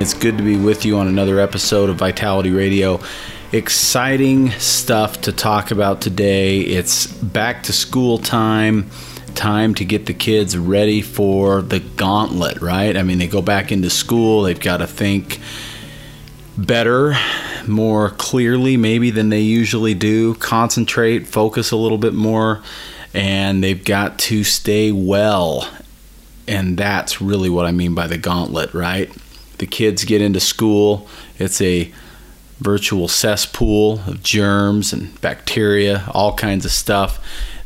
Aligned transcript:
It's 0.00 0.12
good 0.12 0.36
to 0.38 0.42
be 0.42 0.56
with 0.56 0.84
you 0.84 0.98
on 0.98 1.06
another 1.06 1.38
episode 1.38 1.88
of 1.88 1.96
Vitality 1.96 2.50
Radio. 2.50 3.00
Exciting 3.52 4.50
stuff 4.50 5.20
to 5.22 5.32
talk 5.32 5.70
about 5.70 6.00
today. 6.00 6.60
It's 6.62 7.06
back 7.06 7.62
to 7.62 7.72
school 7.72 8.18
time, 8.18 8.90
time 9.36 9.72
to 9.76 9.84
get 9.84 10.06
the 10.06 10.12
kids 10.12 10.58
ready 10.58 11.00
for 11.00 11.62
the 11.62 11.78
gauntlet, 11.78 12.60
right? 12.60 12.96
I 12.96 13.04
mean, 13.04 13.18
they 13.18 13.28
go 13.28 13.40
back 13.40 13.70
into 13.70 13.88
school, 13.88 14.42
they've 14.42 14.58
got 14.58 14.78
to 14.78 14.88
think 14.88 15.38
better, 16.58 17.14
more 17.68 18.10
clearly, 18.10 18.76
maybe 18.76 19.12
than 19.12 19.28
they 19.28 19.42
usually 19.42 19.94
do, 19.94 20.34
concentrate, 20.34 21.28
focus 21.28 21.70
a 21.70 21.76
little 21.76 21.98
bit 21.98 22.14
more, 22.14 22.62
and 23.14 23.62
they've 23.62 23.84
got 23.84 24.18
to 24.18 24.42
stay 24.42 24.90
well. 24.90 25.70
And 26.48 26.76
that's 26.76 27.20
really 27.20 27.48
what 27.48 27.64
I 27.64 27.70
mean 27.70 27.94
by 27.94 28.08
the 28.08 28.18
gauntlet, 28.18 28.74
right? 28.74 29.10
The 29.58 29.66
kids 29.66 30.04
get 30.04 30.20
into 30.20 30.40
school, 30.40 31.08
it's 31.38 31.60
a 31.60 31.92
virtual 32.58 33.08
cesspool 33.08 34.00
of 34.06 34.22
germs 34.22 34.92
and 34.92 35.20
bacteria, 35.20 36.04
all 36.12 36.34
kinds 36.34 36.64
of 36.64 36.70
stuff. 36.70 37.18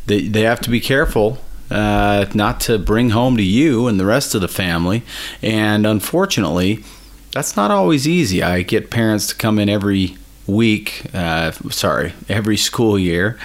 They, 0.06 0.22
they 0.28 0.42
have 0.42 0.60
to 0.62 0.70
be 0.70 0.80
careful 0.80 1.38
uh, 1.70 2.26
not 2.34 2.60
to 2.60 2.78
bring 2.78 3.10
home 3.10 3.36
to 3.36 3.42
you 3.42 3.88
and 3.88 4.00
the 4.00 4.06
rest 4.06 4.34
of 4.34 4.40
the 4.40 4.48
family. 4.48 5.02
And 5.42 5.86
unfortunately, 5.86 6.84
that's 7.32 7.56
not 7.56 7.70
always 7.70 8.08
easy. 8.08 8.42
I 8.42 8.62
get 8.62 8.90
parents 8.90 9.28
to 9.28 9.34
come 9.34 9.58
in 9.58 9.68
every 9.68 10.16
week, 10.46 11.06
uh, 11.12 11.52
sorry, 11.70 12.14
every 12.28 12.56
school 12.56 12.98
year 12.98 13.38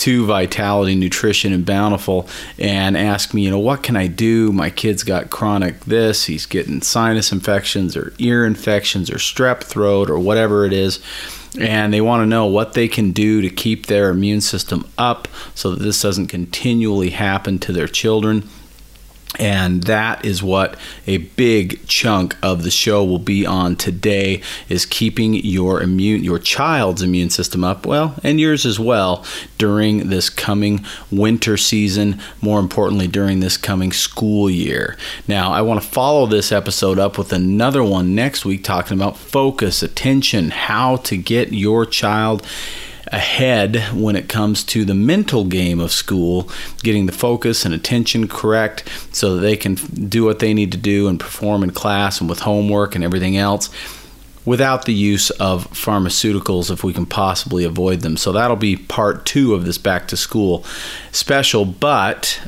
to 0.00 0.24
Vitality 0.24 0.94
Nutrition 0.94 1.52
and 1.52 1.66
Bountiful 1.66 2.26
and 2.58 2.96
ask 2.96 3.34
me, 3.34 3.42
you 3.42 3.50
know, 3.50 3.58
what 3.58 3.82
can 3.82 3.96
I 3.96 4.06
do? 4.06 4.50
My 4.50 4.70
kid's 4.70 5.02
got 5.02 5.28
chronic 5.28 5.80
this, 5.80 6.24
he's 6.24 6.46
getting 6.46 6.80
sinus 6.80 7.32
infections 7.32 7.96
or 7.96 8.14
ear 8.18 8.46
infections 8.46 9.10
or 9.10 9.16
strep 9.16 9.62
throat 9.62 10.08
or 10.08 10.18
whatever 10.18 10.64
it 10.64 10.72
is. 10.72 11.00
And 11.58 11.92
they 11.92 12.00
want 12.00 12.22
to 12.22 12.26
know 12.26 12.46
what 12.46 12.74
they 12.74 12.88
can 12.88 13.12
do 13.12 13.42
to 13.42 13.50
keep 13.50 13.86
their 13.86 14.08
immune 14.08 14.40
system 14.40 14.88
up 14.96 15.28
so 15.54 15.72
that 15.72 15.82
this 15.82 16.00
doesn't 16.00 16.28
continually 16.28 17.10
happen 17.10 17.58
to 17.58 17.72
their 17.72 17.88
children 17.88 18.48
and 19.38 19.84
that 19.84 20.24
is 20.24 20.42
what 20.42 20.76
a 21.06 21.18
big 21.18 21.86
chunk 21.86 22.36
of 22.42 22.62
the 22.64 22.70
show 22.70 23.04
will 23.04 23.18
be 23.18 23.46
on 23.46 23.76
today 23.76 24.42
is 24.68 24.84
keeping 24.84 25.34
your 25.34 25.80
immune 25.80 26.24
your 26.24 26.38
child's 26.38 27.02
immune 27.02 27.30
system 27.30 27.62
up 27.62 27.86
well 27.86 28.14
and 28.24 28.40
yours 28.40 28.66
as 28.66 28.80
well 28.80 29.24
during 29.56 30.08
this 30.08 30.28
coming 30.28 30.84
winter 31.12 31.56
season 31.56 32.20
more 32.40 32.58
importantly 32.58 33.06
during 33.06 33.40
this 33.40 33.56
coming 33.56 33.92
school 33.92 34.50
year. 34.50 34.96
Now 35.28 35.52
i 35.52 35.62
want 35.62 35.80
to 35.80 35.88
follow 35.88 36.26
this 36.26 36.50
episode 36.50 36.98
up 36.98 37.16
with 37.16 37.32
another 37.32 37.84
one 37.84 38.14
next 38.14 38.44
week 38.44 38.64
talking 38.64 38.98
about 38.98 39.16
focus 39.16 39.82
attention 39.82 40.50
how 40.50 40.96
to 40.96 41.16
get 41.16 41.52
your 41.52 41.86
child 41.86 42.44
ahead 43.12 43.76
when 43.92 44.16
it 44.16 44.28
comes 44.28 44.62
to 44.64 44.84
the 44.84 44.94
mental 44.94 45.44
game 45.44 45.80
of 45.80 45.92
school, 45.92 46.48
getting 46.82 47.06
the 47.06 47.12
focus 47.12 47.64
and 47.64 47.74
attention 47.74 48.28
correct 48.28 48.88
so 49.12 49.34
that 49.34 49.40
they 49.40 49.56
can 49.56 49.74
do 49.74 50.24
what 50.24 50.38
they 50.38 50.54
need 50.54 50.72
to 50.72 50.78
do 50.78 51.08
and 51.08 51.18
perform 51.18 51.62
in 51.62 51.70
class 51.70 52.20
and 52.20 52.30
with 52.30 52.40
homework 52.40 52.94
and 52.94 53.04
everything 53.04 53.36
else 53.36 53.70
without 54.44 54.84
the 54.84 54.94
use 54.94 55.30
of 55.30 55.68
pharmaceuticals 55.70 56.70
if 56.70 56.82
we 56.82 56.92
can 56.92 57.06
possibly 57.06 57.64
avoid 57.64 58.00
them. 58.00 58.16
So 58.16 58.32
that'll 58.32 58.56
be 58.56 58.76
part 58.76 59.26
two 59.26 59.54
of 59.54 59.64
this 59.64 59.78
back 59.78 60.08
to 60.08 60.16
school 60.16 60.64
special. 61.12 61.64
But 61.64 62.40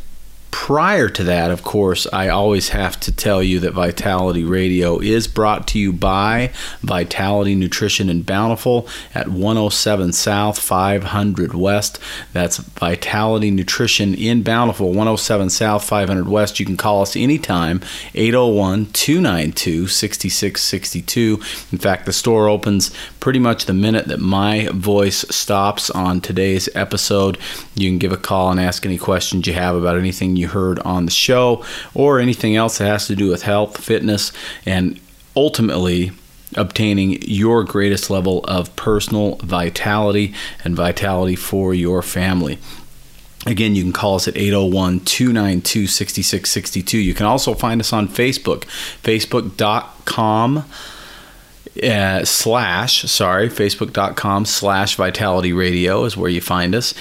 prior 0.52 1.08
to 1.08 1.24
that, 1.24 1.50
of 1.50 1.64
course, 1.64 2.06
I 2.12 2.28
always 2.28 2.68
have 2.68 3.00
to 3.00 3.10
tell 3.10 3.42
you 3.42 3.58
that 3.60 3.72
Vitality 3.72 4.44
Radio 4.44 5.00
is 5.00 5.26
brought 5.26 5.66
to 5.68 5.78
you 5.78 5.92
by 5.92 6.52
Vitality 6.82 7.56
Nutrition 7.56 8.08
and 8.08 8.24
Bountiful 8.24 8.86
at 9.14 9.28
107 9.28 10.12
South, 10.12 10.58
500 10.60 11.54
West. 11.54 11.98
That's 12.32 12.58
Vitality 12.58 13.50
Nutrition 13.50 14.14
in 14.14 14.42
Bountiful, 14.42 14.88
107 14.88 15.50
South, 15.50 15.84
500 15.84 16.28
West. 16.28 16.60
You 16.60 16.66
can 16.66 16.76
call 16.76 17.02
us 17.02 17.16
anytime, 17.16 17.80
801 18.14 18.86
292 18.92 19.88
6662. 19.88 21.40
In 21.72 21.78
fact, 21.78 22.06
the 22.06 22.12
store 22.12 22.48
opens 22.48 22.92
pretty 23.20 23.38
much 23.38 23.64
the 23.64 23.74
minute 23.74 24.06
that 24.06 24.20
my 24.20 24.69
voice 24.72 25.24
stops 25.30 25.90
on 25.90 26.20
today's 26.20 26.69
episode. 26.74 27.38
You 27.74 27.88
can 27.88 27.98
give 27.98 28.12
a 28.12 28.16
call 28.16 28.50
and 28.50 28.60
ask 28.60 28.84
any 28.84 28.98
questions 28.98 29.46
you 29.46 29.54
have 29.54 29.74
about 29.74 29.96
anything 29.96 30.36
you 30.36 30.41
heard 30.48 30.78
on 30.80 31.04
the 31.04 31.10
show 31.10 31.64
or 31.94 32.19
anything 32.19 32.56
else 32.56 32.78
that 32.78 32.86
has 32.86 33.06
to 33.06 33.16
do 33.16 33.28
with 33.28 33.42
health, 33.42 33.82
fitness, 33.82 34.32
and 34.66 34.98
ultimately 35.36 36.12
obtaining 36.56 37.22
your 37.22 37.64
greatest 37.64 38.10
level 38.10 38.44
of 38.44 38.75
personal 38.76 39.36
vitality 39.36 40.34
and 40.64 40.76
vitality 40.76 41.36
for 41.36 41.72
your 41.75 42.02
family. 42.02 42.58
Again, 43.47 43.75
you 43.75 43.82
can 43.82 43.92
call 43.92 44.14
us 44.16 44.28
at 44.28 44.36
801 44.36 45.00
292 45.00 45.86
6662. 45.88 46.98
You 46.98 47.14
can 47.14 47.26
also 47.26 47.54
find 47.54 47.81
us 47.81 47.92
on 47.92 48.08
Facebook, 48.08 48.64
facebook.com. 49.02 50.64
Uh, 51.82 52.22
slash 52.22 53.00
sorry 53.10 53.48
facebook.com 53.48 54.44
slash 54.44 54.94
vitality 54.97 55.54
radio 55.54 56.04
is 56.04 56.19
where 56.19 56.28
you 56.28 56.42
find 56.42 56.75
us 56.75 56.92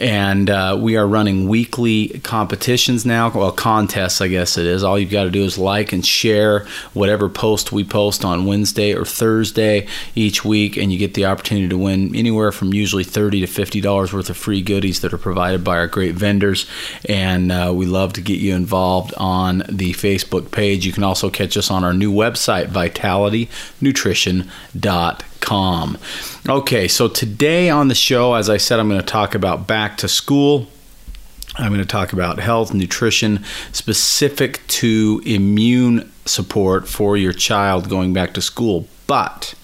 and 0.00 0.48
uh, 0.48 0.78
we 0.80 0.96
are 0.96 1.06
running 1.06 1.46
weekly 1.46 2.08
competitions 2.24 3.04
now. 3.04 3.30
Well, 3.30 3.52
contests, 3.52 4.22
I 4.22 4.28
guess 4.28 4.56
it 4.56 4.64
is. 4.66 4.82
All 4.82 4.98
you've 4.98 5.10
got 5.10 5.24
to 5.24 5.30
do 5.30 5.44
is 5.44 5.58
like 5.58 5.92
and 5.92 6.04
share 6.04 6.66
whatever 6.94 7.28
post 7.28 7.70
we 7.70 7.84
post 7.84 8.24
on 8.24 8.46
Wednesday 8.46 8.94
or 8.94 9.04
Thursday 9.04 9.86
each 10.14 10.42
week, 10.44 10.78
and 10.78 10.90
you 10.90 10.98
get 10.98 11.12
the 11.14 11.26
opportunity 11.26 11.68
to 11.68 11.76
win 11.76 12.16
anywhere 12.16 12.50
from 12.50 12.72
usually 12.72 13.04
thirty 13.04 13.40
to 13.40 13.46
fifty 13.46 13.82
dollars 13.82 14.12
worth 14.12 14.30
of 14.30 14.36
free 14.36 14.62
goodies 14.62 15.00
that 15.00 15.12
are 15.12 15.18
provided 15.18 15.62
by 15.62 15.76
our 15.76 15.86
great 15.86 16.14
vendors. 16.14 16.66
And 17.08 17.52
uh, 17.52 17.72
we 17.74 17.86
love 17.86 18.14
to 18.14 18.22
get 18.22 18.40
you 18.40 18.54
involved 18.54 19.12
on 19.18 19.58
the 19.68 19.92
Facebook 19.92 20.50
page. 20.50 20.86
You 20.86 20.92
can 20.92 21.04
also 21.04 21.28
catch 21.28 21.56
us 21.56 21.70
on 21.70 21.84
our 21.84 21.92
new 21.92 22.12
website, 22.12 22.68
vitalitynutrition.com 22.68 25.29
calm. 25.40 25.98
Okay, 26.48 26.88
so 26.88 27.08
today 27.08 27.70
on 27.70 27.88
the 27.88 27.94
show, 27.94 28.34
as 28.34 28.48
I 28.48 28.56
said, 28.56 28.78
I'm 28.78 28.88
going 28.88 29.00
to 29.00 29.06
talk 29.06 29.34
about 29.34 29.66
back 29.66 29.96
to 29.98 30.08
school. 30.08 30.68
I'm 31.56 31.68
going 31.68 31.80
to 31.80 31.86
talk 31.86 32.12
about 32.12 32.38
health, 32.38 32.72
nutrition, 32.72 33.44
specific 33.72 34.66
to 34.68 35.20
immune 35.26 36.10
support 36.24 36.88
for 36.88 37.16
your 37.16 37.32
child 37.32 37.88
going 37.88 38.12
back 38.12 38.34
to 38.34 38.42
school. 38.42 38.86
But 39.06 39.54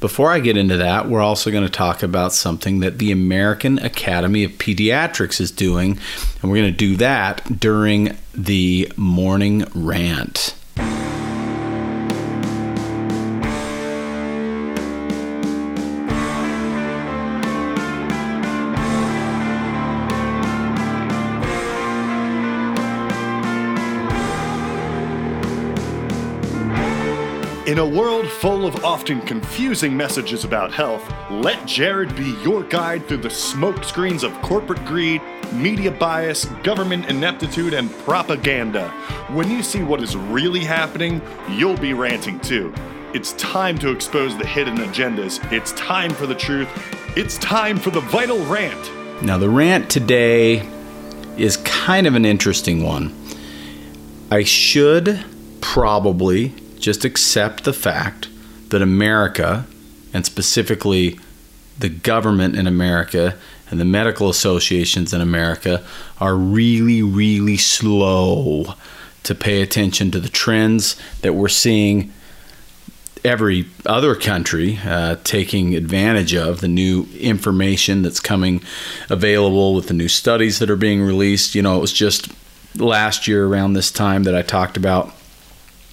before 0.00 0.32
I 0.32 0.40
get 0.40 0.56
into 0.56 0.78
that, 0.78 1.08
we're 1.08 1.20
also 1.20 1.50
going 1.50 1.64
to 1.64 1.70
talk 1.70 2.02
about 2.02 2.32
something 2.32 2.80
that 2.80 2.98
the 2.98 3.12
American 3.12 3.78
Academy 3.78 4.44
of 4.44 4.52
Pediatrics 4.52 5.40
is 5.40 5.50
doing, 5.50 5.98
and 6.42 6.50
we're 6.50 6.56
going 6.56 6.72
to 6.72 6.76
do 6.76 6.96
that 6.96 7.60
during 7.60 8.16
the 8.34 8.90
morning 8.96 9.64
rant. 9.74 10.54
In 27.70 27.78
a 27.78 27.86
world 27.86 28.28
full 28.28 28.66
of 28.66 28.84
often 28.84 29.20
confusing 29.20 29.96
messages 29.96 30.42
about 30.42 30.72
health, 30.72 31.08
let 31.30 31.68
Jared 31.68 32.16
be 32.16 32.34
your 32.42 32.64
guide 32.64 33.06
through 33.06 33.18
the 33.18 33.28
smokescreens 33.28 34.24
of 34.24 34.32
corporate 34.42 34.84
greed, 34.86 35.22
media 35.52 35.92
bias, 35.92 36.46
government 36.64 37.08
ineptitude, 37.08 37.72
and 37.72 37.88
propaganda. 37.98 38.88
When 39.28 39.48
you 39.48 39.62
see 39.62 39.84
what 39.84 40.02
is 40.02 40.16
really 40.16 40.64
happening, 40.64 41.22
you'll 41.48 41.76
be 41.76 41.94
ranting 41.94 42.40
too. 42.40 42.74
It's 43.14 43.34
time 43.34 43.78
to 43.78 43.92
expose 43.92 44.36
the 44.36 44.46
hidden 44.46 44.78
agendas. 44.78 45.40
It's 45.52 45.70
time 45.74 46.10
for 46.10 46.26
the 46.26 46.34
truth. 46.34 46.68
It's 47.16 47.38
time 47.38 47.78
for 47.78 47.90
the 47.90 48.00
vital 48.00 48.44
rant. 48.46 49.22
Now, 49.22 49.38
the 49.38 49.48
rant 49.48 49.88
today 49.88 50.68
is 51.36 51.56
kind 51.58 52.08
of 52.08 52.16
an 52.16 52.24
interesting 52.24 52.82
one. 52.82 53.14
I 54.28 54.42
should 54.42 55.24
probably 55.60 56.52
just 56.80 57.04
accept 57.04 57.64
the 57.64 57.72
fact 57.72 58.28
that 58.70 58.82
America 58.82 59.66
and 60.12 60.24
specifically 60.24 61.18
the 61.78 61.88
government 61.88 62.56
in 62.56 62.66
America 62.66 63.36
and 63.70 63.80
the 63.80 63.84
medical 63.84 64.28
associations 64.28 65.14
in 65.14 65.20
America 65.20 65.84
are 66.20 66.34
really, 66.34 67.02
really 67.02 67.56
slow 67.56 68.74
to 69.22 69.34
pay 69.34 69.62
attention 69.62 70.10
to 70.10 70.18
the 70.18 70.28
trends 70.28 71.00
that 71.22 71.34
we're 71.34 71.48
seeing 71.48 72.12
every 73.24 73.66
other 73.84 74.14
country 74.14 74.78
uh, 74.84 75.16
taking 75.24 75.74
advantage 75.74 76.34
of 76.34 76.60
the 76.60 76.68
new 76.68 77.06
information 77.18 78.02
that's 78.02 78.20
coming 78.20 78.62
available 79.10 79.74
with 79.74 79.88
the 79.88 79.94
new 79.94 80.08
studies 80.08 80.58
that 80.58 80.70
are 80.70 80.76
being 80.76 81.02
released. 81.02 81.54
You 81.54 81.62
know, 81.62 81.76
it 81.76 81.80
was 81.80 81.92
just 81.92 82.28
last 82.76 83.28
year 83.28 83.46
around 83.46 83.74
this 83.74 83.90
time 83.90 84.22
that 84.24 84.34
I 84.34 84.42
talked 84.42 84.76
about 84.76 85.12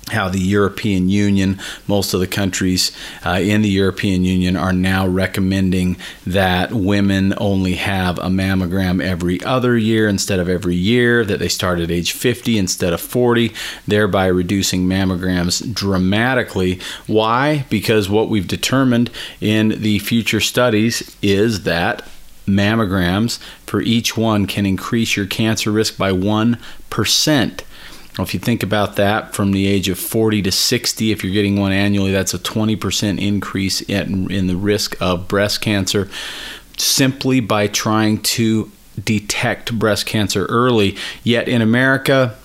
how 0.10 0.30
the 0.30 0.40
European 0.40 1.10
Union, 1.10 1.60
most 1.88 2.14
of 2.14 2.20
the 2.20 2.28
countries 2.28 2.92
uh, 3.26 3.40
in 3.42 3.62
the 3.62 3.70
European 3.70 4.24
Union 4.24 4.56
are 4.56 4.74
now 4.74 5.06
recommending 5.08 5.98
that 6.26 6.72
women 6.72 7.34
only 7.38 7.76
have 7.76 8.18
a 8.20 8.28
mammogram 8.28 9.04
every 9.04 9.44
other 9.44 9.78
year 9.78 10.08
instead 10.08 10.40
of 10.40 10.48
every 10.48 10.76
year, 10.76 11.26
that 11.26 11.40
they 11.40 11.50
start 11.50 11.80
at 11.80 11.92
age 11.92 12.14
50 12.14 12.58
instead 12.58 12.94
of 12.94 13.02
40, 13.02 13.54
thereby 13.86 14.28
reducing 14.28 14.88
mammograms 14.88 15.74
dramatically. 15.74 16.80
Why? 17.06 17.66
Because 17.70 18.10
what 18.10 18.30
we've 18.30 18.48
determined 18.48 19.12
in 19.42 19.82
the 19.82 20.00
future 20.00 20.40
studies 20.40 21.16
is 21.22 21.64
that 21.64 22.04
mammograms 22.48 23.40
for 23.66 23.82
each 23.82 24.16
one 24.16 24.46
can 24.46 24.66
increase 24.66 25.18
your 25.18 25.26
cancer 25.26 25.72
risk 25.72 25.98
by 25.98 26.12
1%. 26.12 27.62
If 28.20 28.34
you 28.34 28.40
think 28.40 28.64
about 28.64 28.96
that 28.96 29.34
from 29.34 29.52
the 29.52 29.68
age 29.68 29.90
of 29.90 30.00
40 30.00 30.42
to 30.44 30.52
60, 30.52 31.12
if 31.12 31.24
you're 31.24 31.34
getting 31.34 31.60
one 31.60 31.72
annually, 31.72 32.12
that's 32.12 32.34
a 32.34 32.40
20% 32.40 33.22
increase 33.22 33.82
in, 33.82 34.32
in 34.32 34.48
the 34.48 34.56
risk 34.56 35.00
of 35.02 35.28
breast 35.28 35.62
cancer 35.62 36.10
simply 36.78 37.40
by 37.40 37.68
trying 37.68 38.22
to 38.22 38.72
detect 39.04 39.78
breast 39.78 40.06
cancer 40.06 40.46
early. 40.46 40.96
Yet 41.24 41.48
in 41.48 41.62
America, 41.62 42.36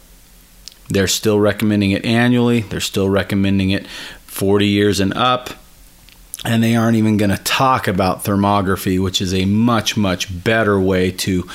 they're 0.88 1.08
still 1.08 1.40
recommending 1.40 1.92
it 1.92 2.04
annually, 2.04 2.60
they're 2.60 2.80
still 2.80 3.08
recommending 3.08 3.70
it 3.70 3.86
40 3.86 4.66
years 4.66 5.00
and 5.00 5.14
up 5.14 5.50
and 6.44 6.62
they 6.62 6.74
aren't 6.74 6.96
even 6.96 7.16
going 7.16 7.30
to 7.30 7.42
talk 7.44 7.86
about 7.86 8.24
thermography, 8.24 9.00
which 9.02 9.20
is 9.20 9.32
a 9.32 9.44
much, 9.44 9.96
much 9.96 10.42
better 10.42 10.80
way 10.80 11.10
to 11.10 11.48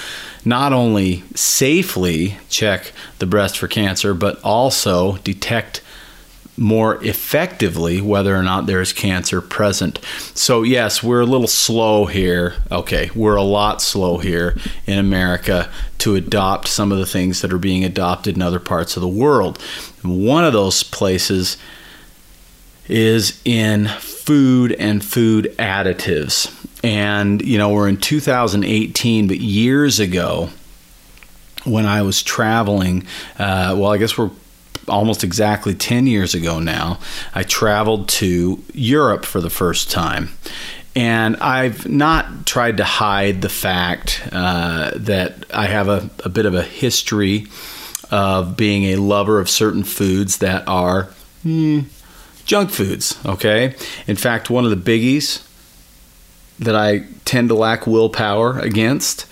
not 0.46 0.72
only 0.72 1.24
safely 1.36 2.38
check 2.50 2.94
the 3.20 3.26
breast 3.26 3.58
for 3.58 3.68
cancer, 3.68 4.14
but 4.14 4.40
also 4.44 5.18
detect 5.18 5.82
more 6.60 7.04
effectively 7.04 8.02
whether 8.02 8.36
or 8.36 8.42
not 8.42 8.66
there 8.66 8.82
is 8.82 8.92
cancer 8.92 9.42
present. 9.42 10.00
So, 10.34 10.64
yes, 10.64 11.04
we're 11.04 11.22
a 11.22 11.26
little 11.26 11.48
slow 11.48 12.06
here. 12.06 12.56
Okay, 12.72 13.12
we're 13.14 13.36
a 13.36 13.44
lot 13.44 13.82
slow 13.82 14.18
here 14.18 14.58
in 14.88 14.98
America 14.98 15.70
to 16.00 16.16
adopt 16.16 16.68
some 16.68 16.92
of 16.92 16.98
the 16.98 17.06
things 17.06 17.42
that 17.42 17.54
are 17.54 17.60
being 17.60 17.84
adopted 17.84 18.36
in 18.36 18.42
other 18.42 18.60
parts 18.60 18.96
of 18.96 19.02
the 19.02 19.08
world. 19.08 19.62
One 20.02 20.46
of 20.46 20.54
those 20.54 20.82
places 20.82 21.58
is 22.88 23.40
in 23.46 23.90
food 24.28 24.74
and 24.74 25.06
food 25.06 25.56
additives. 25.58 26.54
And, 26.84 27.42
you 27.42 27.58
know, 27.58 27.70
we're 27.70 27.88
in 27.88 27.96
2018, 27.96 29.26
but 29.30 29.40
years 29.40 30.02
ago, 30.02 30.50
when 31.64 31.86
I 31.86 32.02
was 32.02 32.22
traveling, 32.22 33.08
uh, 33.40 33.74
well, 33.78 33.94
I 33.94 33.98
guess 33.98 34.18
we're 34.18 34.32
almost 34.90 35.24
exactly 35.24 35.74
10 35.74 36.08
years 36.08 36.36
ago 36.36 36.60
now, 36.60 37.00
I 37.34 37.44
traveled 37.44 38.10
to 38.10 38.62
Europe 38.74 39.24
for 39.24 39.40
the 39.40 39.50
first 39.50 39.90
time. 39.90 40.32
And 40.94 41.38
I've 41.38 41.88
not 41.88 42.46
tried 42.46 42.78
to 42.78 42.84
hide 42.84 43.42
the 43.42 43.50
fact 43.50 44.28
uh, 44.34 44.92
that 44.94 45.46
I 45.54 45.68
have 45.68 45.88
a, 45.88 46.10
a 46.26 46.30
bit 46.30 46.46
of 46.46 46.54
a 46.54 46.64
history 46.64 47.48
of 48.12 48.58
being 48.58 48.94
a 48.94 48.98
lover 48.98 49.40
of 49.40 49.50
certain 49.50 49.86
foods 49.86 50.40
that 50.40 50.68
are 50.68 51.04
hmm, 51.44 51.84
junk 52.48 52.72
foods, 52.72 53.20
okay? 53.26 53.76
In 54.08 54.16
fact, 54.16 54.50
one 54.50 54.66
of 54.66 54.72
the 54.72 54.78
biggies 54.78 55.46
that 56.58 56.76
I 56.76 57.06
tend 57.26 57.50
to 57.50 57.56
lack 57.56 57.86
willpower 57.86 58.58
against 58.60 59.28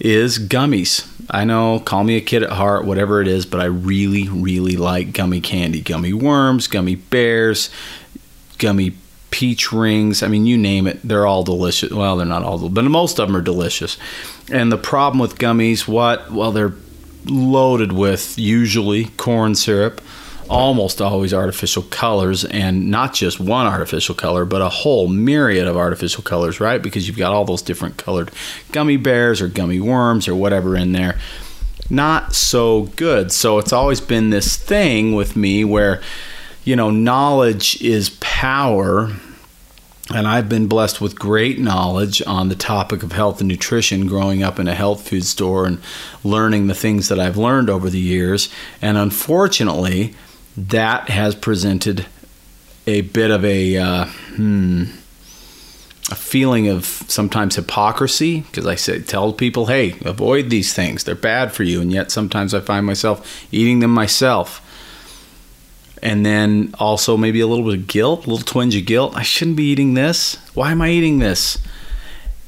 is 0.00 0.38
gummies. 0.38 1.08
I 1.30 1.44
know, 1.44 1.78
call 1.78 2.04
me 2.04 2.16
a 2.16 2.20
kid 2.20 2.42
at 2.42 2.50
heart, 2.50 2.84
whatever 2.84 3.20
it 3.22 3.28
is, 3.28 3.46
but 3.46 3.60
I 3.60 3.66
really, 3.66 4.28
really 4.28 4.76
like 4.76 5.12
gummy 5.12 5.40
candy. 5.40 5.80
Gummy 5.80 6.12
worms, 6.12 6.66
gummy 6.66 6.96
bears, 6.96 7.70
gummy 8.58 8.96
peach 9.30 9.72
rings. 9.72 10.22
I 10.22 10.28
mean, 10.28 10.46
you 10.46 10.56
name 10.56 10.86
it, 10.86 11.00
they're 11.04 11.26
all 11.26 11.44
delicious. 11.44 11.92
Well, 11.92 12.16
they're 12.16 12.26
not 12.26 12.42
all, 12.42 12.68
but 12.68 12.84
most 12.84 13.20
of 13.20 13.28
them 13.28 13.36
are 13.36 13.42
delicious. 13.42 13.98
And 14.50 14.72
the 14.72 14.78
problem 14.78 15.18
with 15.18 15.38
gummies, 15.38 15.86
what? 15.86 16.30
Well, 16.32 16.50
they're 16.52 16.74
loaded 17.26 17.92
with 17.92 18.38
usually 18.38 19.06
corn 19.16 19.54
syrup, 19.54 20.00
almost 20.48 21.00
always 21.00 21.32
artificial 21.32 21.82
colors 21.82 22.44
and 22.44 22.90
not 22.90 23.14
just 23.14 23.40
one 23.40 23.66
artificial 23.66 24.14
color 24.14 24.44
but 24.44 24.62
a 24.62 24.68
whole 24.68 25.08
myriad 25.08 25.66
of 25.66 25.76
artificial 25.76 26.22
colors 26.22 26.60
right? 26.60 26.82
Because 26.82 27.06
you've 27.06 27.16
got 27.16 27.32
all 27.32 27.44
those 27.44 27.62
different 27.62 27.96
colored 27.96 28.30
gummy 28.72 28.96
bears 28.96 29.40
or 29.40 29.48
gummy 29.48 29.80
worms 29.80 30.28
or 30.28 30.34
whatever 30.34 30.76
in 30.76 30.92
there. 30.92 31.18
Not 31.90 32.34
so 32.34 32.82
good. 32.96 33.30
So 33.30 33.58
it's 33.58 33.72
always 33.72 34.00
been 34.00 34.30
this 34.30 34.56
thing 34.56 35.14
with 35.14 35.36
me 35.36 35.64
where 35.64 36.00
you 36.64 36.76
know 36.76 36.90
knowledge 36.90 37.80
is 37.82 38.10
power 38.20 39.10
and 40.12 40.26
I've 40.26 40.50
been 40.50 40.66
blessed 40.66 41.00
with 41.00 41.18
great 41.18 41.58
knowledge 41.58 42.22
on 42.26 42.50
the 42.50 42.54
topic 42.54 43.02
of 43.02 43.12
health 43.12 43.40
and 43.40 43.48
nutrition 43.48 44.06
growing 44.06 44.42
up 44.42 44.58
in 44.58 44.68
a 44.68 44.74
health 44.74 45.08
food 45.08 45.24
store 45.24 45.64
and 45.66 45.80
learning 46.22 46.66
the 46.66 46.74
things 46.74 47.08
that 47.08 47.18
I've 47.18 47.38
learned 47.38 47.70
over 47.70 47.88
the 47.88 48.00
years. 48.00 48.50
And 48.82 48.98
unfortunately, 48.98 50.14
that 50.56 51.08
has 51.08 51.34
presented 51.34 52.06
a 52.86 53.02
bit 53.02 53.30
of 53.30 53.44
a 53.44 53.76
uh, 53.76 54.04
hmm, 54.04 54.84
a 56.10 56.14
feeling 56.14 56.68
of 56.68 56.84
sometimes 56.84 57.56
hypocrisy 57.56 58.40
because 58.42 58.66
I 58.66 58.74
say 58.74 59.00
tell 59.00 59.32
people, 59.32 59.66
hey, 59.66 59.96
avoid 60.04 60.50
these 60.50 60.72
things; 60.74 61.04
they're 61.04 61.14
bad 61.14 61.52
for 61.52 61.62
you, 61.62 61.80
and 61.80 61.92
yet 61.92 62.10
sometimes 62.10 62.54
I 62.54 62.60
find 62.60 62.86
myself 62.86 63.46
eating 63.52 63.80
them 63.80 63.92
myself. 63.92 64.60
And 66.02 66.26
then 66.26 66.74
also 66.78 67.16
maybe 67.16 67.40
a 67.40 67.46
little 67.46 67.64
bit 67.64 67.78
of 67.78 67.86
guilt, 67.86 68.26
a 68.26 68.30
little 68.30 68.44
twinge 68.44 68.76
of 68.76 68.84
guilt. 68.84 69.16
I 69.16 69.22
shouldn't 69.22 69.56
be 69.56 69.70
eating 69.70 69.94
this. 69.94 70.36
Why 70.52 70.70
am 70.70 70.82
I 70.82 70.90
eating 70.90 71.18
this? 71.18 71.56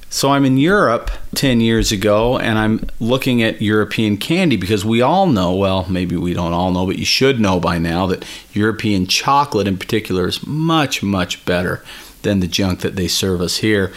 So 0.08 0.30
I'm 0.30 0.44
in 0.44 0.56
Europe 0.56 1.10
10 1.34 1.60
years 1.60 1.90
ago 1.90 2.38
and 2.38 2.58
I'm 2.58 2.88
looking 3.00 3.42
at 3.42 3.60
European 3.60 4.16
candy 4.16 4.56
because 4.56 4.84
we 4.84 5.02
all 5.02 5.26
know, 5.26 5.54
well, 5.54 5.86
maybe 5.88 6.16
we 6.16 6.32
don't 6.32 6.52
all 6.52 6.70
know, 6.70 6.86
but 6.86 6.98
you 6.98 7.04
should 7.04 7.40
know 7.40 7.58
by 7.58 7.78
now 7.78 8.06
that 8.06 8.25
European 8.52 9.06
chocolate 9.06 9.66
in 9.66 9.76
particular 9.76 10.28
is 10.28 10.46
much, 10.46 11.02
much 11.02 11.44
better 11.44 11.84
than 12.22 12.40
the 12.40 12.46
junk 12.46 12.80
that 12.80 12.96
they 12.96 13.08
serve 13.08 13.40
us 13.40 13.58
here. 13.58 13.92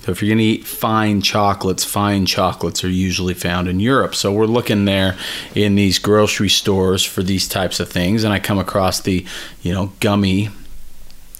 So 0.00 0.10
if 0.10 0.20
you're 0.20 0.30
going 0.30 0.38
to 0.38 0.44
eat 0.44 0.66
fine 0.66 1.20
chocolates, 1.22 1.84
fine 1.84 2.26
chocolates 2.26 2.82
are 2.82 2.90
usually 2.90 3.34
found 3.34 3.68
in 3.68 3.78
Europe. 3.78 4.16
So 4.16 4.32
we're 4.32 4.46
looking 4.46 4.84
there 4.84 5.16
in 5.54 5.76
these 5.76 6.00
grocery 6.00 6.48
stores 6.48 7.04
for 7.04 7.22
these 7.22 7.46
types 7.46 7.78
of 7.78 7.88
things 7.88 8.24
and 8.24 8.32
I 8.32 8.40
come 8.40 8.58
across 8.58 9.00
the, 9.00 9.24
you 9.62 9.72
know, 9.72 9.92
gummy 10.00 10.50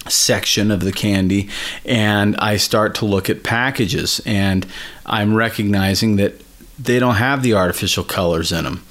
section 0.09 0.71
of 0.71 0.81
the 0.81 0.93
candy 0.93 1.49
and 1.85 2.37
I 2.37 2.57
start 2.57 2.95
to 2.97 3.05
look 3.05 3.31
at 3.31 3.45
packages 3.45 4.21
and 4.27 4.67
I'm 5.07 5.35
recognizing 5.35 6.17
that 6.17 6.43
they 6.79 6.99
don't 6.99 7.17
have 7.17 7.43
the 7.43 7.55
artificial 7.55 8.05
colors 8.05 8.51
in 8.51 8.65
them. 8.65 8.85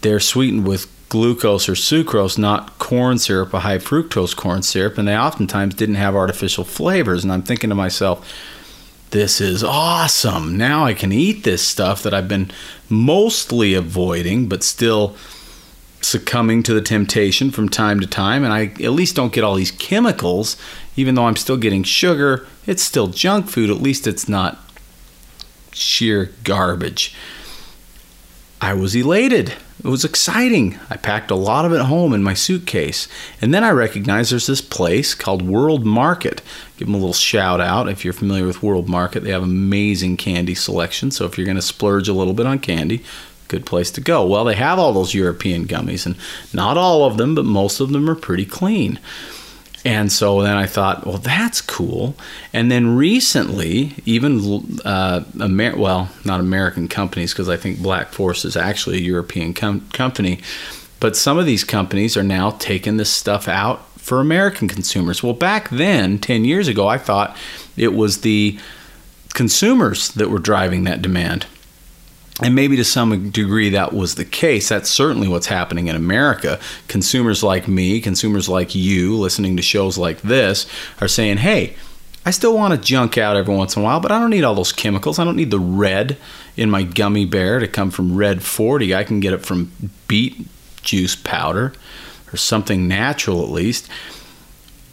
They're 0.00 0.20
sweetened 0.20 0.66
with 0.66 0.90
glucose 1.08 1.68
or 1.68 1.72
sucrose, 1.72 2.38
not 2.38 2.78
corn 2.78 3.18
syrup, 3.18 3.54
a 3.54 3.60
high 3.60 3.78
fructose 3.78 4.36
corn 4.36 4.62
syrup, 4.62 4.98
and 4.98 5.08
they 5.08 5.16
oftentimes 5.16 5.74
didn't 5.74 5.94
have 5.94 6.14
artificial 6.14 6.64
flavors. 6.64 7.24
And 7.24 7.32
I'm 7.32 7.42
thinking 7.42 7.70
to 7.70 7.76
myself, 7.76 8.30
this 9.10 9.40
is 9.40 9.64
awesome. 9.64 10.56
Now 10.56 10.84
I 10.84 10.92
can 10.94 11.12
eat 11.12 11.44
this 11.44 11.66
stuff 11.66 12.02
that 12.02 12.12
I've 12.12 12.28
been 12.28 12.50
mostly 12.90 13.74
avoiding, 13.74 14.48
but 14.48 14.62
still 14.62 15.16
succumbing 16.00 16.62
to 16.64 16.74
the 16.74 16.80
temptation 16.80 17.50
from 17.50 17.68
time 17.68 18.00
to 18.00 18.06
time, 18.06 18.44
and 18.44 18.52
I 18.52 18.66
at 18.82 18.92
least 18.92 19.16
don't 19.16 19.32
get 19.32 19.44
all 19.44 19.54
these 19.54 19.70
chemicals, 19.70 20.56
even 20.96 21.14
though 21.14 21.26
I'm 21.26 21.36
still 21.36 21.56
getting 21.56 21.82
sugar. 21.82 22.46
It's 22.66 22.82
still 22.82 23.08
junk 23.08 23.48
food. 23.48 23.70
At 23.70 23.82
least 23.82 24.06
it's 24.06 24.28
not 24.28 24.58
sheer 25.72 26.32
garbage. 26.44 27.14
I 28.60 28.74
was 28.74 28.96
elated. 28.96 29.54
It 29.78 29.88
was 29.88 30.04
exciting. 30.04 30.76
I 30.90 30.96
packed 30.96 31.30
a 31.30 31.36
lot 31.36 31.64
of 31.64 31.72
it 31.72 31.82
home 31.82 32.12
in 32.12 32.24
my 32.24 32.34
suitcase. 32.34 33.06
And 33.40 33.54
then 33.54 33.62
I 33.62 33.70
recognized 33.70 34.32
there's 34.32 34.48
this 34.48 34.60
place 34.60 35.14
called 35.14 35.42
World 35.42 35.86
Market. 35.86 36.42
Give 36.76 36.88
them 36.88 36.96
a 36.96 36.98
little 36.98 37.12
shout 37.12 37.60
out 37.60 37.88
if 37.88 38.04
you're 38.04 38.12
familiar 38.12 38.44
with 38.44 38.62
World 38.62 38.88
Market. 38.88 39.22
They 39.22 39.30
have 39.30 39.44
amazing 39.44 40.16
candy 40.16 40.56
selection. 40.56 41.12
So 41.12 41.26
if 41.26 41.38
you're 41.38 41.44
going 41.44 41.54
to 41.54 41.62
splurge 41.62 42.08
a 42.08 42.12
little 42.12 42.34
bit 42.34 42.46
on 42.46 42.58
candy, 42.58 43.04
good 43.48 43.66
place 43.66 43.90
to 43.92 44.00
go. 44.00 44.26
Well, 44.26 44.44
they 44.44 44.54
have 44.54 44.78
all 44.78 44.92
those 44.92 45.14
European 45.14 45.66
gummies, 45.66 46.06
and 46.06 46.16
not 46.52 46.76
all 46.76 47.04
of 47.04 47.16
them, 47.16 47.34
but 47.34 47.44
most 47.44 47.80
of 47.80 47.90
them 47.90 48.08
are 48.08 48.14
pretty 48.14 48.44
clean. 48.44 49.00
And 49.84 50.10
so 50.10 50.42
then 50.42 50.56
I 50.56 50.66
thought, 50.66 51.06
well, 51.06 51.18
that's 51.18 51.60
cool. 51.60 52.16
And 52.52 52.70
then 52.70 52.96
recently, 52.96 53.94
even 54.04 54.80
uh, 54.84 55.24
Amer- 55.40 55.76
well, 55.76 56.10
not 56.24 56.40
American 56.40 56.88
companies, 56.88 57.32
because 57.32 57.48
I 57.48 57.56
think 57.56 57.80
Black 57.80 58.08
Forest 58.12 58.44
is 58.44 58.56
actually 58.56 58.98
a 58.98 59.02
European 59.02 59.54
com- 59.54 59.88
company, 59.92 60.40
but 61.00 61.16
some 61.16 61.38
of 61.38 61.46
these 61.46 61.64
companies 61.64 62.16
are 62.16 62.24
now 62.24 62.50
taking 62.50 62.96
this 62.96 63.10
stuff 63.10 63.46
out 63.46 63.86
for 63.98 64.20
American 64.20 64.68
consumers. 64.68 65.22
Well, 65.22 65.32
back 65.32 65.70
then, 65.70 66.18
10 66.18 66.44
years 66.44 66.66
ago, 66.66 66.88
I 66.88 66.98
thought 66.98 67.36
it 67.76 67.94
was 67.94 68.22
the 68.22 68.58
consumers 69.34 70.08
that 70.12 70.30
were 70.30 70.38
driving 70.38 70.84
that 70.84 71.02
demand. 71.02 71.46
And 72.40 72.54
maybe 72.54 72.76
to 72.76 72.84
some 72.84 73.30
degree 73.30 73.70
that 73.70 73.92
was 73.92 74.14
the 74.14 74.24
case. 74.24 74.68
That's 74.68 74.88
certainly 74.88 75.26
what's 75.26 75.48
happening 75.48 75.88
in 75.88 75.96
America. 75.96 76.60
Consumers 76.86 77.42
like 77.42 77.66
me, 77.66 78.00
consumers 78.00 78.48
like 78.48 78.74
you, 78.74 79.16
listening 79.16 79.56
to 79.56 79.62
shows 79.62 79.98
like 79.98 80.22
this, 80.22 80.66
are 81.00 81.08
saying, 81.08 81.38
hey, 81.38 81.74
I 82.24 82.30
still 82.30 82.54
want 82.54 82.74
to 82.74 82.80
junk 82.80 83.18
out 83.18 83.36
every 83.36 83.54
once 83.54 83.74
in 83.74 83.82
a 83.82 83.84
while, 83.84 84.00
but 84.00 84.12
I 84.12 84.20
don't 84.20 84.30
need 84.30 84.44
all 84.44 84.54
those 84.54 84.72
chemicals. 84.72 85.18
I 85.18 85.24
don't 85.24 85.36
need 85.36 85.50
the 85.50 85.58
red 85.58 86.16
in 86.56 86.70
my 86.70 86.84
gummy 86.84 87.24
bear 87.24 87.58
to 87.58 87.66
come 87.66 87.90
from 87.90 88.16
Red 88.16 88.42
40. 88.42 88.94
I 88.94 89.02
can 89.02 89.18
get 89.18 89.32
it 89.32 89.44
from 89.44 89.72
beet 90.06 90.46
juice 90.82 91.16
powder 91.16 91.72
or 92.32 92.36
something 92.36 92.86
natural 92.86 93.42
at 93.42 93.50
least 93.50 93.88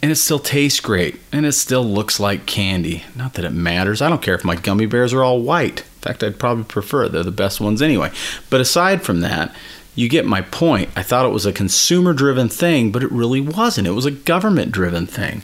and 0.02 0.12
it 0.12 0.16
still 0.16 0.38
tastes 0.38 0.80
great 0.80 1.18
and 1.32 1.46
it 1.46 1.52
still 1.52 1.84
looks 1.84 2.20
like 2.20 2.46
candy. 2.46 3.04
Not 3.14 3.34
that 3.34 3.44
it 3.44 3.50
matters. 3.50 4.02
I 4.02 4.08
don't 4.08 4.22
care 4.22 4.34
if 4.34 4.44
my 4.44 4.54
gummy 4.54 4.86
bears 4.86 5.12
are 5.12 5.22
all 5.22 5.40
white. 5.40 5.84
Fact, 6.06 6.22
I'd 6.22 6.38
probably 6.38 6.64
prefer 6.64 7.08
they're 7.08 7.22
the 7.22 7.30
best 7.30 7.60
ones 7.60 7.82
anyway. 7.82 8.10
But 8.50 8.60
aside 8.60 9.02
from 9.02 9.20
that, 9.20 9.54
you 9.94 10.08
get 10.08 10.26
my 10.26 10.42
point. 10.42 10.90
I 10.94 11.02
thought 11.02 11.24
it 11.24 11.32
was 11.32 11.46
a 11.46 11.52
consumer 11.52 12.12
driven 12.12 12.48
thing, 12.48 12.92
but 12.92 13.02
it 13.02 13.10
really 13.10 13.40
wasn't. 13.40 13.88
It 13.88 13.92
was 13.92 14.06
a 14.06 14.10
government 14.10 14.70
driven 14.70 15.06
thing. 15.06 15.42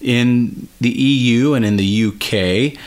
In 0.00 0.68
the 0.80 0.90
EU 0.90 1.54
and 1.54 1.64
in 1.64 1.76
the 1.76 2.06
UK, 2.06 2.78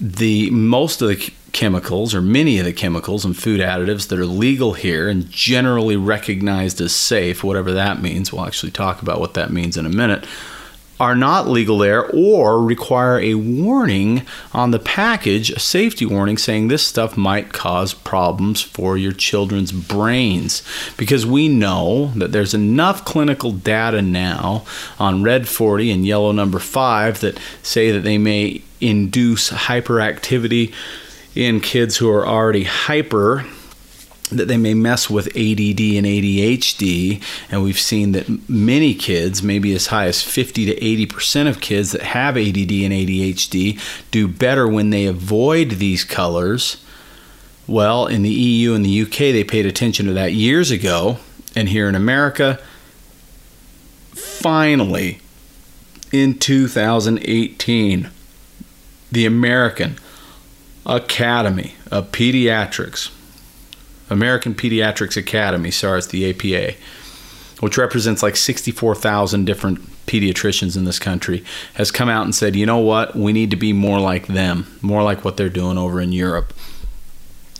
the 0.00 0.50
most 0.50 1.02
of 1.02 1.08
the 1.08 1.32
chemicals, 1.52 2.14
or 2.14 2.22
many 2.22 2.58
of 2.58 2.64
the 2.64 2.72
chemicals 2.72 3.24
and 3.24 3.36
food 3.36 3.60
additives 3.60 4.08
that 4.08 4.18
are 4.18 4.24
legal 4.24 4.72
here 4.72 5.08
and 5.08 5.28
generally 5.28 5.96
recognized 5.96 6.80
as 6.80 6.94
safe, 6.94 7.44
whatever 7.44 7.72
that 7.72 8.00
means, 8.00 8.32
we'll 8.32 8.46
actually 8.46 8.72
talk 8.72 9.02
about 9.02 9.20
what 9.20 9.34
that 9.34 9.50
means 9.50 9.76
in 9.76 9.84
a 9.84 9.90
minute, 9.90 10.24
are 11.02 11.16
not 11.16 11.48
legal 11.48 11.78
there 11.78 12.06
or 12.12 12.62
require 12.62 13.18
a 13.18 13.34
warning 13.34 14.24
on 14.52 14.70
the 14.70 14.78
package, 14.78 15.50
a 15.50 15.58
safety 15.58 16.06
warning 16.06 16.38
saying 16.38 16.68
this 16.68 16.86
stuff 16.86 17.16
might 17.16 17.52
cause 17.52 17.92
problems 17.92 18.62
for 18.62 18.96
your 18.96 19.10
children's 19.10 19.72
brains. 19.72 20.62
Because 20.96 21.26
we 21.26 21.48
know 21.48 22.12
that 22.14 22.30
there's 22.30 22.54
enough 22.54 23.04
clinical 23.04 23.50
data 23.50 24.00
now 24.00 24.64
on 25.00 25.24
red 25.24 25.48
40 25.48 25.90
and 25.90 26.06
yellow 26.06 26.30
number 26.30 26.60
5 26.60 27.18
that 27.18 27.36
say 27.64 27.90
that 27.90 28.04
they 28.04 28.16
may 28.16 28.62
induce 28.80 29.50
hyperactivity 29.50 30.72
in 31.34 31.58
kids 31.58 31.96
who 31.96 32.08
are 32.10 32.24
already 32.24 32.62
hyper 32.62 33.44
that 34.36 34.48
they 34.48 34.56
may 34.56 34.74
mess 34.74 35.08
with 35.08 35.28
ADD 35.28 35.80
and 35.80 36.06
ADHD. 36.06 37.22
And 37.50 37.62
we've 37.62 37.78
seen 37.78 38.12
that 38.12 38.48
many 38.48 38.94
kids, 38.94 39.42
maybe 39.42 39.74
as 39.74 39.88
high 39.88 40.06
as 40.06 40.22
50 40.22 40.66
to 40.66 40.80
80% 40.80 41.48
of 41.48 41.60
kids 41.60 41.92
that 41.92 42.02
have 42.02 42.36
ADD 42.36 42.56
and 42.56 42.92
ADHD, 42.92 43.80
do 44.10 44.28
better 44.28 44.68
when 44.68 44.90
they 44.90 45.06
avoid 45.06 45.70
these 45.72 46.04
colors. 46.04 46.84
Well, 47.66 48.06
in 48.06 48.22
the 48.22 48.30
EU 48.30 48.74
and 48.74 48.84
the 48.84 49.02
UK, 49.02 49.16
they 49.16 49.44
paid 49.44 49.66
attention 49.66 50.06
to 50.06 50.12
that 50.12 50.32
years 50.32 50.70
ago. 50.70 51.18
And 51.54 51.68
here 51.68 51.88
in 51.88 51.94
America, 51.94 52.58
finally, 54.14 55.20
in 56.10 56.38
2018, 56.38 58.10
the 59.10 59.26
American 59.26 59.96
Academy 60.84 61.74
of 61.90 62.10
Pediatrics, 62.10 63.10
American 64.12 64.54
Pediatrics 64.54 65.16
Academy, 65.16 65.70
sorry, 65.70 65.98
it's 65.98 66.06
the 66.08 66.30
APA, 66.30 66.76
which 67.60 67.78
represents 67.78 68.22
like 68.22 68.36
64,000 68.36 69.44
different 69.44 69.80
pediatricians 70.06 70.76
in 70.76 70.84
this 70.84 70.98
country, 70.98 71.44
has 71.74 71.90
come 71.90 72.08
out 72.08 72.24
and 72.24 72.34
said, 72.34 72.56
you 72.56 72.66
know 72.66 72.78
what, 72.78 73.16
we 73.16 73.32
need 73.32 73.50
to 73.50 73.56
be 73.56 73.72
more 73.72 74.00
like 74.00 74.26
them, 74.26 74.66
more 74.82 75.02
like 75.02 75.24
what 75.24 75.36
they're 75.36 75.48
doing 75.48 75.78
over 75.78 76.00
in 76.00 76.12
Europe. 76.12 76.52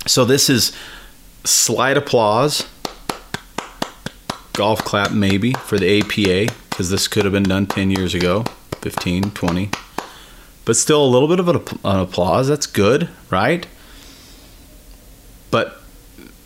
So 0.07 0.25
this 0.25 0.51
is 0.51 0.73
slight 1.45 1.97
applause, 1.97 2.69
golf 4.53 4.85
clap 4.85 5.13
maybe 5.13 5.53
for 5.53 5.79
the 5.79 6.01
APA, 6.01 6.53
because 6.71 6.91
this 6.91 7.09
could 7.09 7.25
have 7.25 7.33
been 7.33 7.43
done 7.45 7.67
10 7.67 7.91
years 7.91 8.15
ago, 8.15 8.45
15, 8.81 9.31
20 9.31 9.71
but 10.65 10.77
still 10.77 11.05
a 11.05 11.07
little 11.07 11.29
bit 11.29 11.41
of 11.41 11.49
an, 11.49 11.57
applause. 11.85 12.49
That's 12.49 12.67
good, 12.67 13.09
right? 13.31 13.67
But 15.51 15.82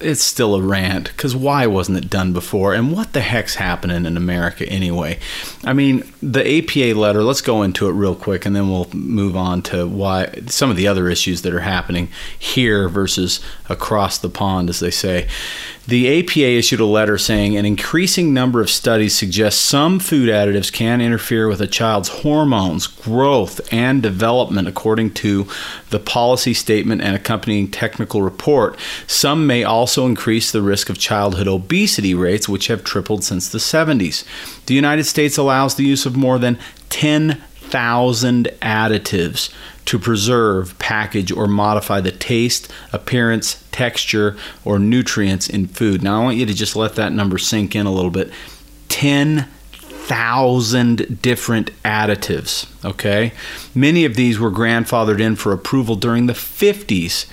it's 0.01 0.23
still 0.23 0.55
a 0.55 0.63
rant 0.63 1.09
because 1.09 1.35
why 1.35 1.67
wasn't 1.67 1.97
it 1.97 2.11
done 2.11 2.33
before? 2.33 2.75
And 2.75 2.93
what 2.93 3.13
the 3.13 3.21
heck's 3.21 3.55
happening 3.55 4.05
in 4.05 4.17
America 4.17 4.69
anyway? 4.69 5.19
I 5.65 5.73
mean, 5.73 6.05
the 6.23 6.59
APA 6.59 6.99
letter, 6.99 7.23
let's 7.23 7.41
go 7.41 7.63
into 7.63 7.89
it 7.89 7.93
real 7.93 8.15
quick 8.15 8.45
and 8.45 8.55
then 8.55 8.71
we'll 8.71 8.89
move 8.93 9.37
on 9.37 9.63
to 9.63 9.87
why 9.87 10.43
some 10.47 10.71
of 10.71 10.77
the 10.77 10.87
other 10.87 11.09
issues 11.09 11.43
that 11.43 11.55
are 11.55 11.61
happening 11.61 12.09
here 12.39 12.89
versus 12.89 13.41
across 13.69 14.19
the 14.19 14.29
pond, 14.29 14.69
as 14.69 14.81
they 14.81 14.91
say. 14.91 15.29
The 15.89 16.19
APA 16.19 16.41
issued 16.41 16.81
a 16.81 16.85
letter 16.85 17.17
saying 17.17 17.57
an 17.57 17.65
increasing 17.65 18.35
number 18.35 18.61
of 18.61 18.69
studies 18.69 19.15
suggest 19.15 19.61
some 19.61 20.01
food 20.01 20.29
additives 20.29 20.73
can 20.73 21.01
interfere 21.01 21.47
with 21.47 21.61
a 21.61 21.69
child's 21.69 22.09
hormones, 22.09 22.89
growth, 22.89 23.61
and 23.73 24.03
development, 24.03 24.67
according 24.67 25.15
to 25.15 25.47
the 25.91 26.01
policy 26.01 26.55
statement 26.55 27.03
and 27.03 27.15
accompanying 27.15 27.71
technical 27.71 28.21
report. 28.21 28.77
Some 29.07 29.47
may 29.47 29.63
also 29.63 30.07
increase 30.07 30.51
the 30.51 30.61
risk 30.61 30.91
of 30.91 30.99
childhood 30.99 31.47
obesity 31.47 32.15
rates, 32.15 32.49
which 32.49 32.67
have 32.67 32.83
tripled 32.83 33.23
since 33.23 33.49
the 33.49 33.59
70s. 33.59 34.25
The 34.67 34.75
United 34.75 35.05
States 35.05 35.39
allows 35.39 35.77
the 35.77 35.85
use 35.85 36.05
of 36.05 36.17
more 36.17 36.41
than 36.41 36.59
10,000 36.91 38.49
additives 38.61 39.53
to 39.87 39.99
preserve, 39.99 40.79
package, 40.79 41.33
or 41.33 41.47
modify 41.47 42.01
the 42.01 42.13
taste, 42.13 42.71
appearance, 42.93 43.65
texture, 43.73 44.37
or 44.65 44.79
nutrients 44.79 45.49
in 45.49 45.67
food. 45.67 46.03
Now, 46.03 46.21
I 46.21 46.25
want 46.25 46.37
you 46.37 46.45
to 46.47 46.55
just 46.55 46.77
let 46.77 46.95
that 46.97 47.13
number 47.13 47.39
sink 47.39 47.75
in 47.75 47.87
a 47.87 47.93
little 47.93 48.11
bit. 48.11 48.31
10,000 48.89 51.23
different 51.23 51.71
additives, 51.83 52.67
okay? 52.85 53.33
Many 53.75 54.05
of 54.05 54.17
these 54.17 54.39
were 54.39 54.51
grandfathered 54.51 55.21
in 55.21 55.37
for 55.37 55.53
approval 55.53 55.97
during 55.97 56.27
the 56.27 56.35
50s 56.35 57.25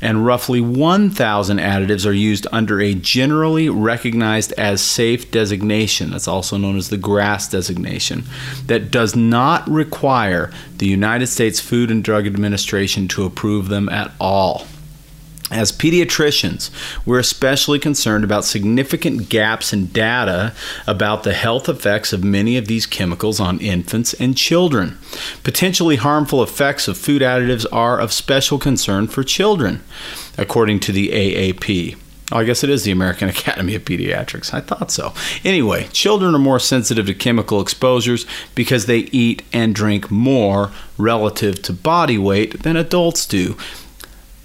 and 0.00 0.24
roughly 0.24 0.60
1,000 0.60 1.58
additives 1.58 2.06
are 2.06 2.12
used 2.12 2.46
under 2.52 2.80
a 2.80 2.94
generally 2.94 3.68
recognized 3.68 4.52
as 4.52 4.80
safe 4.80 5.30
designation, 5.30 6.10
that's 6.10 6.28
also 6.28 6.56
known 6.56 6.76
as 6.76 6.88
the 6.88 6.96
GRAS 6.96 7.48
designation, 7.48 8.24
that 8.66 8.90
does 8.90 9.14
not 9.14 9.68
require 9.68 10.50
the 10.78 10.86
United 10.86 11.26
States 11.26 11.60
Food 11.60 11.90
and 11.90 12.02
Drug 12.02 12.26
Administration 12.26 13.08
to 13.08 13.24
approve 13.24 13.68
them 13.68 13.88
at 13.88 14.12
all. 14.20 14.66
As 15.50 15.72
pediatricians, 15.72 16.70
we're 17.04 17.18
especially 17.18 17.80
concerned 17.80 18.22
about 18.22 18.44
significant 18.44 19.28
gaps 19.28 19.72
in 19.72 19.86
data 19.86 20.54
about 20.86 21.24
the 21.24 21.32
health 21.32 21.68
effects 21.68 22.12
of 22.12 22.22
many 22.22 22.56
of 22.56 22.68
these 22.68 22.86
chemicals 22.86 23.40
on 23.40 23.58
infants 23.58 24.14
and 24.14 24.36
children. 24.36 24.96
Potentially 25.42 25.96
harmful 25.96 26.40
effects 26.44 26.86
of 26.86 26.96
food 26.96 27.20
additives 27.20 27.66
are 27.72 27.98
of 27.98 28.12
special 28.12 28.60
concern 28.60 29.08
for 29.08 29.24
children, 29.24 29.82
according 30.38 30.78
to 30.80 30.92
the 30.92 31.08
AAP. 31.08 31.96
Oh, 32.30 32.38
I 32.38 32.44
guess 32.44 32.62
it 32.62 32.70
is 32.70 32.84
the 32.84 32.92
American 32.92 33.28
Academy 33.28 33.74
of 33.74 33.84
Pediatrics. 33.84 34.54
I 34.54 34.60
thought 34.60 34.92
so. 34.92 35.12
Anyway, 35.42 35.88
children 35.92 36.32
are 36.32 36.38
more 36.38 36.60
sensitive 36.60 37.06
to 37.06 37.14
chemical 37.14 37.60
exposures 37.60 38.24
because 38.54 38.86
they 38.86 38.98
eat 38.98 39.42
and 39.52 39.74
drink 39.74 40.12
more 40.12 40.70
relative 40.96 41.60
to 41.62 41.72
body 41.72 42.18
weight 42.18 42.62
than 42.62 42.76
adults 42.76 43.26
do 43.26 43.56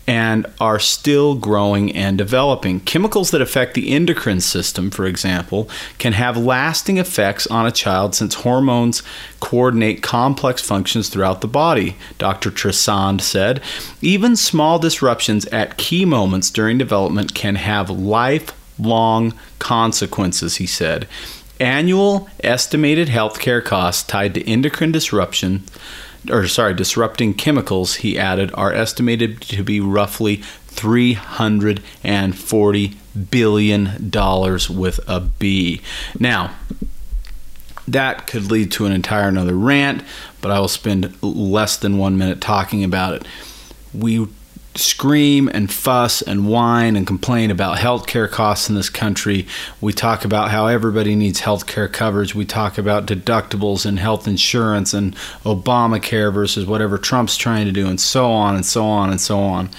and 0.07 0.45
are 0.59 0.79
still 0.79 1.35
growing 1.35 1.95
and 1.95 2.17
developing. 2.17 2.79
Chemicals 2.81 3.31
that 3.31 3.41
affect 3.41 3.73
the 3.73 3.91
endocrine 3.91 4.41
system, 4.41 4.91
for 4.91 5.05
example, 5.05 5.69
can 5.97 6.13
have 6.13 6.37
lasting 6.37 6.97
effects 6.97 7.47
on 7.47 7.65
a 7.65 7.71
child 7.71 8.13
since 8.13 8.35
hormones 8.35 9.01
coordinate 9.39 10.03
complex 10.03 10.61
functions 10.61 11.09
throughout 11.09 11.41
the 11.41 11.47
body, 11.47 11.95
Dr. 12.17 12.51
Trasande 12.51 13.21
said. 13.21 13.61
Even 14.01 14.35
small 14.35 14.77
disruptions 14.77 15.45
at 15.47 15.77
key 15.77 16.05
moments 16.05 16.51
during 16.51 16.77
development 16.77 17.33
can 17.33 17.55
have 17.55 17.89
lifelong 17.89 19.33
consequences, 19.57 20.57
he 20.57 20.67
said. 20.67 21.07
Annual 21.59 22.27
estimated 22.43 23.07
healthcare 23.07 23.63
costs 23.63 24.03
tied 24.03 24.33
to 24.33 24.47
endocrine 24.47 24.91
disruption 24.91 25.63
or 26.29 26.47
sorry, 26.47 26.73
disrupting 26.73 27.33
chemicals, 27.33 27.95
he 27.95 28.17
added, 28.17 28.51
are 28.53 28.73
estimated 28.73 29.41
to 29.41 29.63
be 29.63 29.79
roughly 29.79 30.37
$340 30.69 32.95
billion 33.31 34.11
with 34.77 34.99
a 35.07 35.19
B. 35.39 35.81
Now, 36.19 36.51
That 37.87 38.27
could 38.27 38.51
lead 38.51 38.71
to 38.73 38.85
an 38.85 38.91
entire 38.91 39.27
another 39.27 39.55
rant, 39.55 40.03
but 40.41 40.51
I 40.51 40.59
will 40.59 40.67
spend 40.67 41.15
less 41.21 41.77
than 41.77 41.97
one 41.97 42.17
minute 42.17 42.41
talking 42.41 42.83
about 42.83 43.13
it. 43.13 43.25
We 43.93 44.27
scream 44.77 45.49
and 45.53 45.71
fuss 45.71 46.21
and 46.21 46.47
whine 46.47 46.95
and 46.95 47.07
complain 47.07 47.51
about 47.51 47.77
healthcare 47.77 48.29
costs 48.29 48.69
in 48.69 48.75
this 48.75 48.89
country. 48.89 49.47
We 49.81 49.93
talk 49.93 50.25
about 50.25 50.51
how 50.51 50.67
everybody 50.67 51.15
needs 51.15 51.41
healthcare 51.41 51.91
coverage. 51.91 52.35
We 52.35 52.45
talk 52.45 52.77
about 52.77 53.05
deductibles 53.05 53.85
and 53.85 53.99
health 53.99 54.27
insurance 54.27 54.93
and 54.93 55.15
Obamacare 55.43 56.33
versus 56.33 56.65
whatever 56.65 56.97
Trump's 56.97 57.37
trying 57.37 57.65
to 57.65 57.71
do, 57.71 57.87
and 57.87 57.99
so 57.99 58.31
on 58.31 58.55
and 58.55 58.65
so 58.65 58.85
on 58.85 59.09
and 59.09 59.21
so 59.21 59.39
on. 59.39 59.69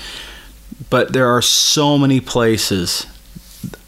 But 0.90 1.12
there 1.12 1.28
are 1.28 1.42
so 1.42 1.98
many 1.98 2.20
places. 2.20 3.06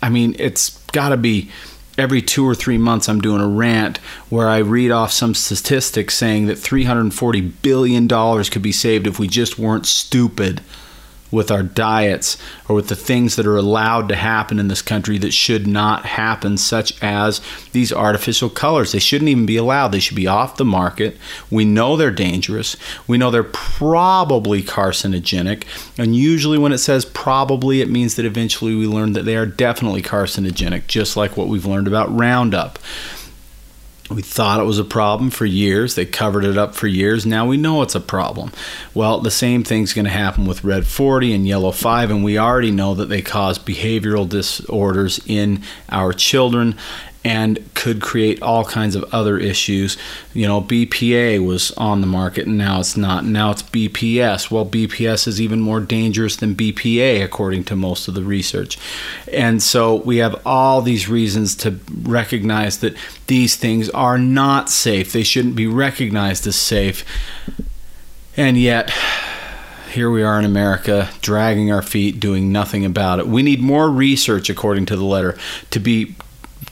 I 0.02 0.08
mean, 0.08 0.34
it's 0.38 0.78
got 0.92 1.10
to 1.10 1.16
be 1.16 1.50
every 1.96 2.22
two 2.22 2.46
or 2.46 2.54
three 2.54 2.78
months 2.78 3.08
I'm 3.08 3.20
doing 3.20 3.40
a 3.40 3.48
rant 3.48 3.98
where 4.28 4.48
I 4.48 4.58
read 4.58 4.90
off 4.90 5.12
some 5.12 5.34
statistics 5.34 6.14
saying 6.14 6.46
that 6.46 6.58
$340 6.58 7.52
billion 7.60 8.08
could 8.08 8.62
be 8.62 8.72
saved 8.72 9.06
if 9.06 9.18
we 9.18 9.26
just 9.26 9.58
weren't 9.58 9.84
stupid 9.84 10.62
with 11.30 11.50
our 11.50 11.62
diets 11.62 12.36
or 12.68 12.76
with 12.76 12.88
the 12.88 12.96
things 12.96 13.36
that 13.36 13.46
are 13.46 13.56
allowed 13.56 14.08
to 14.08 14.16
happen 14.16 14.58
in 14.58 14.68
this 14.68 14.82
country 14.82 15.18
that 15.18 15.32
should 15.32 15.66
not 15.66 16.06
happen, 16.06 16.56
such 16.56 17.02
as 17.02 17.40
these 17.72 17.92
artificial 17.92 18.48
colors. 18.48 18.92
They 18.92 18.98
shouldn't 18.98 19.28
even 19.28 19.46
be 19.46 19.56
allowed, 19.56 19.88
they 19.88 20.00
should 20.00 20.16
be 20.16 20.26
off 20.26 20.56
the 20.56 20.64
market. 20.64 21.16
We 21.50 21.64
know 21.64 21.96
they're 21.96 22.10
dangerous, 22.10 22.76
we 23.06 23.18
know 23.18 23.30
they're 23.30 23.44
probably 23.44 24.62
carcinogenic, 24.62 25.64
and 25.98 26.16
usually 26.16 26.58
when 26.58 26.72
it 26.72 26.78
says 26.78 27.04
probably, 27.04 27.80
it 27.80 27.90
means 27.90 28.16
that 28.16 28.24
eventually 28.24 28.74
we 28.74 28.86
learn 28.86 29.12
that 29.12 29.24
they 29.24 29.36
are 29.36 29.46
definitely 29.46 30.02
carcinogenic, 30.02 30.86
just 30.86 31.16
like 31.16 31.36
what 31.36 31.48
we've 31.48 31.66
learned 31.66 31.88
about 31.88 32.14
Roundup. 32.16 32.78
We 34.10 34.22
thought 34.22 34.58
it 34.58 34.64
was 34.64 34.78
a 34.78 34.84
problem 34.84 35.30
for 35.30 35.44
years. 35.44 35.94
They 35.94 36.06
covered 36.06 36.44
it 36.44 36.56
up 36.56 36.74
for 36.74 36.86
years. 36.86 37.26
Now 37.26 37.46
we 37.46 37.58
know 37.58 37.82
it's 37.82 37.94
a 37.94 38.00
problem. 38.00 38.52
Well, 38.94 39.20
the 39.20 39.30
same 39.30 39.64
thing's 39.64 39.92
going 39.92 40.06
to 40.06 40.10
happen 40.10 40.46
with 40.46 40.64
Red 40.64 40.86
40 40.86 41.34
and 41.34 41.46
Yellow 41.46 41.72
5, 41.72 42.10
and 42.10 42.24
we 42.24 42.38
already 42.38 42.70
know 42.70 42.94
that 42.94 43.10
they 43.10 43.20
cause 43.20 43.58
behavioral 43.58 44.26
disorders 44.26 45.20
in 45.26 45.62
our 45.90 46.14
children 46.14 46.74
and 47.28 47.62
could 47.74 48.00
create 48.00 48.40
all 48.40 48.64
kinds 48.64 48.96
of 48.96 49.04
other 49.12 49.36
issues. 49.36 49.98
You 50.32 50.46
know, 50.46 50.62
BPA 50.62 51.44
was 51.44 51.72
on 51.72 52.00
the 52.00 52.06
market 52.06 52.46
and 52.46 52.56
now 52.56 52.80
it's 52.80 52.96
not. 52.96 53.22
Now 53.22 53.50
it's 53.50 53.62
BPS. 53.62 54.50
Well, 54.50 54.64
BPS 54.64 55.28
is 55.28 55.38
even 55.38 55.60
more 55.60 55.80
dangerous 55.80 56.36
than 56.36 56.54
BPA, 56.54 57.22
according 57.22 57.64
to 57.64 57.76
most 57.76 58.08
of 58.08 58.14
the 58.14 58.22
research. 58.22 58.78
And 59.30 59.62
so 59.62 59.96
we 59.96 60.16
have 60.16 60.40
all 60.46 60.80
these 60.80 61.10
reasons 61.10 61.54
to 61.56 61.78
recognize 62.00 62.78
that 62.78 62.96
these 63.26 63.56
things 63.56 63.90
are 63.90 64.16
not 64.16 64.70
safe. 64.70 65.12
They 65.12 65.22
shouldn't 65.22 65.54
be 65.54 65.66
recognized 65.66 66.46
as 66.46 66.56
safe. 66.56 67.04
And 68.38 68.56
yet, 68.56 68.90
here 69.92 70.10
we 70.10 70.22
are 70.22 70.38
in 70.38 70.46
America, 70.46 71.10
dragging 71.20 71.70
our 71.70 71.82
feet, 71.82 72.20
doing 72.20 72.52
nothing 72.52 72.86
about 72.86 73.18
it. 73.18 73.26
We 73.28 73.42
need 73.42 73.60
more 73.60 73.90
research, 73.90 74.48
according 74.48 74.86
to 74.86 74.96
the 74.96 75.04
letter, 75.04 75.36
to 75.72 75.78
be 75.78 76.16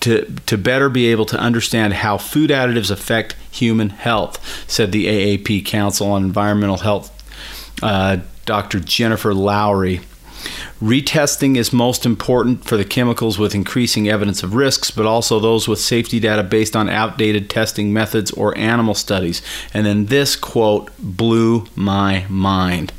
to, 0.00 0.24
to 0.46 0.58
better 0.58 0.88
be 0.88 1.06
able 1.06 1.26
to 1.26 1.38
understand 1.38 1.94
how 1.94 2.18
food 2.18 2.50
additives 2.50 2.90
affect 2.90 3.34
human 3.50 3.90
health, 3.90 4.40
said 4.70 4.92
the 4.92 5.06
AAP 5.06 5.64
Council 5.64 6.10
on 6.10 6.24
Environmental 6.24 6.78
Health, 6.78 7.12
uh, 7.82 8.18
Dr. 8.44 8.80
Jennifer 8.80 9.34
Lowry. 9.34 10.00
Retesting 10.80 11.56
is 11.56 11.72
most 11.72 12.04
important 12.04 12.64
for 12.64 12.76
the 12.76 12.84
chemicals 12.84 13.38
with 13.38 13.54
increasing 13.54 14.08
evidence 14.08 14.42
of 14.42 14.54
risks, 14.54 14.90
but 14.90 15.06
also 15.06 15.40
those 15.40 15.66
with 15.66 15.80
safety 15.80 16.20
data 16.20 16.42
based 16.42 16.76
on 16.76 16.88
outdated 16.88 17.48
testing 17.48 17.92
methods 17.92 18.30
or 18.30 18.56
animal 18.56 18.94
studies. 18.94 19.42
And 19.72 19.86
then 19.86 20.06
this 20.06 20.36
quote 20.36 20.90
blew 20.98 21.66
my 21.74 22.26
mind 22.28 22.92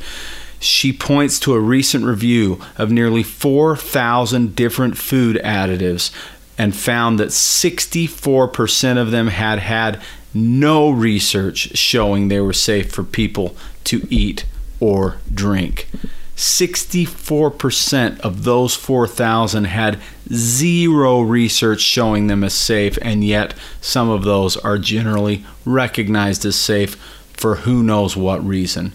she 0.59 0.91
points 0.91 1.39
to 1.39 1.53
a 1.53 1.59
recent 1.59 2.03
review 2.03 2.59
of 2.77 2.91
nearly 2.91 3.23
4,000 3.23 4.55
different 4.55 4.97
food 4.97 5.39
additives 5.43 6.11
and 6.57 6.75
found 6.75 7.19
that 7.19 7.29
64% 7.29 8.97
of 8.97 9.11
them 9.11 9.27
had 9.27 9.59
had 9.59 10.01
no 10.33 10.89
research 10.89 11.77
showing 11.77 12.27
they 12.27 12.39
were 12.39 12.53
safe 12.53 12.91
for 12.91 13.03
people 13.03 13.55
to 13.83 14.07
eat 14.09 14.45
or 14.79 15.17
drink. 15.33 15.87
64% 16.35 18.19
of 18.19 18.43
those 18.43 18.75
4,000 18.75 19.63
had 19.63 19.99
zero 20.31 21.21
research 21.21 21.81
showing 21.81 22.27
them 22.27 22.43
as 22.43 22.53
safe, 22.53 22.99
and 23.01 23.23
yet 23.23 23.55
some 23.81 24.09
of 24.09 24.23
those 24.23 24.55
are 24.57 24.77
generally 24.77 25.43
recognized 25.65 26.45
as 26.45 26.55
safe 26.55 26.93
for 27.33 27.55
who 27.57 27.81
knows 27.81 28.15
what 28.15 28.45
reason. 28.45 28.93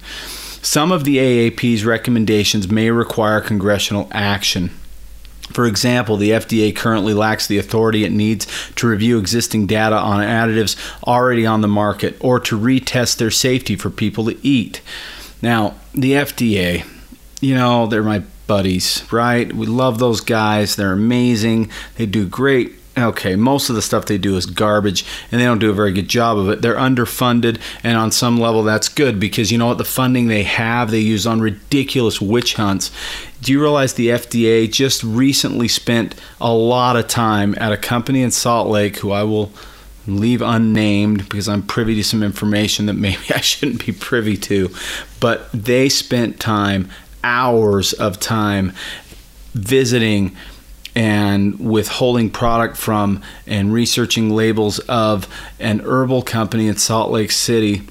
Some 0.63 0.93
of 0.93 1.03
the 1.03 1.17
AAP's 1.19 1.85
recommendations 1.85 2.71
may 2.71 2.93
require 2.93 3.41
congressional 3.41 4.09
action. 4.13 4.71
For 5.51 5.67
example, 5.67 6.17
the 6.17 6.31
FDA 6.31 6.75
currently 6.75 7.15
lacks 7.15 7.47
the 7.47 7.59
authority 7.59 8.05
it 8.05 8.13
needs 8.13 8.47
to 8.77 8.87
review 8.87 9.19
existing 9.19 9.67
data 9.67 9.97
on 9.97 10.25
additives 10.25 10.77
already 11.07 11.45
on 11.45 11.61
the 11.61 11.69
market 11.69 12.17
or 12.21 12.41
to 12.41 12.59
retest 12.59 13.17
their 13.19 13.31
safety 13.31 13.77
for 13.77 13.91
people 13.91 14.25
to 14.27 14.47
eat. 14.47 14.81
Now, 15.43 15.75
the 15.93 16.13
FDA, 16.13 16.87
you 17.41 17.55
know, 17.55 17.87
they're 17.87 18.03
my 18.03 18.23
buddies, 18.47 19.05
right? 19.13 19.53
We 19.53 19.67
love 19.67 19.99
those 19.99 20.21
guys. 20.21 20.77
They're 20.77 20.93
amazing. 20.93 21.71
They 21.97 22.07
do 22.07 22.27
great 22.27 22.73
okay, 22.97 23.37
most 23.37 23.69
of 23.69 23.75
the 23.75 23.83
stuff 23.83 24.07
they 24.07 24.19
do 24.19 24.37
is 24.37 24.47
garbage 24.47 25.05
and 25.31 25.41
they 25.41 25.45
don't 25.45 25.59
do 25.59 25.71
a 25.71 25.75
very 25.75 25.93
good 25.93 26.09
job 26.09 26.39
of 26.39 26.49
it. 26.51 26.63
They're 26.63 26.77
underfunded, 26.77 27.61
and 27.83 27.97
on 27.97 28.13
some 28.13 28.39
level, 28.39 28.63
that's 28.63 28.89
good 28.89 29.19
because 29.19 29.51
you 29.51 29.59
know 29.59 29.69
what? 29.69 29.79
The 29.79 29.85
funding 29.85 30.29
they 30.29 30.43
have, 30.43 30.91
they 30.91 31.01
use 31.01 31.27
on 31.27 31.41
ridiculous 31.41 32.21
witch 32.21 32.55
hunts. 32.55 32.91
Do 33.41 33.53
you 33.53 33.61
realize 33.61 33.95
the 33.95 34.09
FDA 34.09 34.71
just 34.71 35.03
recently 35.03 35.69
spent 35.69 36.15
a 36.41 36.53
lot 36.53 36.97
of 36.97 37.09
time 37.09 37.55
at 37.59 37.73
a 37.73 37.77
company 37.77 38.23
in 38.23 38.31
Salt 38.31 38.69
Lake 38.69 38.99
who 38.99 39.11
I 39.11 39.23
will 39.25 39.53
leave 40.07 40.43
unnamed 40.43 41.29
because 41.29 41.49
I'm 41.49 41.63
privy 41.63 41.95
to 41.97 42.05
some 42.05 42.23
information 42.23 42.87
that 42.87 42.95
maybe 42.95 43.23
I 43.35 43.41
shouldn't 43.41 43.85
be 43.85 43.93
privy 43.93 44.37
to, 44.39 44.71
but 45.21 45.51
they 45.53 45.89
spent 45.89 46.41
time, 46.41 46.91
hours 47.25 47.93
of 47.93 48.21
time, 48.21 48.73
visiting 49.55 50.37
and 50.95 51.59
withholding 51.59 52.31
product 52.31 52.77
from 52.77 53.23
and 53.47 53.73
researching 53.73 54.31
labels 54.31 54.79
of 54.81 55.27
an 55.59 55.81
herbal 55.81 56.23
company 56.23 56.69
in 56.69 56.77
Salt 56.77 57.11
Lake 57.11 57.31
City, 57.31 57.83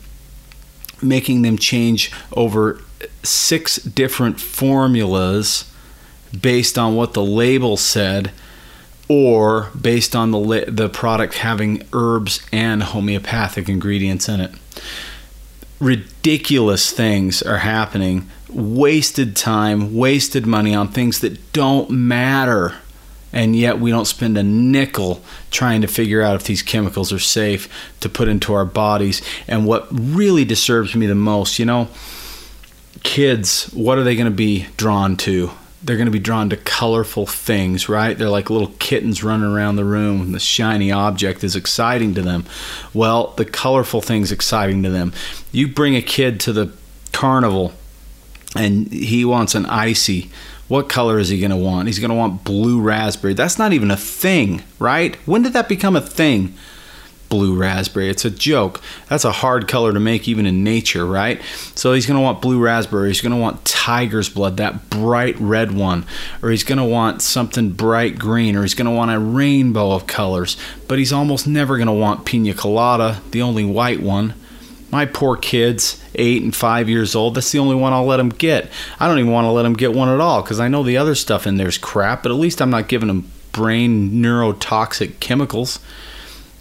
making 1.01 1.41
them 1.41 1.57
change 1.57 2.11
over 2.33 2.79
six 3.23 3.77
different 3.77 4.39
formulas 4.39 5.71
based 6.39 6.77
on 6.77 6.95
what 6.95 7.13
the 7.13 7.23
label 7.23 7.75
said 7.75 8.31
or 9.07 9.69
based 9.79 10.15
on 10.15 10.31
the 10.31 10.65
the 10.67 10.87
product 10.87 11.33
having 11.35 11.83
herbs 11.91 12.41
and 12.53 12.83
homeopathic 12.83 13.67
ingredients 13.67 14.29
in 14.29 14.39
it. 14.39 14.51
Ridiculous 15.79 16.91
things 16.91 17.41
are 17.41 17.57
happening. 17.57 18.29
Wasted 18.47 19.35
time, 19.35 19.95
wasted 19.95 20.45
money 20.45 20.75
on 20.75 20.87
things 20.89 21.19
that 21.21 21.51
don't 21.51 21.89
matter 21.89 22.75
and 23.33 23.55
yet 23.55 23.79
we 23.79 23.91
don't 23.91 24.05
spend 24.05 24.37
a 24.37 24.43
nickel 24.43 25.21
trying 25.49 25.81
to 25.81 25.87
figure 25.87 26.21
out 26.21 26.35
if 26.35 26.43
these 26.43 26.61
chemicals 26.61 27.13
are 27.13 27.19
safe 27.19 27.69
to 28.01 28.09
put 28.09 28.27
into 28.27 28.53
our 28.53 28.65
bodies. 28.65 29.21
And 29.47 29.65
what 29.65 29.87
really 29.91 30.45
disturbs 30.45 30.95
me 30.95 31.05
the 31.05 31.15
most, 31.15 31.59
you 31.59 31.65
know, 31.65 31.87
kids, 33.03 33.65
what 33.73 33.97
are 33.97 34.03
they 34.03 34.15
going 34.15 34.25
to 34.25 34.31
be 34.31 34.67
drawn 34.77 35.15
to? 35.17 35.51
They're 35.83 35.97
going 35.97 36.05
to 36.05 36.11
be 36.11 36.19
drawn 36.19 36.49
to 36.51 36.57
colorful 36.57 37.25
things, 37.25 37.89
right? 37.89 38.15
They're 38.15 38.29
like 38.29 38.51
little 38.51 38.73
kittens 38.77 39.23
running 39.23 39.51
around 39.51 39.77
the 39.77 39.85
room. 39.85 40.21
And 40.21 40.35
the 40.35 40.39
shiny 40.39 40.91
object 40.91 41.43
is 41.43 41.55
exciting 41.55 42.13
to 42.15 42.21
them. 42.21 42.45
Well, 42.93 43.33
the 43.37 43.45
colorful 43.45 44.01
thing's 44.01 44.31
exciting 44.31 44.83
to 44.83 44.91
them. 44.91 45.11
You 45.51 45.67
bring 45.67 45.95
a 45.95 46.01
kid 46.01 46.39
to 46.41 46.53
the 46.53 46.71
carnival 47.11 47.73
and 48.55 48.91
he 48.91 49.25
wants 49.25 49.55
an 49.55 49.65
icy 49.65 50.29
what 50.71 50.87
color 50.87 51.19
is 51.19 51.27
he 51.27 51.37
going 51.37 51.51
to 51.51 51.57
want? 51.57 51.89
He's 51.89 51.99
going 51.99 52.11
to 52.11 52.15
want 52.15 52.45
blue 52.45 52.79
raspberry. 52.79 53.33
That's 53.33 53.59
not 53.59 53.73
even 53.73 53.91
a 53.91 53.97
thing, 53.97 54.63
right? 54.79 55.17
When 55.27 55.41
did 55.41 55.51
that 55.51 55.67
become 55.67 55.97
a 55.97 56.01
thing? 56.01 56.53
Blue 57.27 57.57
raspberry. 57.57 58.07
It's 58.07 58.23
a 58.23 58.29
joke. 58.29 58.79
That's 59.09 59.25
a 59.25 59.33
hard 59.33 59.67
color 59.67 59.91
to 59.91 59.99
make 59.99 60.29
even 60.29 60.45
in 60.45 60.63
nature, 60.63 61.05
right? 61.05 61.41
So 61.75 61.91
he's 61.91 62.05
going 62.05 62.15
to 62.15 62.21
want 62.21 62.41
blue 62.41 62.57
raspberry. 62.57 63.09
He's 63.09 63.19
going 63.19 63.33
to 63.33 63.37
want 63.37 63.65
tiger's 63.65 64.29
blood, 64.29 64.55
that 64.57 64.89
bright 64.89 65.37
red 65.41 65.73
one. 65.73 66.05
Or 66.41 66.51
he's 66.51 66.63
going 66.63 66.77
to 66.77 66.85
want 66.85 67.21
something 67.21 67.71
bright 67.71 68.17
green. 68.17 68.55
Or 68.55 68.61
he's 68.61 68.73
going 68.73 68.85
to 68.85 68.91
want 68.91 69.11
a 69.11 69.19
rainbow 69.19 69.91
of 69.91 70.07
colors. 70.07 70.55
But 70.87 70.99
he's 70.99 71.11
almost 71.11 71.47
never 71.47 71.75
going 71.75 71.87
to 71.87 71.93
want 71.93 72.25
pina 72.25 72.53
colada, 72.53 73.21
the 73.31 73.41
only 73.41 73.65
white 73.65 74.01
one. 74.01 74.35
My 74.89 75.05
poor 75.05 75.35
kids, 75.35 76.00
eight 76.15 76.43
and 76.43 76.55
five 76.55 76.89
years 76.89 77.15
old, 77.15 77.35
that's 77.35 77.51
the 77.51 77.59
only 77.59 77.75
one 77.75 77.93
I'll 77.93 78.05
let 78.05 78.17
them 78.17 78.29
get. 78.29 78.69
I 78.99 79.07
don't 79.07 79.19
even 79.19 79.31
want 79.31 79.45
to 79.45 79.51
let 79.51 79.63
them 79.63 79.73
get 79.73 79.93
one 79.93 80.09
at 80.09 80.19
all 80.19 80.41
because 80.41 80.59
I 80.59 80.67
know 80.67 80.83
the 80.83 80.97
other 80.97 81.15
stuff 81.15 81.47
in 81.47 81.57
there's 81.57 81.77
crap, 81.77 82.23
but 82.23 82.31
at 82.31 82.37
least 82.37 82.61
I'm 82.61 82.69
not 82.69 82.87
giving 82.87 83.07
them 83.07 83.31
brain 83.51 84.11
neurotoxic 84.11 85.19
chemicals. 85.19 85.79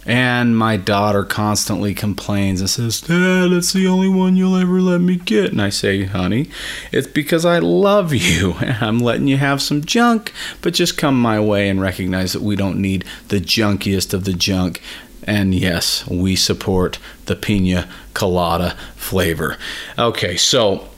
And 0.03 0.57
my 0.57 0.77
daughter 0.77 1.23
constantly 1.23 1.93
complains 1.93 2.59
and 2.59 2.69
says, 2.69 3.01
Dad, 3.01 3.51
that's 3.51 3.71
the 3.71 3.85
only 3.85 4.09
one 4.09 4.35
you'll 4.35 4.55
ever 4.55 4.81
let 4.81 4.99
me 4.99 5.15
get. 5.15 5.51
And 5.51 5.61
I 5.61 5.69
say, 5.69 6.05
Honey, 6.05 6.49
it's 6.91 7.05
because 7.05 7.45
I 7.45 7.59
love 7.59 8.11
you 8.11 8.53
and 8.61 8.83
I'm 8.83 8.99
letting 8.99 9.27
you 9.27 9.37
have 9.37 9.61
some 9.61 9.83
junk, 9.83 10.33
but 10.61 10.73
just 10.73 10.97
come 10.97 11.21
my 11.21 11.39
way 11.39 11.69
and 11.69 11.79
recognize 11.79 12.33
that 12.33 12.41
we 12.41 12.55
don't 12.55 12.81
need 12.81 13.05
the 13.27 13.39
junkiest 13.39 14.13
of 14.13 14.25
the 14.25 14.33
junk. 14.33 14.81
And 15.23 15.53
yes, 15.53 16.07
we 16.07 16.35
support 16.35 16.99
the 17.25 17.35
pina 17.35 17.87
colada 18.13 18.75
flavor. 18.95 19.57
Okay, 19.97 20.37
so 20.37 20.89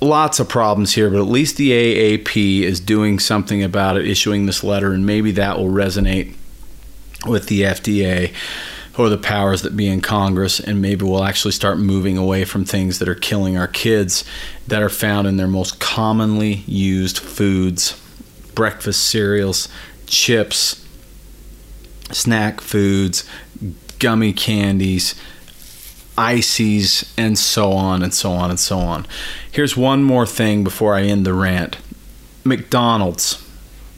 lots 0.00 0.38
of 0.38 0.48
problems 0.48 0.94
here, 0.94 1.10
but 1.10 1.18
at 1.18 1.26
least 1.26 1.56
the 1.56 1.70
AAP 1.70 2.62
is 2.62 2.80
doing 2.80 3.18
something 3.18 3.62
about 3.62 3.96
it, 3.96 4.06
issuing 4.06 4.46
this 4.46 4.62
letter, 4.62 4.92
and 4.92 5.06
maybe 5.06 5.30
that 5.32 5.58
will 5.58 5.70
resonate 5.70 6.34
with 7.26 7.46
the 7.46 7.62
FDA 7.62 8.32
or 8.98 9.08
the 9.08 9.18
powers 9.18 9.62
that 9.62 9.76
be 9.76 9.88
in 9.88 10.00
Congress, 10.00 10.58
and 10.58 10.80
maybe 10.80 11.04
we'll 11.04 11.24
actually 11.24 11.52
start 11.52 11.78
moving 11.78 12.16
away 12.16 12.44
from 12.44 12.64
things 12.64 12.98
that 12.98 13.08
are 13.08 13.14
killing 13.14 13.56
our 13.56 13.68
kids 13.68 14.24
that 14.66 14.82
are 14.82 14.88
found 14.88 15.26
in 15.26 15.36
their 15.36 15.46
most 15.46 15.78
commonly 15.80 16.64
used 16.66 17.18
foods 17.18 18.00
breakfast 18.54 19.04
cereals, 19.04 19.68
chips, 20.06 20.82
snack 22.10 22.62
foods, 22.62 23.28
gummy 23.98 24.32
candies, 24.32 25.14
ices, 26.18 27.12
and 27.16 27.38
so 27.38 27.72
on 27.72 28.02
and 28.02 28.12
so 28.12 28.32
on 28.32 28.50
and 28.50 28.60
so 28.60 28.78
on. 28.78 29.06
Here's 29.50 29.76
one 29.76 30.02
more 30.02 30.26
thing 30.26 30.64
before 30.64 30.94
I 30.94 31.02
end 31.02 31.26
the 31.26 31.34
rant 31.34 31.78
McDonald's 32.44 33.42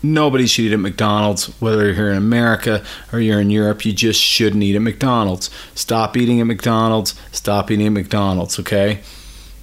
Nobody 0.02 0.46
should 0.46 0.66
eat 0.66 0.72
at 0.72 0.78
McDonald's, 0.78 1.46
whether 1.60 1.86
you're 1.86 1.94
here 1.94 2.10
in 2.10 2.16
America 2.16 2.84
or 3.12 3.18
you're 3.18 3.40
in 3.40 3.50
Europe. 3.50 3.84
You 3.84 3.92
just 3.92 4.20
shouldn't 4.20 4.62
eat 4.62 4.76
at 4.76 4.82
McDonald's. 4.82 5.50
Stop 5.74 6.16
eating 6.16 6.40
at 6.40 6.46
McDonald's. 6.46 7.14
Stop 7.32 7.70
eating 7.70 7.86
at 7.86 7.92
McDonald's, 7.92 8.60
okay? 8.60 9.00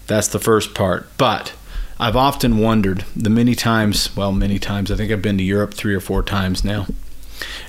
That's 0.07 0.27
the 0.27 0.39
first 0.39 0.73
part. 0.75 1.07
But 1.17 1.53
I've 1.99 2.17
often 2.17 2.57
wondered 2.57 3.05
the 3.15 3.29
many 3.29 3.55
times, 3.55 4.13
well, 4.15 4.33
many 4.33 4.59
times, 4.59 4.91
I 4.91 4.97
think 4.97 5.11
I've 5.11 5.21
been 5.21 5.37
to 5.37 5.43
Europe 5.43 5.73
three 5.73 5.95
or 5.95 6.01
four 6.01 6.21
times 6.21 6.65
now. 6.65 6.87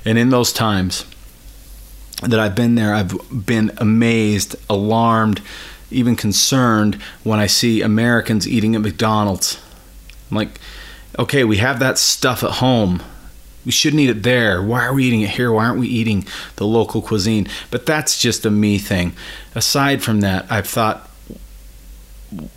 And 0.05 0.19
in 0.19 0.31
those 0.31 0.53
times 0.53 1.05
that 2.23 2.41
I've 2.41 2.55
been 2.55 2.75
there, 2.75 2.95
I've 2.95 3.47
been 3.47 3.73
amazed, 3.79 4.57
alarmed, 4.71 5.43
even 5.91 6.17
concerned 6.17 6.97
when 7.23 7.39
I 7.39 7.47
see 7.47 7.83
Americans 7.83 8.49
eating 8.49 8.75
at 8.75 8.81
McDonald's. 8.81 9.61
I'm 10.31 10.37
like, 10.37 10.61
okay, 11.19 11.45
we 11.45 11.59
have 11.59 11.79
that 11.79 11.99
stuff 11.99 12.43
at 12.43 12.53
home. 12.53 13.03
We 13.65 13.73
shouldn't 13.73 14.01
eat 14.01 14.11
it 14.11 14.23
there. 14.23 14.63
Why 14.63 14.85
are 14.85 14.95
we 14.95 15.05
eating 15.05 15.23
it 15.23 15.31
here? 15.31 15.53
Why 15.53 15.67
aren't 15.67 15.81
we 15.81 15.89
eating 15.89 16.27
the 16.57 16.67
local 16.67 17.03
cuisine? 17.03 17.49
But 17.71 17.85
that's 17.85 18.19
just 18.19 18.47
a 18.47 18.51
me 18.51 18.79
thing. 18.79 19.13
Aside 19.55 20.03
from 20.03 20.21
that, 20.21 20.47
I've 20.51 20.69
thought 20.69 21.11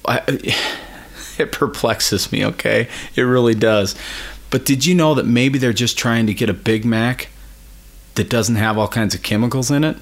I, 0.05 0.21
it 1.37 1.51
perplexes 1.51 2.31
me, 2.31 2.45
okay? 2.45 2.87
It 3.15 3.23
really 3.23 3.55
does. 3.55 3.95
But 4.49 4.65
did 4.65 4.85
you 4.85 4.95
know 4.95 5.15
that 5.15 5.25
maybe 5.25 5.59
they're 5.59 5.73
just 5.73 5.97
trying 5.97 6.27
to 6.27 6.33
get 6.33 6.49
a 6.49 6.53
Big 6.53 6.85
Mac 6.85 7.29
that 8.19 8.29
doesn't 8.29 8.57
have 8.57 8.77
all 8.77 8.89
kinds 8.89 9.15
of 9.15 9.23
chemicals 9.23 9.71
in 9.71 9.85
it? 9.85 9.95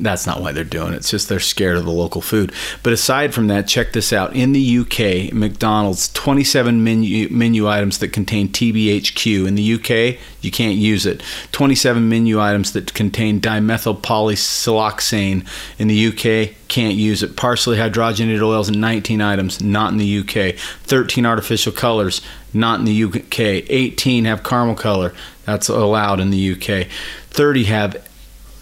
That's 0.00 0.26
not 0.26 0.40
why 0.40 0.52
they're 0.52 0.64
doing 0.64 0.92
it. 0.92 0.98
It's 0.98 1.10
just 1.10 1.28
they're 1.28 1.40
scared 1.40 1.76
of 1.76 1.84
the 1.84 1.90
local 1.90 2.20
food. 2.20 2.52
But 2.82 2.92
aside 2.92 3.34
from 3.34 3.48
that, 3.48 3.66
check 3.66 3.92
this 3.92 4.12
out. 4.12 4.34
In 4.34 4.52
the 4.52 4.78
UK, 4.78 5.32
McDonald's 5.32 6.12
27 6.12 6.84
menu 6.84 7.28
menu 7.30 7.68
items 7.68 7.98
that 7.98 8.08
contain 8.08 8.48
TBHQ. 8.48 9.46
In 9.46 9.56
the 9.56 9.74
UK, 9.74 10.20
you 10.40 10.50
can't 10.50 10.76
use 10.76 11.04
it. 11.04 11.22
27 11.52 12.08
menu 12.08 12.40
items 12.40 12.72
that 12.72 12.94
contain 12.94 13.40
dimethyl 13.40 14.00
polysiloxane. 14.00 15.46
In 15.78 15.88
the 15.88 16.06
UK, 16.06 16.54
can't 16.68 16.94
use 16.94 17.22
it. 17.22 17.36
Partially 17.36 17.78
hydrogenated 17.78 18.42
oils 18.42 18.68
in 18.68 18.78
19 18.78 19.20
items, 19.20 19.60
not 19.60 19.90
in 19.90 19.98
the 19.98 20.18
UK. 20.18 20.54
13 20.84 21.26
artificial 21.26 21.72
colors, 21.72 22.20
not 22.54 22.78
in 22.78 22.84
the 22.84 23.04
UK. 23.04 23.40
18 23.68 24.26
have 24.26 24.44
caramel 24.44 24.76
color. 24.76 25.12
That's 25.44 25.68
allowed 25.68 26.20
in 26.20 26.30
the 26.30 26.52
UK. 26.52 26.86
30 27.30 27.64
have 27.64 28.08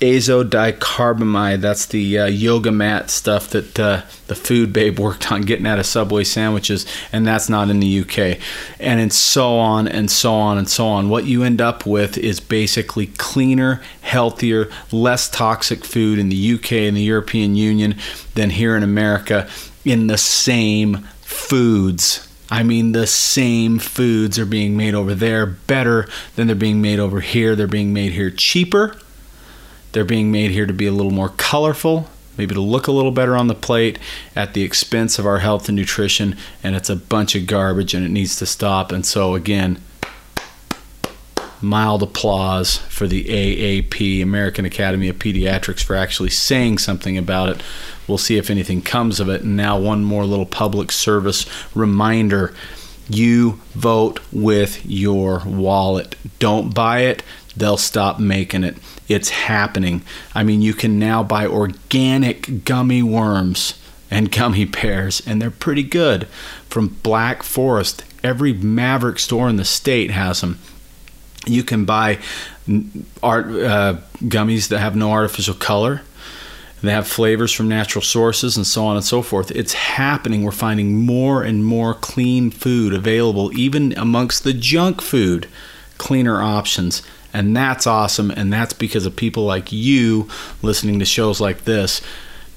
azodicarbamide. 0.01 1.61
That's 1.61 1.87
the 1.87 2.19
uh, 2.19 2.27
yoga 2.27 2.71
mat 2.71 3.11
stuff 3.11 3.49
that 3.51 3.79
uh, 3.79 4.03
the 4.27 4.35
food 4.35 4.73
babe 4.73 4.99
worked 4.99 5.33
on 5.33 5.43
getting 5.43 5.67
out 5.67 5.79
of 5.79 5.87
Subway 5.87 6.25
sandwiches, 6.25 6.87
and 7.13 7.27
that's 7.27 7.49
not 7.49 7.71
in 7.71 7.81
the 7.81 8.01
UK. 8.01 8.39
And 8.79 9.01
and 9.01 9.13
so 9.13 9.59
on 9.59 9.89
and 9.89 10.11
so 10.11 10.35
on 10.35 10.59
and 10.59 10.69
so 10.69 10.87
on. 10.87 11.09
What 11.09 11.25
you 11.25 11.43
end 11.43 11.61
up 11.61 11.87
with 11.87 12.19
is 12.19 12.41
basically 12.41 13.07
cleaner, 13.07 13.83
healthier, 14.03 14.71
less 14.93 15.31
toxic 15.31 15.85
food 15.85 16.19
in 16.19 16.29
the 16.29 16.55
UK 16.55 16.73
and 16.73 16.97
the 16.97 17.03
European 17.03 17.55
Union 17.57 17.97
than 18.35 18.51
here 18.51 18.77
in 18.77 18.83
America 18.83 19.49
in 19.85 20.09
the 20.09 20.19
same 20.19 20.99
foods. 21.23 22.23
I 22.49 22.63
mean, 22.63 22.93
the 22.93 23.07
same 23.09 23.79
foods 23.79 24.39
are 24.39 24.47
being 24.47 24.77
made 24.77 24.95
over 24.95 25.15
there 25.15 25.47
better 25.47 26.07
than 26.37 26.47
they're 26.47 26.55
being 26.55 26.81
made 26.81 27.01
over 27.01 27.21
here. 27.21 27.57
They're 27.57 27.67
being 27.67 27.93
made 27.93 28.13
here 28.13 28.31
cheaper 28.31 28.97
they're 29.97 30.05
being 30.05 30.31
made 30.31 30.51
here 30.51 30.67
to 30.67 30.75
be 30.75 30.85
a 30.85 30.93
little 30.93 31.11
more 31.11 31.31
colorful, 31.39 32.07
maybe 32.37 32.55
to 32.55 32.61
look 32.61 32.87
a 32.87 32.93
little 32.93 33.13
better 33.13 33.35
on 33.35 33.47
the 33.47 33.55
plate 33.55 33.99
at 34.37 34.53
the 34.53 34.61
expense 34.61 35.19
of 35.19 35.25
our 35.25 35.39
health 35.39 35.71
and 35.71 35.77
nutrition. 35.77 36.37
And 36.63 36.77
it's 36.77 36.91
a 36.91 36.97
bunch 36.97 37.35
of 37.35 37.47
garbage 37.47 37.95
and 37.95 38.05
it 38.05 38.11
needs 38.11 38.37
to 38.37 38.45
stop. 38.45 38.93
And 38.93 39.07
so, 39.07 39.35
again, 39.35 39.81
mild 41.63 42.03
applause 42.03 42.77
for 42.77 43.07
the 43.07 43.25
AAP, 43.25 44.23
American 44.23 44.67
Academy 44.67 45.09
of 45.09 45.17
Pediatrics, 45.17 45.83
for 45.83 45.97
actually 45.97 46.29
saying 46.29 46.77
something 46.77 47.17
about 47.17 47.49
it. 47.49 47.63
We'll 48.07 48.19
see 48.19 48.37
if 48.37 48.51
anything 48.51 48.83
comes 48.83 49.19
of 49.19 49.31
it. 49.31 49.45
And 49.45 49.57
now, 49.57 49.79
one 49.79 50.05
more 50.05 50.27
little 50.27 50.45
public 50.45 50.93
service 50.93 51.47
reminder 51.75 52.55
you 53.09 53.63
vote 53.73 54.21
with 54.31 54.85
your 54.85 55.41
wallet. 55.47 56.17
Don't 56.39 56.75
buy 56.75 57.05
it, 57.05 57.23
they'll 57.57 57.77
stop 57.77 58.19
making 58.19 58.65
it. 58.65 58.77
It's 59.09 59.31
happening. 59.31 60.03
I 60.35 60.43
mean, 60.43 60.63
you 60.63 60.75
can 60.75 60.99
now 60.99 61.23
buy 61.23 61.47
organic 61.47 62.65
gummy 62.65 63.03
worms 63.03 63.79
and 64.11 64.31
gummy 64.37 64.65
bears, 64.65 65.23
and 65.27 65.41
they're 65.41 65.51
pretty 65.51 65.83
good 65.83 66.25
from 66.69 66.97
Black 67.03 67.43
Forest. 67.43 68.05
Every 68.23 68.53
Maverick 68.53 69.19
store 69.19 69.49
in 69.49 69.57
the 69.57 69.65
state 69.65 70.11
has 70.11 70.41
them. 70.41 70.59
You 71.47 71.63
can 71.63 71.85
buy 71.85 72.19
art 73.23 73.47
uh, 73.47 73.99
gummies 74.21 74.69
that 74.69 74.81
have 74.81 74.97
no 74.97 75.13
artificial 75.13 75.55
color. 75.55 76.03
They 76.83 76.93
have 76.93 77.09
flavors 77.09 77.53
from 77.53 77.69
natural 77.69 78.03
sources 78.03 78.57
and 78.57 78.67
so 78.67 78.85
on 78.85 78.97
and 78.97 79.05
so 79.05 79.23
forth. 79.23 79.51
It's 79.51 79.73
happening. 79.73 80.45
We're 80.45 80.53
finding 80.53 81.05
more 81.07 81.43
and 81.43 81.65
more 81.65 81.95
clean 81.95 82.51
food 82.51 82.93
available, 82.93 83.57
even 83.59 83.97
amongst 83.97 84.45
the 84.45 84.53
junk 84.53 85.01
food, 85.01 85.49
cleaner 85.99 86.43
options. 86.43 87.03
And 87.37 87.55
that's 87.55 87.87
awesome. 87.87 88.31
And 88.31 88.51
that's 88.51 88.73
because 88.73 89.05
of 89.05 89.15
people 89.15 89.45
like 89.45 89.71
you 89.71 90.27
listening 90.63 90.99
to 91.01 91.05
shows 91.05 91.39
like 91.39 91.65
this. 91.65 92.01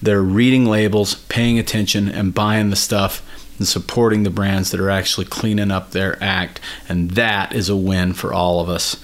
They're 0.02 0.22
reading 0.22 0.66
labels, 0.66 1.16
paying 1.16 1.60
attention, 1.60 2.08
and 2.08 2.34
buying 2.34 2.70
the 2.70 2.78
stuff 2.78 3.22
and 3.58 3.68
supporting 3.68 4.24
the 4.24 4.30
brands 4.30 4.72
that 4.72 4.80
are 4.80 4.90
actually 4.90 5.26
cleaning 5.26 5.70
up 5.70 5.92
their 5.92 6.18
act. 6.24 6.62
And 6.88 7.12
that 7.12 7.54
is 7.54 7.68
a 7.68 7.76
win 7.76 8.14
for 8.14 8.34
all 8.34 8.62
of 8.62 8.70
us. 8.70 8.96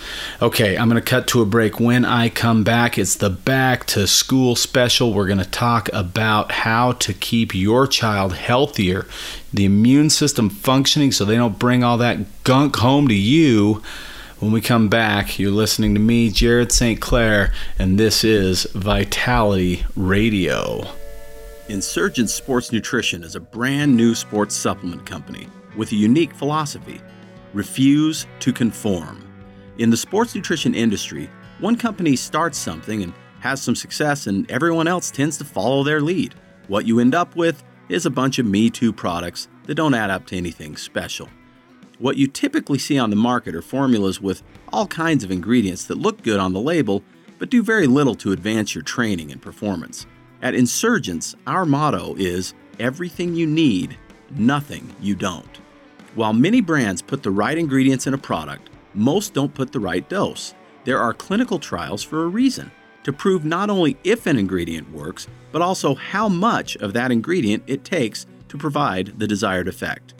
Okay, 0.42 0.78
I'm 0.78 0.88
going 0.88 1.02
to 1.02 1.06
cut 1.06 1.28
to 1.28 1.42
a 1.42 1.46
break. 1.46 1.78
When 1.78 2.06
I 2.06 2.30
come 2.30 2.64
back, 2.64 2.98
it's 2.98 3.16
the 3.16 3.30
back 3.30 3.86
to 3.88 4.08
school 4.08 4.56
special. 4.56 5.14
We're 5.14 5.28
going 5.28 5.40
to 5.40 5.44
talk 5.44 5.90
about 5.92 6.54
how 6.54 6.94
to 6.94 7.14
keep 7.14 7.54
your 7.54 7.86
child 7.86 8.32
healthier, 8.32 9.06
the 9.54 9.66
immune 9.66 10.10
system 10.10 10.50
functioning 10.50 11.12
so 11.12 11.26
they 11.26 11.36
don't 11.36 11.60
bring 11.60 11.84
all 11.84 11.98
that 11.98 12.46
gunk 12.46 12.78
home 12.78 13.10
to 13.10 13.14
you 13.14 13.84
when 14.40 14.52
we 14.52 14.60
come 14.60 14.90
back, 14.90 15.40
you're 15.40 15.52
listening 15.52 15.94
to 15.94 16.00
me, 16.00 16.30
Jared 16.30 16.72
St. 16.72 17.00
Clair, 17.00 17.54
and 17.80 17.98
this 17.98 18.24
is 18.24 18.64
Vitality 18.74 19.86
Radio. 19.96 20.86
Insurgent 21.70 22.30
Sports 22.30 22.72
Nutrition 22.72 23.24
is 23.24 23.36
a 23.36 23.40
brand 23.40 23.96
new 23.96 24.14
sports 24.14 24.54
supplement 24.54 25.06
company 25.06 25.48
with 25.78 25.92
a 25.92 25.96
unique 25.96 26.34
philosophy 26.36 27.02
refuse 27.54 28.28
to 28.42 28.52
conform. 28.52 29.24
In 29.78 29.90
the 29.90 29.98
sports 29.98 30.36
nutrition 30.36 30.76
industry, 30.76 31.30
one 31.60 31.78
company 31.78 32.18
starts 32.18 32.58
something 32.58 33.04
and 33.04 33.14
has 33.40 33.62
some 33.62 33.76
success, 33.76 34.28
and 34.28 34.50
everyone 34.52 34.88
else 34.88 35.10
tends 35.10 35.38
to 35.38 35.46
follow 35.46 35.82
their 35.84 36.02
lead. 36.02 36.36
What 36.68 36.86
you 36.86 37.00
end 37.00 37.16
up 37.16 37.36
with 37.38 37.64
is 37.88 38.06
a 38.06 38.10
bunch 38.10 38.40
of 38.40 38.46
Me 38.46 38.70
Too 38.70 38.92
products 38.92 39.48
that 39.64 39.76
don't 39.76 39.94
add 39.94 40.10
up 40.10 40.26
to 40.28 40.38
anything 40.38 40.76
special. 40.76 41.30
What 41.98 42.18
you 42.18 42.28
typically 42.28 42.78
see 42.78 42.98
on 42.98 43.10
the 43.10 43.16
market 43.16 43.56
are 43.56 43.62
formulas 43.62 44.20
with 44.20 44.44
all 44.74 44.88
kinds 44.88 45.24
of 45.24 45.32
ingredients 45.32 45.86
that 45.86 45.98
look 45.98 46.24
good 46.24 46.40
on 46.40 46.52
the 46.52 46.60
label, 46.60 47.04
but 47.40 47.50
do 47.50 47.64
very 47.64 47.88
little 47.88 48.16
to 48.16 48.34
advance 48.34 48.76
your 48.76 48.84
training 48.84 49.32
and 49.32 49.42
performance. 49.42 50.06
At 50.42 50.56
Insurgents, 50.56 51.36
our 51.48 51.66
motto 51.66 52.14
is 52.18 52.54
everything 52.80 53.34
you 53.34 53.48
need, 53.48 53.98
nothing 54.32 54.94
you 55.00 55.16
don't. 55.16 55.60
While 56.16 56.34
many 56.34 56.60
brands 56.60 57.02
put 57.02 57.24
the 57.24 57.32
right 57.32 57.58
ingredients 57.58 58.08
in 58.08 58.14
a 58.14 58.18
product, 58.18 58.70
most 58.94 59.34
don't 59.34 59.54
put 59.54 59.72
the 59.72 59.80
right 59.80 60.08
dose. 60.10 60.54
There 60.84 61.00
are 61.00 61.14
clinical 61.14 61.60
trials 61.60 62.04
for 62.04 62.24
a 62.24 62.28
reason. 62.28 62.72
to 63.06 63.14
prove 63.14 63.46
not 63.46 63.70
only 63.70 63.96
if 64.04 64.26
an 64.26 64.36
ingredient 64.36 64.92
works, 64.92 65.28
but 65.52 65.62
also 65.62 65.94
how 65.94 66.28
much 66.28 66.76
of 66.78 66.92
that 66.94 67.12
ingredient 67.12 67.64
it 67.68 67.84
takes 67.84 68.26
to 68.50 68.58
provide 68.58 69.20
the 69.20 69.28
desired 69.28 69.68
effect. 69.68 70.15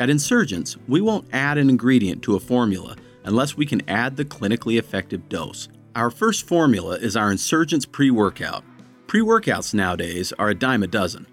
At 0.00 0.08
Insurgence, 0.08 0.78
we 0.88 1.02
won't 1.02 1.28
add 1.30 1.58
an 1.58 1.68
ingredient 1.68 2.22
to 2.22 2.34
a 2.34 2.40
formula 2.40 2.96
unless 3.24 3.58
we 3.58 3.66
can 3.66 3.86
add 3.86 4.16
the 4.16 4.24
clinically 4.24 4.78
effective 4.78 5.28
dose. 5.28 5.68
Our 5.94 6.08
first 6.08 6.48
formula 6.48 6.96
is 6.96 7.16
our 7.16 7.30
Insurgence 7.30 7.84
pre 7.84 8.10
workout. 8.10 8.64
Pre 9.06 9.20
workouts 9.20 9.74
nowadays 9.74 10.32
are 10.38 10.48
a 10.48 10.54
dime 10.54 10.82
a 10.82 10.86
dozen. 10.86 11.26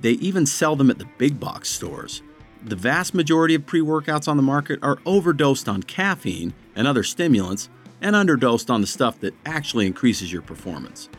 They 0.00 0.12
even 0.12 0.46
sell 0.46 0.76
them 0.76 0.88
at 0.88 0.98
the 0.98 1.08
big 1.18 1.38
box 1.38 1.68
stores. 1.68 2.22
The 2.64 2.74
vast 2.74 3.12
majority 3.12 3.54
of 3.54 3.66
pre 3.66 3.82
workouts 3.82 4.28
on 4.28 4.38
the 4.38 4.42
market 4.42 4.78
are 4.82 4.98
overdosed 5.04 5.68
on 5.68 5.82
caffeine 5.82 6.54
and 6.74 6.88
other 6.88 7.02
stimulants 7.02 7.68
and 8.00 8.16
underdosed 8.16 8.70
on 8.70 8.80
the 8.80 8.86
stuff 8.86 9.20
that 9.20 9.34
actually 9.44 9.86
increases 9.86 10.32
your 10.32 10.40
performance. 10.40 11.10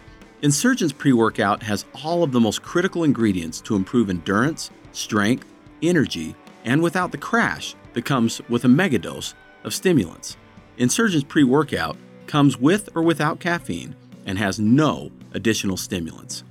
Insurgence 0.41 0.93
pre 0.93 1.13
workout 1.13 1.61
has 1.61 1.85
all 2.03 2.23
of 2.23 2.31
the 2.31 2.39
most 2.39 2.63
critical 2.63 3.03
ingredients 3.03 3.61
to 3.61 3.75
improve 3.75 4.09
endurance, 4.09 4.71
strength, 4.93 5.53
energy, 5.83 6.35
and 6.67 6.83
without 6.83 7.11
the 7.11 7.17
crash 7.17 7.75
that 7.93 8.05
comes 8.05 8.41
with 8.49 8.65
a 8.65 8.67
megadose 8.67 9.33
of 9.63 9.73
stimulants. 9.73 10.35
Insurgence 10.77 11.23
pre 11.23 11.43
workout 11.43 11.97
comes 12.27 12.57
with 12.57 12.89
or 12.93 13.01
without 13.01 13.39
caffeine 13.39 13.95
and 14.25 14.37
has 14.37 14.59
no 14.59 15.09
additional 15.31 15.77
stimulants. 15.77 16.43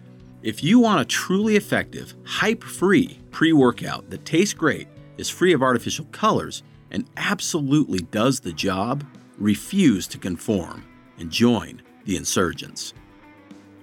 If 0.42 0.64
you 0.64 0.80
want 0.80 1.02
a 1.02 1.04
truly 1.04 1.56
effective, 1.56 2.14
hype 2.24 2.64
free 2.64 3.20
pre 3.30 3.52
workout 3.52 4.08
that 4.10 4.24
tastes 4.24 4.54
great, 4.54 4.88
is 5.18 5.28
free 5.28 5.52
of 5.52 5.62
artificial 5.62 6.06
colors, 6.06 6.62
and 6.90 7.08
absolutely 7.18 7.98
does 7.98 8.40
the 8.40 8.52
job, 8.52 9.04
refuse 9.38 10.06
to 10.08 10.18
conform 10.18 10.82
and 11.18 11.30
join 11.30 11.82
the 12.06 12.16
insurgents. 12.16 12.94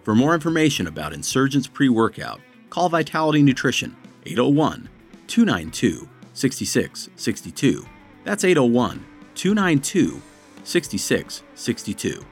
For 0.03 0.15
more 0.15 0.33
information 0.33 0.87
about 0.87 1.13
Insurgents 1.13 1.67
pre 1.67 1.89
workout, 1.89 2.41
call 2.71 2.89
Vitality 2.89 3.43
Nutrition 3.43 3.95
801 4.25 4.89
292 5.27 6.09
6662. 6.33 7.85
That's 8.23 8.43
801 8.43 9.05
292 9.35 10.21
6662. 10.63 12.25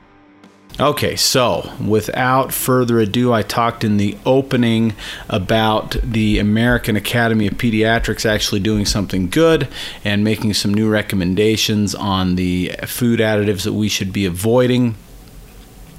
Okay, 0.80 1.16
so 1.18 1.70
without 1.86 2.54
further 2.54 3.00
ado, 3.00 3.34
I 3.34 3.42
talked 3.42 3.84
in 3.84 3.98
the 3.98 4.18
opening 4.26 4.96
about 5.30 5.98
the 6.02 6.40
American 6.40 6.96
Academy 6.96 7.48
of 7.48 7.56
Pediatrics 7.56 8.26
actually 8.26 8.62
doing 8.62 8.86
something 8.86 9.30
good 9.30 9.68
and 10.06 10.24
making 10.24 10.54
some 10.54 10.74
new 10.74 10.90
recommendations 10.90 11.94
on 11.94 12.36
the 12.36 12.72
food 12.88 13.20
additives 13.20 13.64
that 13.64 13.74
we 13.74 13.90
should 13.90 14.14
be 14.14 14.26
avoiding 14.26 14.96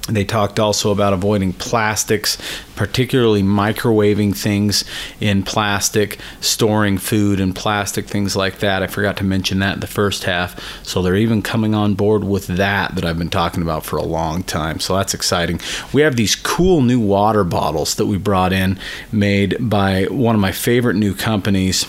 they 0.09 0.25
talked 0.25 0.59
also 0.59 0.91
about 0.91 1.13
avoiding 1.13 1.53
plastics, 1.53 2.37
particularly 2.75 3.41
microwaving 3.41 4.35
things 4.35 4.83
in 5.21 5.43
plastic, 5.43 6.19
storing 6.41 6.97
food 6.97 7.39
in 7.39 7.53
plastic, 7.53 8.07
things 8.07 8.35
like 8.35 8.59
that. 8.59 8.83
I 8.83 8.87
forgot 8.87 9.15
to 9.17 9.23
mention 9.23 9.59
that 9.59 9.75
in 9.75 9.79
the 9.79 9.87
first 9.87 10.25
half. 10.25 10.59
So 10.85 11.01
they're 11.01 11.15
even 11.15 11.41
coming 11.41 11.73
on 11.73 11.93
board 11.93 12.25
with 12.25 12.47
that 12.47 12.95
that 12.95 13.05
I've 13.05 13.17
been 13.17 13.29
talking 13.29 13.63
about 13.63 13.85
for 13.85 13.95
a 13.95 14.03
long 14.03 14.43
time. 14.43 14.81
So 14.81 14.97
that's 14.97 15.13
exciting. 15.13 15.61
We 15.93 16.01
have 16.01 16.17
these 16.17 16.35
cool 16.35 16.81
new 16.81 16.99
water 16.99 17.45
bottles 17.45 17.95
that 17.95 18.05
we 18.05 18.17
brought 18.17 18.51
in, 18.51 18.77
made 19.09 19.55
by 19.57 20.05
one 20.05 20.35
of 20.35 20.41
my 20.41 20.51
favorite 20.51 20.95
new 20.95 21.15
companies. 21.15 21.85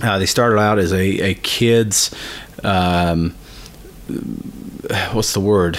Uh, 0.00 0.20
they 0.20 0.26
started 0.26 0.58
out 0.58 0.78
as 0.78 0.92
a, 0.92 1.30
a 1.30 1.34
kids, 1.34 2.14
um, 2.62 3.34
what's 5.12 5.32
the 5.32 5.40
word? 5.40 5.76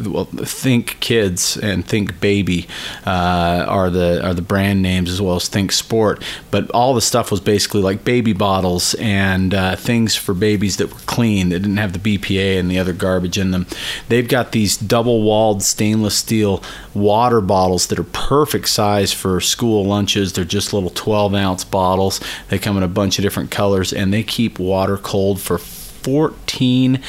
Well, 0.00 0.24
Think 0.24 0.98
Kids 1.00 1.56
and 1.56 1.86
Think 1.86 2.20
Baby 2.20 2.68
uh, 3.06 3.64
are 3.68 3.90
the 3.90 4.24
are 4.24 4.34
the 4.34 4.42
brand 4.42 4.82
names 4.82 5.10
as 5.10 5.20
well 5.20 5.36
as 5.36 5.48
Think 5.48 5.72
Sport. 5.72 6.22
But 6.50 6.70
all 6.70 6.94
the 6.94 7.00
stuff 7.00 7.30
was 7.30 7.40
basically 7.40 7.82
like 7.82 8.04
baby 8.04 8.32
bottles 8.32 8.94
and 8.94 9.54
uh, 9.54 9.76
things 9.76 10.16
for 10.16 10.34
babies 10.34 10.76
that 10.78 10.92
were 10.92 11.00
clean 11.06 11.50
that 11.50 11.60
didn't 11.60 11.76
have 11.78 11.92
the 11.92 12.18
BPA 12.18 12.58
and 12.58 12.70
the 12.70 12.78
other 12.78 12.92
garbage 12.92 13.38
in 13.38 13.50
them. 13.50 13.66
They've 14.08 14.28
got 14.28 14.52
these 14.52 14.76
double 14.76 15.22
walled 15.22 15.62
stainless 15.62 16.16
steel 16.16 16.62
water 16.94 17.40
bottles 17.40 17.86
that 17.88 17.98
are 17.98 18.04
perfect 18.04 18.68
size 18.68 19.12
for 19.12 19.40
school 19.40 19.84
lunches. 19.84 20.32
They're 20.32 20.44
just 20.44 20.72
little 20.72 20.90
12 20.90 21.34
ounce 21.34 21.64
bottles. 21.64 22.20
They 22.48 22.58
come 22.58 22.76
in 22.76 22.82
a 22.82 22.88
bunch 22.88 23.18
of 23.18 23.22
different 23.22 23.50
colors 23.50 23.92
and 23.92 24.12
they 24.12 24.22
keep 24.22 24.58
water 24.58 24.96
cold 24.96 25.40
for 25.40 25.58
14 26.02 27.02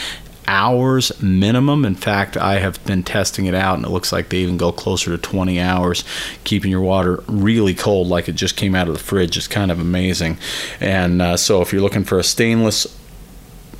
hours 0.48 1.22
minimum. 1.22 1.86
In 1.86 1.96
fact, 1.96 2.38
I 2.38 2.60
have 2.60 2.84
been 2.86 3.04
testing 3.04 3.46
it 3.46 3.56
out, 3.56 3.78
and 3.78 3.86
it 3.86 3.90
looks 3.90 4.12
like 4.12 4.30
they 4.30 4.38
even 4.38 4.58
go 4.58 4.72
closer 4.72 5.12
to 5.12 5.18
20 5.18 5.60
hours, 5.60 6.04
keeping 6.44 6.72
your 6.72 6.82
water 6.82 7.24
really 7.28 7.74
cold, 7.74 8.08
like 8.08 8.28
it 8.28 8.36
just 8.36 8.56
came 8.56 8.76
out 8.76 8.88
of 8.88 8.94
the 8.94 9.00
fridge. 9.00 9.38
It's 9.38 9.48
kind 9.48 9.72
of 9.72 9.80
amazing. 9.80 10.38
And 10.80 11.22
uh, 11.22 11.38
so, 11.38 11.62
if 11.62 11.72
you're 11.72 11.82
looking 11.82 12.04
for 12.04 12.20
a 12.20 12.24
stainless 12.24 12.88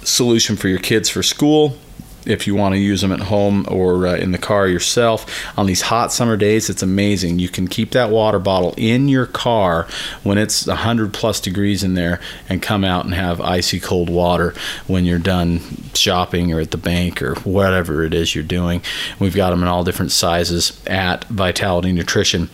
solution 0.04 0.56
for 0.56 0.68
your 0.68 0.80
kids 0.80 1.10
for 1.10 1.24
school, 1.24 1.78
if 2.26 2.48
you 2.48 2.56
want 2.56 2.74
to 2.74 2.80
use 2.80 3.02
them 3.02 3.12
at 3.12 3.22
home 3.22 3.66
or 3.70 4.08
uh, 4.08 4.16
in 4.16 4.32
the 4.32 4.38
car 4.38 4.68
yourself. 4.68 5.26
On 5.58 5.66
these 5.66 5.82
hot 5.84 6.12
summer 6.12 6.38
days, 6.38 6.70
it's 6.70 6.84
amazing. 6.84 7.40
You 7.40 7.50
can 7.50 7.68
keep 7.68 7.92
that 7.92 8.10
water 8.10 8.40
bottle 8.40 8.74
in 8.78 9.10
your 9.10 9.26
car 9.26 9.88
when 10.24 10.38
it's 10.38 10.68
100 10.68 11.14
plus 11.14 11.40
degrees 11.40 11.84
in 11.84 11.96
there 11.96 12.20
and 12.50 12.62
come 12.62 12.84
out 12.84 13.06
and 13.06 13.14
have 13.14 13.42
icy 13.42 13.80
cold 13.80 14.10
water 14.10 14.54
when 14.88 15.06
you're 15.06 15.20
done 15.20 15.62
shopping 15.94 16.54
or 16.54 16.60
at 16.60 16.72
the 16.72 16.78
bank 16.78 17.22
or 17.22 17.36
whatever 17.42 18.04
it 18.04 18.14
is 18.14 18.36
you're 18.36 18.44
doing. 18.44 18.82
We've 19.20 19.36
got 19.36 19.50
them 19.52 19.62
in 19.62 19.68
all 19.68 19.84
different 19.84 20.12
sizes 20.12 20.82
at 20.88 21.26
Vitality 21.26 21.92
Nutrition 21.92 22.50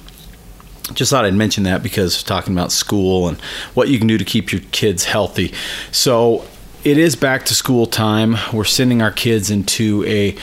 just 0.94 1.12
thought 1.12 1.26
I'd 1.26 1.34
mention 1.34 1.64
that 1.64 1.84
because 1.84 2.24
talking 2.24 2.54
about 2.54 2.72
school 2.72 3.28
and 3.28 3.40
what 3.74 3.90
you 3.90 3.98
can 3.98 4.08
do 4.08 4.18
to 4.18 4.26
keep 4.26 4.52
your 4.52 4.62
kids 4.72 5.04
healthy. 5.04 5.54
So 5.92 6.46
it 6.88 6.98
is 6.98 7.18
back 7.18 7.44
to 7.44 7.54
school 7.54 7.86
time. 7.86 8.38
We're 8.54 8.64
sending 8.64 9.02
our 9.02 9.12
kids 9.12 9.52
into 9.52 10.06
a 10.06 10.38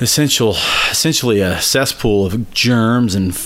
essential, 0.00 0.52
essentially 0.88 1.40
a 1.40 1.60
cesspool 1.60 2.26
of 2.26 2.52
germs 2.52 3.16
and 3.16 3.36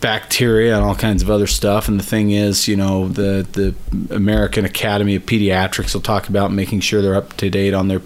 bacteria 0.00 0.74
and 0.74 0.84
all 0.84 0.96
kinds 0.96 1.22
of 1.22 1.30
other 1.30 1.46
stuff. 1.46 1.86
And 1.86 2.00
the 2.00 2.04
thing 2.04 2.32
is, 2.32 2.66
you 2.66 2.74
know, 2.74 3.06
the 3.06 3.46
the 3.52 4.12
American 4.12 4.64
Academy 4.64 5.14
of 5.14 5.24
Pediatrics 5.24 5.94
will 5.94 6.00
talk 6.00 6.28
about 6.28 6.50
making 6.50 6.80
sure 6.80 7.00
they're 7.00 7.14
up 7.14 7.36
to 7.36 7.48
date 7.48 7.72
on 7.72 7.86
their 7.86 8.00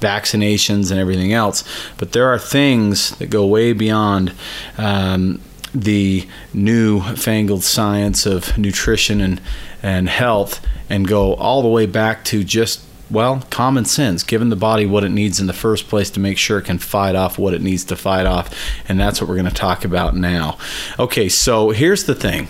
vaccinations 0.00 0.90
and 0.90 1.00
everything 1.00 1.32
else. 1.32 1.64
But 1.96 2.12
there 2.12 2.26
are 2.28 2.38
things 2.38 3.12
that 3.12 3.30
go 3.30 3.46
way 3.46 3.72
beyond 3.72 4.34
um, 4.76 5.40
the 5.74 6.28
new 6.52 7.00
fangled 7.16 7.64
science 7.64 8.26
of 8.26 8.58
nutrition 8.58 9.22
and 9.22 9.40
and 9.82 10.08
health 10.08 10.64
and 10.88 11.06
go 11.06 11.34
all 11.34 11.62
the 11.62 11.68
way 11.68 11.86
back 11.86 12.24
to 12.26 12.44
just 12.44 12.82
well, 13.10 13.42
common 13.50 13.84
sense, 13.84 14.22
giving 14.22 14.50
the 14.50 14.56
body 14.56 14.84
what 14.84 15.04
it 15.04 15.08
needs 15.08 15.40
in 15.40 15.46
the 15.46 15.52
first 15.52 15.88
place 15.88 16.10
to 16.10 16.20
make 16.20 16.36
sure 16.36 16.58
it 16.58 16.64
can 16.64 16.78
fight 16.78 17.14
off 17.14 17.38
what 17.38 17.54
it 17.54 17.62
needs 17.62 17.84
to 17.84 17.96
fight 17.96 18.26
off. 18.26 18.54
And 18.88 19.00
that's 19.00 19.20
what 19.20 19.28
we're 19.28 19.36
going 19.36 19.48
to 19.48 19.54
talk 19.54 19.84
about 19.84 20.14
now. 20.14 20.58
Okay, 20.98 21.28
so 21.28 21.70
here's 21.70 22.04
the 22.04 22.14
thing 22.14 22.48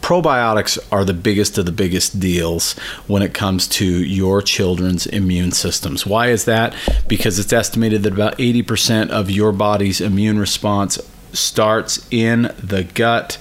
probiotics 0.00 0.78
are 0.90 1.04
the 1.04 1.14
biggest 1.14 1.56
of 1.58 1.64
the 1.64 1.72
biggest 1.72 2.18
deals 2.18 2.76
when 3.06 3.22
it 3.22 3.32
comes 3.32 3.68
to 3.68 3.84
your 3.86 4.42
children's 4.42 5.06
immune 5.06 5.52
systems. 5.52 6.04
Why 6.04 6.28
is 6.28 6.44
that? 6.44 6.74
Because 7.08 7.38
it's 7.38 7.52
estimated 7.52 8.02
that 8.02 8.12
about 8.12 8.36
80% 8.36 9.10
of 9.10 9.30
your 9.30 9.52
body's 9.52 10.00
immune 10.00 10.38
response 10.38 10.98
starts 11.32 12.06
in 12.10 12.54
the 12.62 12.84
gut 12.84 13.38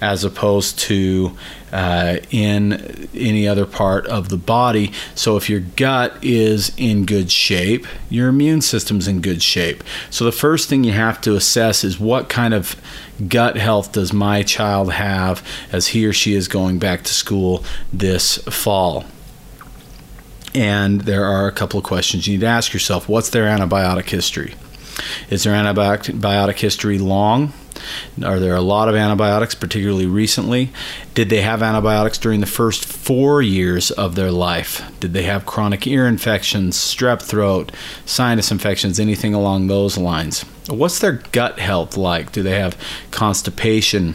as 0.00 0.24
opposed 0.24 0.78
to 0.78 1.36
uh, 1.72 2.18
in 2.30 3.08
any 3.14 3.48
other 3.48 3.66
part 3.66 4.06
of 4.06 4.28
the 4.28 4.36
body. 4.36 4.92
So, 5.16 5.36
if 5.36 5.50
your 5.50 5.60
gut 5.60 6.16
is 6.22 6.72
in 6.76 7.04
good 7.04 7.32
shape, 7.32 7.86
your 8.08 8.28
immune 8.28 8.60
system's 8.60 9.08
in 9.08 9.20
good 9.20 9.42
shape. 9.42 9.82
So, 10.08 10.24
the 10.24 10.32
first 10.32 10.68
thing 10.68 10.84
you 10.84 10.92
have 10.92 11.20
to 11.22 11.34
assess 11.34 11.82
is 11.82 11.98
what 11.98 12.28
kind 12.28 12.54
of 12.54 12.80
gut 13.26 13.56
health 13.56 13.92
does 13.92 14.12
my 14.12 14.42
child 14.42 14.92
have 14.92 15.44
as 15.72 15.88
he 15.88 16.06
or 16.06 16.12
she 16.12 16.34
is 16.34 16.46
going 16.46 16.78
back 16.78 17.02
to 17.04 17.12
school 17.12 17.64
this 17.92 18.36
fall? 18.38 19.04
And 20.54 21.00
there 21.00 21.24
are 21.24 21.48
a 21.48 21.52
couple 21.52 21.78
of 21.78 21.84
questions 21.84 22.28
you 22.28 22.34
need 22.34 22.42
to 22.42 22.46
ask 22.46 22.72
yourself. 22.72 23.08
What's 23.08 23.30
their 23.30 23.46
antibiotic 23.46 24.08
history? 24.08 24.54
Is 25.30 25.44
their 25.44 25.54
antibiotic 25.54 26.58
history 26.58 26.98
long? 26.98 27.52
Are 28.24 28.38
there 28.38 28.54
a 28.54 28.60
lot 28.60 28.88
of 28.88 28.94
antibiotics, 28.94 29.54
particularly 29.54 30.06
recently? 30.06 30.70
Did 31.14 31.28
they 31.28 31.42
have 31.42 31.62
antibiotics 31.62 32.18
during 32.18 32.40
the 32.40 32.46
first 32.46 32.84
four 32.84 33.42
years 33.42 33.90
of 33.90 34.14
their 34.14 34.30
life? 34.30 34.82
Did 35.00 35.12
they 35.12 35.24
have 35.24 35.46
chronic 35.46 35.86
ear 35.86 36.06
infections, 36.06 36.76
strep 36.76 37.20
throat, 37.20 37.72
sinus 38.06 38.50
infections, 38.50 39.00
anything 39.00 39.34
along 39.34 39.66
those 39.66 39.98
lines? 39.98 40.42
What's 40.68 41.00
their 41.00 41.22
gut 41.32 41.58
health 41.58 41.96
like? 41.96 42.32
Do 42.32 42.42
they 42.42 42.58
have 42.58 42.78
constipation? 43.10 44.14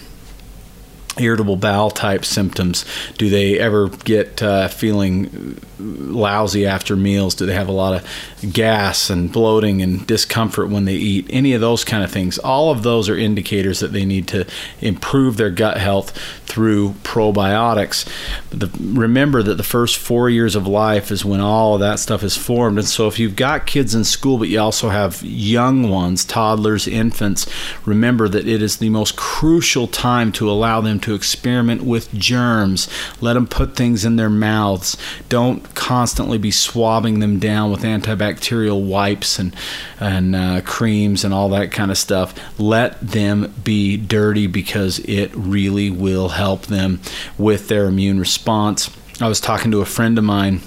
Irritable 1.18 1.56
bowel 1.56 1.92
type 1.92 2.26
symptoms? 2.26 2.86
Do 3.18 3.30
they 3.30 3.60
ever 3.60 3.90
get 3.90 4.42
uh, 4.42 4.68
feeling 4.68 5.60
lousy 5.80 6.66
after 6.66 6.96
meals? 6.96 7.36
Do 7.36 7.46
they 7.46 7.54
have 7.54 7.68
a 7.68 7.74
lot 7.74 7.94
of 7.94 8.54
gas 8.54 9.10
and 9.10 9.32
bloating 9.32 9.82
and 9.82 10.06
discomfort 10.06 10.70
when 10.70 10.86
they 10.86 10.96
eat? 10.96 11.28
Any 11.30 11.54
of 11.54 11.62
those 11.62 11.84
kind 11.84 12.04
of 12.04 12.12
things. 12.12 12.38
All 12.38 12.72
of 12.72 12.84
those 12.84 13.10
are 13.10 13.18
indicators 13.18 13.80
that 13.80 13.94
they 13.94 14.06
need 14.06 14.28
to 14.30 14.46
improve 14.82 15.38
their 15.38 15.50
gut 15.50 15.78
health 15.78 16.18
through 16.46 16.92
probiotics. 17.04 18.08
The, 18.50 18.70
remember 18.80 19.44
that 19.44 19.56
the 19.56 19.64
first 19.64 19.98
four 19.98 20.30
years 20.30 20.56
of 20.56 20.68
life 20.68 21.12
is 21.12 21.24
when 21.24 21.40
all 21.40 21.76
of 21.76 21.80
that 21.82 22.00
stuff 22.00 22.24
is 22.24 22.36
formed. 22.36 22.80
And 22.80 22.88
so 22.88 23.08
if 23.08 23.20
you've 23.20 23.36
got 23.36 23.68
kids 23.68 23.94
in 23.94 24.04
school, 24.04 24.38
but 24.38 24.50
you 24.50 24.60
also 24.60 24.90
have 24.90 25.22
young 25.24 25.90
ones, 25.90 26.26
toddlers, 26.26 26.88
infants, 26.88 27.46
remember 27.86 28.28
that 28.28 28.48
it 28.48 28.62
is 28.62 28.78
the 28.78 28.90
most 28.90 29.16
crucial 29.16 29.88
time 29.88 30.32
to 30.34 30.50
allow 30.50 30.82
them 30.82 31.00
to 31.02 31.09
experiment 31.14 31.84
with 31.84 32.12
germs. 32.14 32.90
Let 33.22 33.34
them 33.34 33.48
put 33.48 33.76
things 33.76 34.06
in 34.06 34.16
their 34.16 34.30
mouths. 34.30 34.98
Don't 35.30 35.74
constantly 35.76 36.38
be 36.38 36.52
swabbing 36.52 37.20
them 37.20 37.40
down 37.40 37.72
with 37.72 37.82
antibacterial 37.82 38.86
wipes 38.86 39.40
and 39.40 39.56
and 40.00 40.36
uh, 40.36 40.62
creams 40.62 41.24
and 41.24 41.34
all 41.34 41.50
that 41.50 41.72
kind 41.72 41.92
of 41.92 41.98
stuff. 41.98 42.34
Let 42.60 43.00
them 43.02 43.54
be 43.64 43.98
dirty 43.98 44.48
because 44.48 45.00
it 45.00 45.32
really 45.36 45.90
will 45.90 46.30
help 46.30 46.68
them 46.68 47.02
with 47.38 47.68
their 47.68 47.86
immune 47.86 48.20
response. 48.20 48.90
I 49.22 49.28
was 49.28 49.40
talking 49.40 49.72
to 49.72 49.82
a 49.82 49.86
friend 49.86 50.18
of 50.18 50.24
mine 50.24 50.62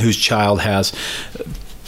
whose 0.00 0.16
child 0.16 0.60
has 0.60 0.92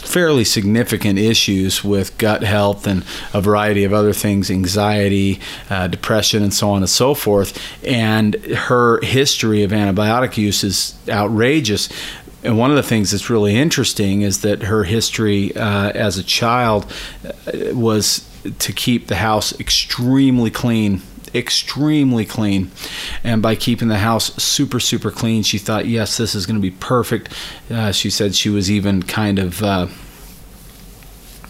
fairly 0.07 0.43
significant 0.43 1.19
issues 1.19 1.83
with 1.83 2.17
gut 2.17 2.43
health 2.43 2.87
and 2.87 3.03
a 3.33 3.41
variety 3.41 3.83
of 3.83 3.93
other 3.93 4.13
things 4.13 4.49
anxiety, 4.49 5.39
uh, 5.69 5.87
depression, 5.87 6.41
and 6.41 6.53
so 6.53 6.69
on 6.69 6.81
and 6.81 6.89
so 6.89 7.13
forth. 7.13 7.59
And 7.83 8.35
her 8.35 8.99
history 9.03 9.63
of 9.63 9.71
antibiotic 9.71 10.37
use 10.37 10.63
is 10.63 10.97
outrageous. 11.09 11.89
And 12.43 12.57
one 12.57 12.69
of 12.69 12.77
the 12.77 12.83
things 12.83 13.11
that's 13.11 13.29
really 13.29 13.55
interesting 13.55 14.21
is 14.21 14.41
that 14.41 14.63
her 14.63 14.85
history 14.85 15.55
uh, 15.55 15.89
as 15.89 16.17
a 16.17 16.23
child 16.23 16.85
uh, 17.25 17.75
was 17.75 18.27
to 18.59 18.71
keep 18.71 19.07
the 19.07 19.15
house 19.15 19.59
extremely 19.59 20.49
clean 20.49 21.01
extremely 21.37 22.25
clean. 22.25 22.71
And 23.23 23.41
by 23.41 23.55
keeping 23.55 23.87
the 23.87 23.99
house 23.99 24.33
super, 24.41 24.79
super 24.79 25.11
clean, 25.11 25.43
she 25.43 25.57
thought, 25.57 25.85
yes, 25.87 26.17
this 26.17 26.35
is 26.35 26.45
going 26.45 26.57
to 26.57 26.61
be 26.61 26.71
perfect. 26.71 27.33
Uh, 27.69 27.91
she 27.91 28.09
said 28.09 28.35
she 28.35 28.49
was 28.49 28.69
even 28.69 29.03
kind 29.03 29.39
of. 29.39 29.63
Uh, 29.63 29.87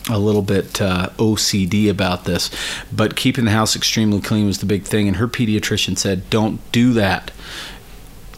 a 0.10 0.18
little 0.18 0.42
bit 0.42 0.82
uh, 0.82 1.10
OCD 1.18 1.90
about 1.90 2.24
this, 2.24 2.50
but 2.94 3.18
keeping 3.18 3.44
the 3.44 3.52
house 3.52 3.76
extremely 3.76 4.22
clean 4.22 4.46
was 4.46 4.60
the 4.60 4.66
big 4.66 4.84
thing. 4.84 5.06
And 5.06 5.18
her 5.18 5.28
pediatrician 5.28 5.98
said, 5.98 6.30
"Don't 6.30 6.62
do 6.72 6.94
that 6.94 7.32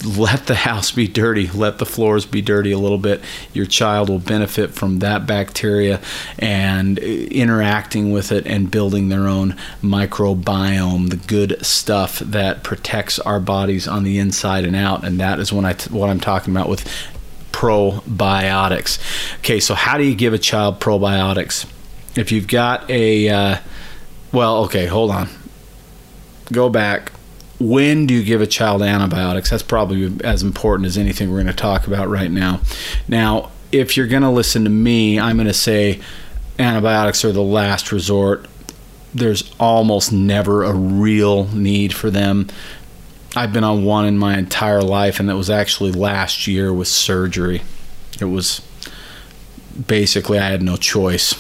let 0.06 0.48
the 0.48 0.56
house 0.56 0.92
be 0.92 1.08
dirty, 1.08 1.48
let 1.48 1.78
the 1.78 1.86
floors 1.86 2.26
be 2.26 2.42
dirty 2.42 2.72
a 2.72 2.78
little 2.78 2.98
bit. 2.98 3.22
Your 3.54 3.66
child 3.66 4.10
will 4.10 4.20
benefit 4.20 4.72
from 4.72 5.00
that 5.00 5.26
bacteria 5.26 6.00
and 6.38 6.98
interacting 7.00 8.12
with 8.12 8.32
it 8.32 8.46
and 8.46 8.72
building 8.72 9.10
their 9.10 9.28
own 9.28 9.56
microbiome, 9.82 11.10
the 11.10 11.18
good 11.18 11.64
stuff 11.66 12.20
that 12.20 12.64
protects 12.64 13.20
our 13.20 13.40
bodies 13.40 13.88
on 13.88 14.04
the 14.04 14.20
inside 14.20 14.66
and 14.66 14.76
out. 14.76 15.04
And 15.04 15.20
that 15.20 15.40
is 15.40 15.52
what, 15.52 15.66
I 15.66 15.74
t- 15.74 15.94
what 15.94 16.10
I'm 16.10 16.20
talking 16.20 16.54
about 16.54 16.70
with 16.70 16.88
probiotics. 17.52 19.00
Okay, 19.40 19.60
so 19.60 19.76
how 19.76 19.98
do 19.98 20.04
you 20.06 20.16
give 20.16 20.34
a 20.34 20.38
child 20.38 20.80
probiotics? 20.80 21.70
If 22.16 22.32
you've 22.32 22.48
got 22.48 22.90
a, 22.90 23.30
uh, 23.30 23.58
well, 24.32 24.64
okay, 24.66 24.86
hold 24.86 25.12
on. 25.12 25.30
Go 26.52 26.70
back 26.70 27.12
when 27.60 28.06
do 28.06 28.14
you 28.14 28.24
give 28.24 28.42
a 28.42 28.48
child 28.48 28.82
antibiotics? 28.82 29.50
That's 29.50 29.64
probably 29.64 30.12
as 30.24 30.42
important 30.44 30.88
as 30.88 30.98
anything 30.98 31.30
we're 31.30 31.38
going 31.38 31.48
to 31.48 31.54
talk 31.54 31.88
about 31.88 32.08
right 32.08 32.32
now. 32.32 32.62
Now, 33.08 33.52
if 33.72 33.98
you're 33.98 34.08
going 34.08 34.24
to 34.24 34.30
listen 34.30 34.64
to 34.64 34.70
me, 34.70 35.20
I'm 35.20 35.36
going 35.36 35.48
to 35.48 35.54
say 35.54 36.00
antibiotics 36.58 37.24
are 37.26 37.34
the 37.34 37.42
last 37.42 37.92
resort. 37.92 38.48
There's 39.14 39.54
almost 39.60 40.14
never 40.14 40.64
a 40.64 40.74
real 40.74 41.46
need 41.48 41.94
for 41.94 42.10
them. 42.10 42.48
I've 43.36 43.54
been 43.54 43.64
on 43.64 43.84
one 43.84 44.06
in 44.06 44.18
my 44.18 44.38
entire 44.38 44.82
life, 44.82 45.20
and 45.20 45.30
that 45.30 45.36
was 45.36 45.50
actually 45.50 45.92
last 45.92 46.48
year 46.48 46.74
with 46.74 46.88
surgery. 46.88 47.62
It 48.22 48.26
was 48.26 48.62
basically 49.88 50.40
I 50.40 50.50
had 50.50 50.64
no 50.64 50.78
choice. 50.78 51.36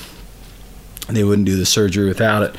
They 1.07 1.23
wouldn't 1.23 1.47
do 1.47 1.55
the 1.55 1.65
surgery 1.65 2.07
without 2.07 2.43
it. 2.43 2.55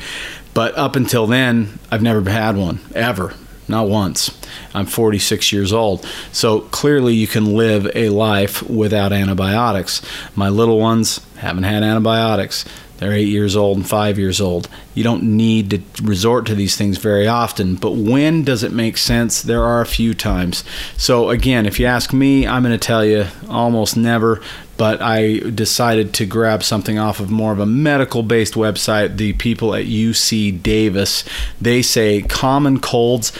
But 0.53 0.77
up 0.77 0.97
until 0.97 1.27
then, 1.27 1.79
I've 1.89 2.01
never 2.01 2.29
had 2.29 2.57
one, 2.57 2.81
ever 2.93 3.33
not 3.67 3.87
once. 3.87 4.37
I'm 4.73 4.85
46 4.85 5.51
years 5.51 5.73
old. 5.73 6.05
So 6.31 6.61
clearly, 6.61 7.13
you 7.13 7.27
can 7.27 7.55
live 7.55 7.89
a 7.95 8.09
life 8.09 8.61
without 8.63 9.11
antibiotics. 9.13 10.01
My 10.35 10.49
little 10.49 10.79
ones 10.79 11.21
haven't 11.37 11.63
had 11.63 11.83
antibiotics. 11.83 12.65
They're 13.01 13.13
eight 13.13 13.29
years 13.29 13.55
old 13.55 13.77
and 13.77 13.89
five 13.89 14.19
years 14.19 14.39
old. 14.39 14.69
You 14.93 15.03
don't 15.03 15.23
need 15.23 15.71
to 15.71 16.03
resort 16.03 16.45
to 16.45 16.53
these 16.53 16.75
things 16.75 16.99
very 16.99 17.27
often, 17.27 17.73
but 17.73 17.93
when 17.93 18.43
does 18.43 18.61
it 18.61 18.71
make 18.71 18.95
sense? 18.95 19.41
There 19.41 19.63
are 19.63 19.81
a 19.81 19.87
few 19.87 20.13
times. 20.13 20.63
So, 20.97 21.31
again, 21.31 21.65
if 21.65 21.79
you 21.79 21.87
ask 21.87 22.13
me, 22.13 22.45
I'm 22.45 22.61
going 22.61 22.77
to 22.77 22.77
tell 22.77 23.03
you 23.03 23.25
almost 23.49 23.97
never, 23.97 24.39
but 24.81 24.99
I 24.99 25.37
decided 25.37 26.11
to 26.15 26.25
grab 26.25 26.63
something 26.63 26.97
off 26.97 27.19
of 27.19 27.29
more 27.29 27.51
of 27.51 27.59
a 27.59 27.67
medical 27.67 28.23
based 28.23 28.55
website. 28.55 29.17
The 29.17 29.33
people 29.33 29.75
at 29.75 29.85
UC 29.85 30.63
Davis, 30.63 31.23
they 31.61 31.83
say 31.83 32.23
common 32.23 32.79
colds 32.79 33.31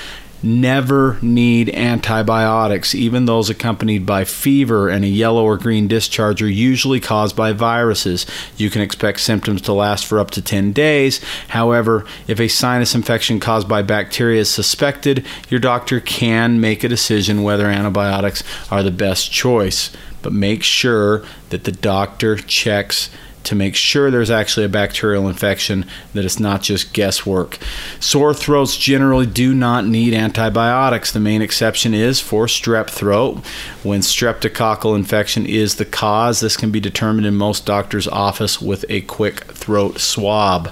never 0.44 1.18
need 1.20 1.74
antibiotics, 1.74 2.94
even 2.94 3.26
those 3.26 3.50
accompanied 3.50 4.06
by 4.06 4.24
fever 4.24 4.88
and 4.88 5.04
a 5.04 5.08
yellow 5.08 5.44
or 5.44 5.58
green 5.58 5.88
discharge 5.88 6.44
are 6.44 6.48
usually 6.48 7.00
caused 7.00 7.36
by 7.36 7.54
viruses. 7.54 8.28
You 8.56 8.70
can 8.70 8.84
expect 8.84 9.20
symptoms 9.20 9.64
to 9.64 9.74
last 9.74 10.06
for 10.06 10.20
up 10.20 10.30
to 10.32 10.44
10 10.44 10.74
days. 10.74 11.24
However, 11.48 12.06
if 12.28 12.40
a 12.40 12.50
sinus 12.50 12.94
infection 12.94 13.40
caused 13.40 13.68
by 13.68 13.82
bacteria 13.82 14.42
is 14.42 14.50
suspected, 14.52 15.26
your 15.50 15.60
doctor 15.60 16.00
can 16.00 16.62
make 16.62 16.84
a 16.84 16.88
decision 16.88 17.42
whether 17.42 17.66
antibiotics 17.66 18.44
are 18.70 18.84
the 18.84 18.92
best 18.92 19.32
choice. 19.32 19.90
But 20.22 20.34
make 20.34 20.64
sure 20.64 21.24
that 21.50 21.64
the 21.64 21.72
doctor 21.72 22.38
checks 22.38 23.10
to 23.44 23.56
make 23.56 23.76
sure 23.76 24.12
there's 24.12 24.30
actually 24.30 24.66
a 24.66 24.70
bacterial 24.70 25.28
infection, 25.28 25.86
that 26.14 26.26
it's 26.26 26.40
not 26.40 26.62
just 26.62 26.94
guesswork. 26.94 27.58
Sore 28.00 28.34
throats 28.34 28.78
generally 28.78 29.26
do 29.26 29.54
not 29.54 29.86
need 29.86 30.14
antibiotics. 30.14 31.12
The 31.12 31.20
main 31.20 31.42
exception 31.42 31.94
is 31.94 32.20
for 32.20 32.46
strep 32.46 32.90
throat. 32.90 33.46
When 33.84 34.02
streptococcal 34.02 34.96
infection 34.96 35.46
is 35.46 35.76
the 35.76 35.86
cause, 35.86 36.40
this 36.40 36.58
can 36.58 36.72
be 36.72 36.80
determined 36.80 37.26
in 37.26 37.36
most 37.36 37.66
doctors' 37.66 38.08
office 38.08 38.62
with 38.62 38.86
a 38.90 39.02
quick 39.02 39.46
throat 39.46 40.00
swab. 40.00 40.72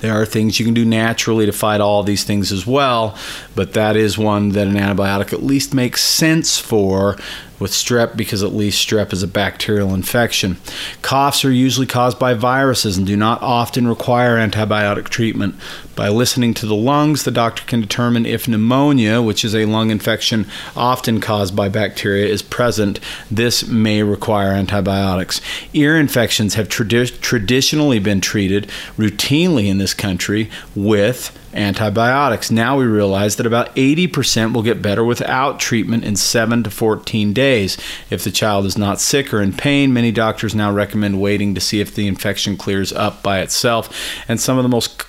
There 0.00 0.14
are 0.14 0.26
things 0.26 0.58
you 0.58 0.64
can 0.64 0.74
do 0.74 0.84
naturally 0.84 1.46
to 1.46 1.52
fight 1.52 1.80
all 1.80 2.02
these 2.02 2.24
things 2.24 2.52
as 2.52 2.66
well, 2.66 3.16
but 3.54 3.72
that 3.72 3.96
is 3.96 4.16
one 4.16 4.50
that 4.50 4.66
an 4.66 4.74
antibiotic 4.74 5.32
at 5.32 5.42
least 5.42 5.74
makes 5.74 6.02
sense 6.02 6.58
for 6.58 7.16
with 7.64 7.72
strep 7.72 8.14
because 8.14 8.42
at 8.42 8.52
least 8.52 8.86
strep 8.86 9.10
is 9.10 9.22
a 9.22 9.26
bacterial 9.26 9.94
infection. 9.94 10.58
Coughs 11.00 11.46
are 11.46 11.50
usually 11.50 11.86
caused 11.86 12.18
by 12.18 12.34
viruses 12.34 12.98
and 12.98 13.06
do 13.06 13.16
not 13.16 13.40
often 13.40 13.88
require 13.88 14.36
antibiotic 14.36 15.08
treatment. 15.08 15.54
By 15.96 16.10
listening 16.10 16.52
to 16.54 16.66
the 16.66 16.74
lungs, 16.74 17.24
the 17.24 17.30
doctor 17.30 17.64
can 17.64 17.80
determine 17.80 18.26
if 18.26 18.46
pneumonia, 18.46 19.22
which 19.22 19.46
is 19.46 19.54
a 19.54 19.64
lung 19.64 19.90
infection 19.90 20.46
often 20.76 21.22
caused 21.22 21.56
by 21.56 21.70
bacteria, 21.70 22.26
is 22.26 22.42
present. 22.42 23.00
This 23.30 23.66
may 23.66 24.02
require 24.02 24.52
antibiotics. 24.52 25.40
Ear 25.72 25.96
infections 25.96 26.56
have 26.56 26.68
tradi- 26.68 27.18
traditionally 27.22 27.98
been 27.98 28.20
treated 28.20 28.68
routinely 28.98 29.68
in 29.68 29.78
this 29.78 29.94
country 29.94 30.50
with 30.74 31.30
antibiotics. 31.54 32.50
Now 32.50 32.76
we 32.76 32.84
realize 32.84 33.36
that 33.36 33.46
about 33.46 33.74
80% 33.76 34.52
will 34.52 34.62
get 34.62 34.82
better 34.82 35.04
without 35.04 35.60
treatment 35.60 36.04
in 36.04 36.16
7 36.16 36.62
to 36.64 36.70
14 36.70 37.32
days. 37.32 37.78
If 38.10 38.24
the 38.24 38.30
child 38.30 38.66
is 38.66 38.76
not 38.76 39.00
sick 39.00 39.32
or 39.32 39.40
in 39.40 39.52
pain, 39.52 39.92
many 39.92 40.12
doctors 40.12 40.54
now 40.54 40.72
recommend 40.72 41.20
waiting 41.20 41.54
to 41.54 41.60
see 41.60 41.80
if 41.80 41.94
the 41.94 42.06
infection 42.06 42.56
clears 42.56 42.92
up 42.92 43.22
by 43.22 43.40
itself. 43.40 43.96
And 44.28 44.40
some 44.40 44.58
of 44.58 44.62
the 44.62 44.68
most 44.68 45.04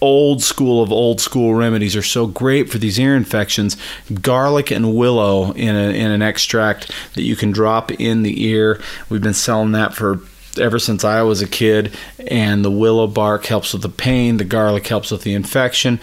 old 0.00 0.42
school 0.42 0.82
of 0.82 0.92
old 0.92 1.20
school 1.20 1.54
remedies 1.54 1.96
are 1.96 2.02
so 2.02 2.26
great 2.26 2.70
for 2.70 2.78
these 2.78 2.98
ear 2.98 3.16
infections. 3.16 3.76
Garlic 4.20 4.70
and 4.70 4.94
willow 4.94 5.52
in, 5.52 5.74
a, 5.74 5.88
in 5.90 6.10
an 6.10 6.22
extract 6.22 6.90
that 7.14 7.22
you 7.22 7.36
can 7.36 7.50
drop 7.50 7.90
in 7.92 8.22
the 8.22 8.44
ear. 8.44 8.80
We've 9.08 9.22
been 9.22 9.34
selling 9.34 9.72
that 9.72 9.94
for 9.94 10.20
ever 10.58 10.78
since 10.78 11.04
I 11.04 11.22
was 11.22 11.42
a 11.42 11.48
kid. 11.48 11.94
And 12.28 12.64
the 12.64 12.70
willow 12.70 13.06
bark 13.06 13.46
helps 13.46 13.72
with 13.72 13.82
the 13.82 13.88
pain, 13.88 14.36
the 14.36 14.44
garlic 14.44 14.86
helps 14.86 15.10
with 15.10 15.22
the 15.22 15.34
infection. 15.34 16.00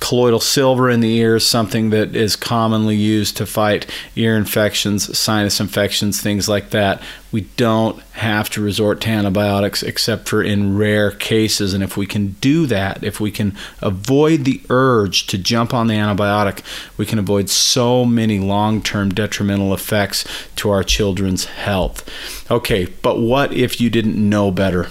Colloidal 0.00 0.40
silver 0.40 0.88
in 0.88 1.00
the 1.00 1.16
ear 1.16 1.36
is 1.36 1.46
something 1.46 1.90
that 1.90 2.14
is 2.14 2.36
commonly 2.36 2.96
used 2.96 3.36
to 3.36 3.46
fight 3.46 3.86
ear 4.16 4.36
infections, 4.36 5.16
sinus 5.18 5.60
infections, 5.60 6.20
things 6.20 6.48
like 6.48 6.70
that. 6.70 7.02
We 7.32 7.42
don't 7.56 8.00
have 8.12 8.48
to 8.50 8.62
resort 8.62 9.00
to 9.02 9.08
antibiotics 9.08 9.82
except 9.82 10.28
for 10.28 10.42
in 10.42 10.78
rare 10.78 11.10
cases. 11.10 11.74
And 11.74 11.82
if 11.82 11.96
we 11.96 12.06
can 12.06 12.32
do 12.40 12.66
that, 12.66 13.02
if 13.02 13.20
we 13.20 13.30
can 13.30 13.56
avoid 13.82 14.44
the 14.44 14.62
urge 14.70 15.26
to 15.26 15.38
jump 15.38 15.74
on 15.74 15.88
the 15.88 15.94
antibiotic, 15.94 16.62
we 16.96 17.04
can 17.04 17.18
avoid 17.18 17.50
so 17.50 18.04
many 18.04 18.38
long 18.38 18.82
term 18.82 19.10
detrimental 19.10 19.74
effects 19.74 20.24
to 20.56 20.70
our 20.70 20.84
children's 20.84 21.46
health. 21.46 22.50
Okay, 22.50 22.86
but 23.02 23.18
what 23.18 23.52
if 23.52 23.80
you 23.80 23.90
didn't 23.90 24.16
know 24.16 24.50
better? 24.50 24.88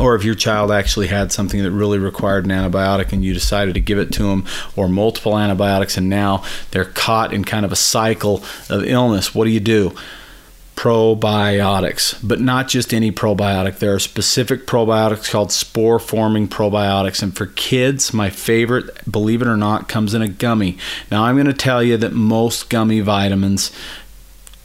Or 0.00 0.14
if 0.14 0.24
your 0.24 0.34
child 0.34 0.70
actually 0.70 1.08
had 1.08 1.30
something 1.30 1.62
that 1.62 1.70
really 1.70 1.98
required 1.98 2.44
an 2.44 2.50
antibiotic 2.50 3.12
and 3.12 3.24
you 3.24 3.34
decided 3.34 3.74
to 3.74 3.80
give 3.80 3.98
it 3.98 4.12
to 4.12 4.24
them, 4.24 4.46
or 4.76 4.88
multiple 4.88 5.38
antibiotics, 5.38 5.96
and 5.96 6.08
now 6.08 6.42
they're 6.70 6.84
caught 6.84 7.32
in 7.32 7.44
kind 7.44 7.64
of 7.64 7.72
a 7.72 7.76
cycle 7.76 8.42
of 8.68 8.84
illness, 8.84 9.34
what 9.34 9.44
do 9.44 9.50
you 9.50 9.60
do? 9.60 9.94
Probiotics, 10.76 12.18
but 12.26 12.40
not 12.40 12.66
just 12.66 12.94
any 12.94 13.12
probiotic. 13.12 13.80
There 13.80 13.94
are 13.94 13.98
specific 13.98 14.66
probiotics 14.66 15.30
called 15.30 15.52
spore 15.52 15.98
forming 15.98 16.48
probiotics. 16.48 17.22
And 17.22 17.36
for 17.36 17.46
kids, 17.46 18.14
my 18.14 18.30
favorite, 18.30 18.88
believe 19.10 19.42
it 19.42 19.48
or 19.48 19.58
not, 19.58 19.90
comes 19.90 20.14
in 20.14 20.22
a 20.22 20.28
gummy. 20.28 20.78
Now, 21.10 21.24
I'm 21.24 21.34
going 21.34 21.46
to 21.46 21.52
tell 21.52 21.82
you 21.82 21.98
that 21.98 22.14
most 22.14 22.70
gummy 22.70 23.00
vitamins 23.00 23.70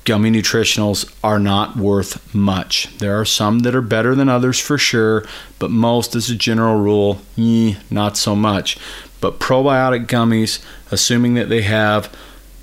gummy 0.06 0.30
nutritionals 0.30 1.12
are 1.24 1.40
not 1.40 1.76
worth 1.76 2.34
much. 2.34 2.96
There 3.00 3.20
are 3.20 3.26
some 3.26 3.60
that 3.60 3.76
are 3.76 3.82
better 3.82 4.16
than 4.16 4.30
others 4.30 4.60
for 4.60 4.78
sure, 4.78 5.26
but 5.60 5.72
most, 5.72 6.16
as 6.16 6.30
a 6.30 6.36
general 6.36 6.80
rule, 6.80 7.22
eh, 7.38 7.76
not 7.90 8.16
so 8.16 8.36
much. 8.36 8.78
But 9.20 9.40
probiotic 9.40 10.06
gummies, 10.06 10.64
assuming 10.92 11.34
that 11.34 11.50
they 11.50 11.64
have 11.64 12.16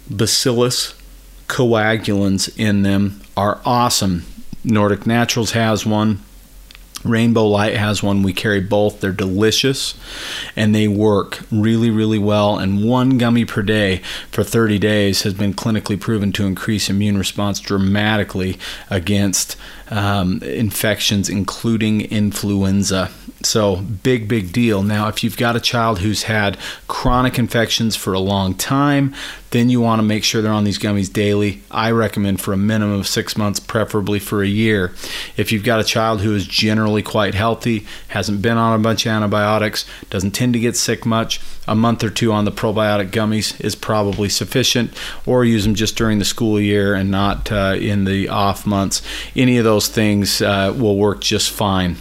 bacillus 0.08 0.94
coagulans 1.48 2.56
in 2.58 2.82
them, 2.82 3.20
are 3.36 3.60
awesome. 3.64 4.24
Nordic 4.64 5.06
Naturals 5.06 5.52
has 5.52 5.84
one. 5.84 6.22
Rainbow 7.04 7.46
Light 7.46 7.76
has 7.76 8.02
one. 8.02 8.22
We 8.22 8.32
carry 8.32 8.60
both. 8.60 9.00
They're 9.00 9.12
delicious 9.12 9.94
and 10.56 10.74
they 10.74 10.88
work 10.88 11.40
really, 11.50 11.90
really 11.90 12.18
well. 12.18 12.58
And 12.58 12.84
one 12.84 13.18
gummy 13.18 13.44
per 13.44 13.62
day 13.62 13.98
for 14.30 14.44
30 14.44 14.78
days 14.78 15.22
has 15.22 15.34
been 15.34 15.54
clinically 15.54 16.00
proven 16.00 16.32
to 16.32 16.46
increase 16.46 16.88
immune 16.88 17.18
response 17.18 17.60
dramatically 17.60 18.58
against 18.90 19.56
um, 19.90 20.42
infections, 20.42 21.28
including 21.28 22.02
influenza. 22.02 23.10
So, 23.44 23.76
big, 23.76 24.28
big 24.28 24.52
deal. 24.52 24.82
Now, 24.82 25.08
if 25.08 25.22
you've 25.24 25.36
got 25.36 25.56
a 25.56 25.60
child 25.60 25.98
who's 25.98 26.24
had 26.24 26.58
chronic 26.88 27.38
infections 27.38 27.96
for 27.96 28.12
a 28.12 28.18
long 28.18 28.54
time, 28.54 29.14
then 29.50 29.68
you 29.68 29.80
want 29.80 29.98
to 29.98 30.02
make 30.02 30.24
sure 30.24 30.40
they're 30.40 30.52
on 30.52 30.64
these 30.64 30.78
gummies 30.78 31.12
daily. 31.12 31.62
I 31.70 31.90
recommend 31.90 32.40
for 32.40 32.54
a 32.54 32.56
minimum 32.56 33.00
of 33.00 33.06
six 33.06 33.36
months, 33.36 33.60
preferably 33.60 34.18
for 34.18 34.42
a 34.42 34.48
year. 34.48 34.92
If 35.36 35.52
you've 35.52 35.64
got 35.64 35.80
a 35.80 35.84
child 35.84 36.22
who 36.22 36.34
is 36.34 36.46
generally 36.46 37.02
quite 37.02 37.34
healthy, 37.34 37.86
hasn't 38.08 38.42
been 38.42 38.56
on 38.56 38.78
a 38.78 38.82
bunch 38.82 39.04
of 39.04 39.12
antibiotics, 39.12 39.84
doesn't 40.08 40.30
tend 40.30 40.54
to 40.54 40.60
get 40.60 40.76
sick 40.76 41.04
much, 41.04 41.40
a 41.68 41.74
month 41.74 42.02
or 42.02 42.10
two 42.10 42.32
on 42.32 42.44
the 42.44 42.52
probiotic 42.52 43.10
gummies 43.10 43.60
is 43.62 43.74
probably 43.74 44.28
sufficient, 44.28 44.92
or 45.26 45.44
use 45.44 45.64
them 45.64 45.74
just 45.74 45.96
during 45.96 46.18
the 46.18 46.24
school 46.24 46.58
year 46.58 46.94
and 46.94 47.10
not 47.10 47.52
uh, 47.52 47.76
in 47.78 48.04
the 48.04 48.28
off 48.28 48.64
months. 48.64 49.02
Any 49.36 49.58
of 49.58 49.64
those 49.64 49.88
things 49.88 50.40
uh, 50.40 50.74
will 50.76 50.96
work 50.96 51.20
just 51.20 51.50
fine. 51.50 51.96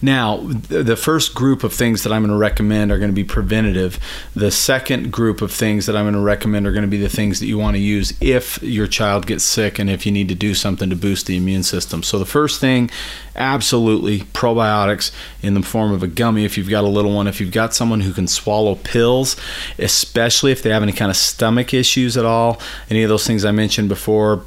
Now, 0.00 0.38
the 0.38 0.96
first 0.96 1.34
group 1.34 1.64
of 1.64 1.72
things 1.72 2.02
that 2.02 2.12
I'm 2.12 2.22
going 2.22 2.30
to 2.30 2.36
recommend 2.36 2.90
are 2.90 2.98
going 2.98 3.10
to 3.10 3.14
be 3.14 3.24
preventative. 3.24 3.98
The 4.34 4.50
second 4.50 5.12
group 5.12 5.42
of 5.42 5.52
things 5.52 5.86
that 5.86 5.96
I'm 5.96 6.04
going 6.04 6.14
to 6.14 6.20
recommend 6.20 6.66
are 6.66 6.72
going 6.72 6.82
to 6.82 6.88
be 6.88 6.98
the 6.98 7.08
things 7.08 7.40
that 7.40 7.46
you 7.46 7.58
want 7.58 7.76
to 7.76 7.80
use 7.80 8.12
if 8.20 8.62
your 8.62 8.86
child 8.86 9.26
gets 9.26 9.44
sick 9.44 9.78
and 9.78 9.88
if 9.88 10.04
you 10.06 10.12
need 10.12 10.28
to 10.28 10.34
do 10.34 10.54
something 10.54 10.90
to 10.90 10.96
boost 10.96 11.26
the 11.26 11.36
immune 11.36 11.62
system. 11.62 12.02
So, 12.02 12.18
the 12.18 12.26
first 12.26 12.60
thing, 12.60 12.90
absolutely 13.36 14.20
probiotics 14.20 15.10
in 15.42 15.54
the 15.54 15.62
form 15.62 15.92
of 15.92 16.02
a 16.02 16.06
gummy 16.06 16.44
if 16.44 16.58
you've 16.58 16.68
got 16.68 16.84
a 16.84 16.88
little 16.88 17.14
one. 17.14 17.26
If 17.26 17.40
you've 17.40 17.52
got 17.52 17.74
someone 17.74 18.00
who 18.00 18.12
can 18.12 18.26
swallow 18.26 18.74
pills, 18.74 19.36
especially 19.78 20.52
if 20.52 20.62
they 20.62 20.70
have 20.70 20.82
any 20.82 20.92
kind 20.92 21.10
of 21.10 21.16
stomach 21.16 21.72
issues 21.74 22.16
at 22.16 22.24
all, 22.24 22.60
any 22.90 23.02
of 23.02 23.08
those 23.08 23.26
things 23.26 23.44
I 23.44 23.52
mentioned 23.52 23.88
before, 23.88 24.42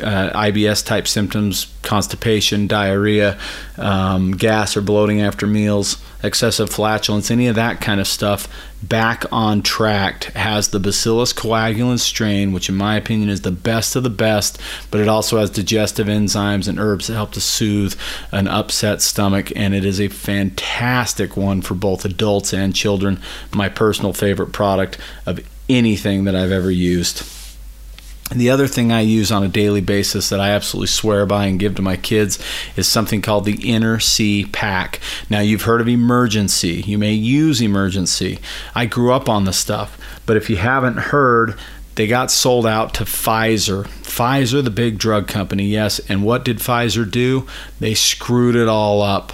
uh, 0.00 0.30
IBS 0.30 0.84
type 0.84 1.08
symptoms, 1.08 1.72
constipation, 1.82 2.66
diarrhea, 2.66 3.38
um, 3.76 4.32
gas 4.32 4.76
or 4.76 4.80
bloating 4.80 5.20
after 5.20 5.46
meals, 5.46 6.02
excessive 6.22 6.70
flatulence, 6.70 7.30
any 7.30 7.48
of 7.48 7.56
that 7.56 7.80
kind 7.80 8.00
of 8.00 8.06
stuff, 8.06 8.48
back 8.82 9.24
on 9.32 9.62
track 9.62 10.24
has 10.34 10.68
the 10.68 10.78
Bacillus 10.78 11.32
coagulans 11.32 12.00
strain, 12.00 12.52
which 12.52 12.68
in 12.68 12.76
my 12.76 12.96
opinion 12.96 13.28
is 13.28 13.42
the 13.42 13.50
best 13.50 13.96
of 13.96 14.04
the 14.04 14.10
best, 14.10 14.60
but 14.90 15.00
it 15.00 15.08
also 15.08 15.38
has 15.38 15.50
digestive 15.50 16.06
enzymes 16.06 16.68
and 16.68 16.78
herbs 16.78 17.08
that 17.08 17.14
help 17.14 17.32
to 17.32 17.40
soothe 17.40 17.98
an 18.30 18.46
upset 18.46 19.02
stomach, 19.02 19.52
and 19.56 19.74
it 19.74 19.84
is 19.84 20.00
a 20.00 20.08
fantastic 20.08 21.36
one 21.36 21.60
for 21.60 21.74
both 21.74 22.04
adults 22.04 22.52
and 22.52 22.74
children. 22.74 23.20
My 23.52 23.68
personal 23.68 24.12
favorite 24.12 24.52
product 24.52 24.96
of 25.26 25.40
anything 25.68 26.24
that 26.24 26.36
I've 26.36 26.52
ever 26.52 26.70
used. 26.70 27.41
The 28.34 28.50
other 28.50 28.66
thing 28.66 28.90
I 28.90 29.00
use 29.00 29.30
on 29.30 29.42
a 29.42 29.48
daily 29.48 29.80
basis 29.80 30.28
that 30.28 30.40
I 30.40 30.50
absolutely 30.50 30.88
swear 30.88 31.26
by 31.26 31.46
and 31.46 31.58
give 31.58 31.74
to 31.76 31.82
my 31.82 31.96
kids 31.96 32.38
is 32.76 32.88
something 32.88 33.22
called 33.22 33.44
the 33.44 33.70
Inner 33.70 34.00
C 34.00 34.46
Pack. 34.46 35.00
Now, 35.28 35.40
you've 35.40 35.62
heard 35.62 35.80
of 35.80 35.86
Emergen-C. 35.86 36.82
You 36.82 36.98
may 36.98 37.12
use 37.12 37.60
Emergen-C. 37.60 38.38
I 38.74 38.86
grew 38.86 39.12
up 39.12 39.28
on 39.28 39.44
the 39.44 39.52
stuff, 39.52 39.98
but 40.26 40.36
if 40.36 40.48
you 40.48 40.56
haven't 40.56 40.98
heard, 40.98 41.58
they 41.94 42.06
got 42.06 42.30
sold 42.30 42.66
out 42.66 42.94
to 42.94 43.04
Pfizer. 43.04 43.84
Pfizer, 43.84 44.64
the 44.64 44.70
big 44.70 44.98
drug 44.98 45.28
company, 45.28 45.64
yes. 45.64 45.98
And 46.08 46.24
what 46.24 46.44
did 46.44 46.58
Pfizer 46.58 47.10
do? 47.10 47.46
They 47.80 47.94
screwed 47.94 48.56
it 48.56 48.68
all 48.68 49.02
up 49.02 49.32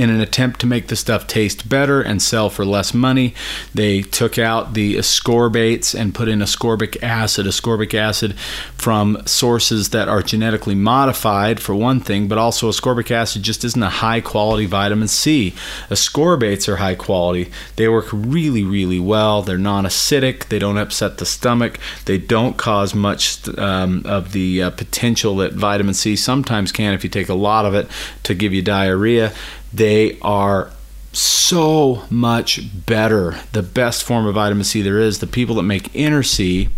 in 0.00 0.08
an 0.08 0.20
attempt 0.20 0.58
to 0.60 0.66
make 0.66 0.88
the 0.88 0.96
stuff 0.96 1.26
taste 1.26 1.68
better 1.68 2.00
and 2.00 2.22
sell 2.22 2.48
for 2.48 2.64
less 2.64 2.94
money. 2.94 3.34
They 3.74 4.00
took 4.00 4.38
out 4.38 4.72
the 4.72 4.96
ascorbates 4.96 5.94
and 5.94 6.14
put 6.14 6.26
in 6.26 6.38
ascorbic 6.38 7.02
acid. 7.02 7.44
Ascorbic 7.44 7.92
acid 7.92 8.34
from 8.78 9.22
sources 9.26 9.90
that 9.90 10.08
are 10.08 10.22
genetically 10.22 10.74
modified, 10.74 11.60
for 11.60 11.74
one 11.74 12.00
thing, 12.00 12.28
but 12.28 12.38
also 12.38 12.70
ascorbic 12.70 13.10
acid 13.10 13.42
just 13.42 13.62
isn't 13.62 13.82
a 13.82 13.90
high 13.90 14.22
quality 14.22 14.64
vitamin 14.64 15.06
C. 15.06 15.52
Ascorbates 15.90 16.66
are 16.66 16.76
high 16.76 16.94
quality. 16.94 17.50
They 17.76 17.86
work 17.86 18.08
really, 18.10 18.64
really 18.64 19.00
well. 19.00 19.42
They're 19.42 19.58
non 19.58 19.84
acidic, 19.84 20.48
they 20.48 20.58
don't 20.58 20.78
upset 20.78 21.18
the 21.18 21.26
stomach, 21.26 21.78
they 22.06 22.16
don't 22.16 22.56
cause 22.56 22.94
much 22.94 23.46
um, 23.58 24.02
of 24.06 24.32
the 24.32 24.62
uh, 24.62 24.70
potential 24.70 25.36
that 25.36 25.52
vitamin 25.52 25.92
C 25.92 26.16
sometimes 26.16 26.72
can 26.72 26.94
if 26.94 27.04
you 27.04 27.10
take 27.10 27.28
a 27.28 27.34
lot 27.34 27.66
of 27.66 27.74
it 27.74 27.86
to 28.22 28.34
give 28.34 28.54
you 28.54 28.62
diarrhea. 28.62 29.34
They 29.72 30.18
are 30.20 30.70
so 31.12 32.04
much 32.10 32.60
better. 32.86 33.36
The 33.52 33.62
best 33.62 34.04
form 34.04 34.26
of 34.26 34.34
vitamin 34.34 34.64
C 34.64 34.82
there 34.82 34.98
is. 34.98 35.18
The 35.18 35.26
people 35.26 35.56
that 35.56 35.62
make 35.62 35.94
Inner-C 35.94 36.68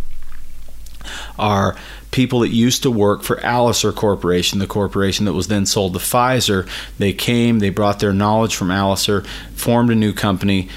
are 1.38 1.76
people 2.10 2.40
that 2.40 2.50
used 2.50 2.82
to 2.82 2.90
work 2.90 3.22
for 3.22 3.36
Alacer 3.36 3.94
Corporation, 3.94 4.58
the 4.58 4.66
corporation 4.66 5.24
that 5.24 5.32
was 5.32 5.48
then 5.48 5.66
sold 5.66 5.94
to 5.94 5.98
Pfizer. 5.98 6.68
They 6.98 7.12
came, 7.12 7.58
they 7.58 7.70
brought 7.70 8.00
their 8.00 8.12
knowledge 8.12 8.54
from 8.54 8.68
Alacer, 8.68 9.26
formed 9.54 9.90
a 9.90 9.94
new 9.94 10.12
company, 10.12 10.68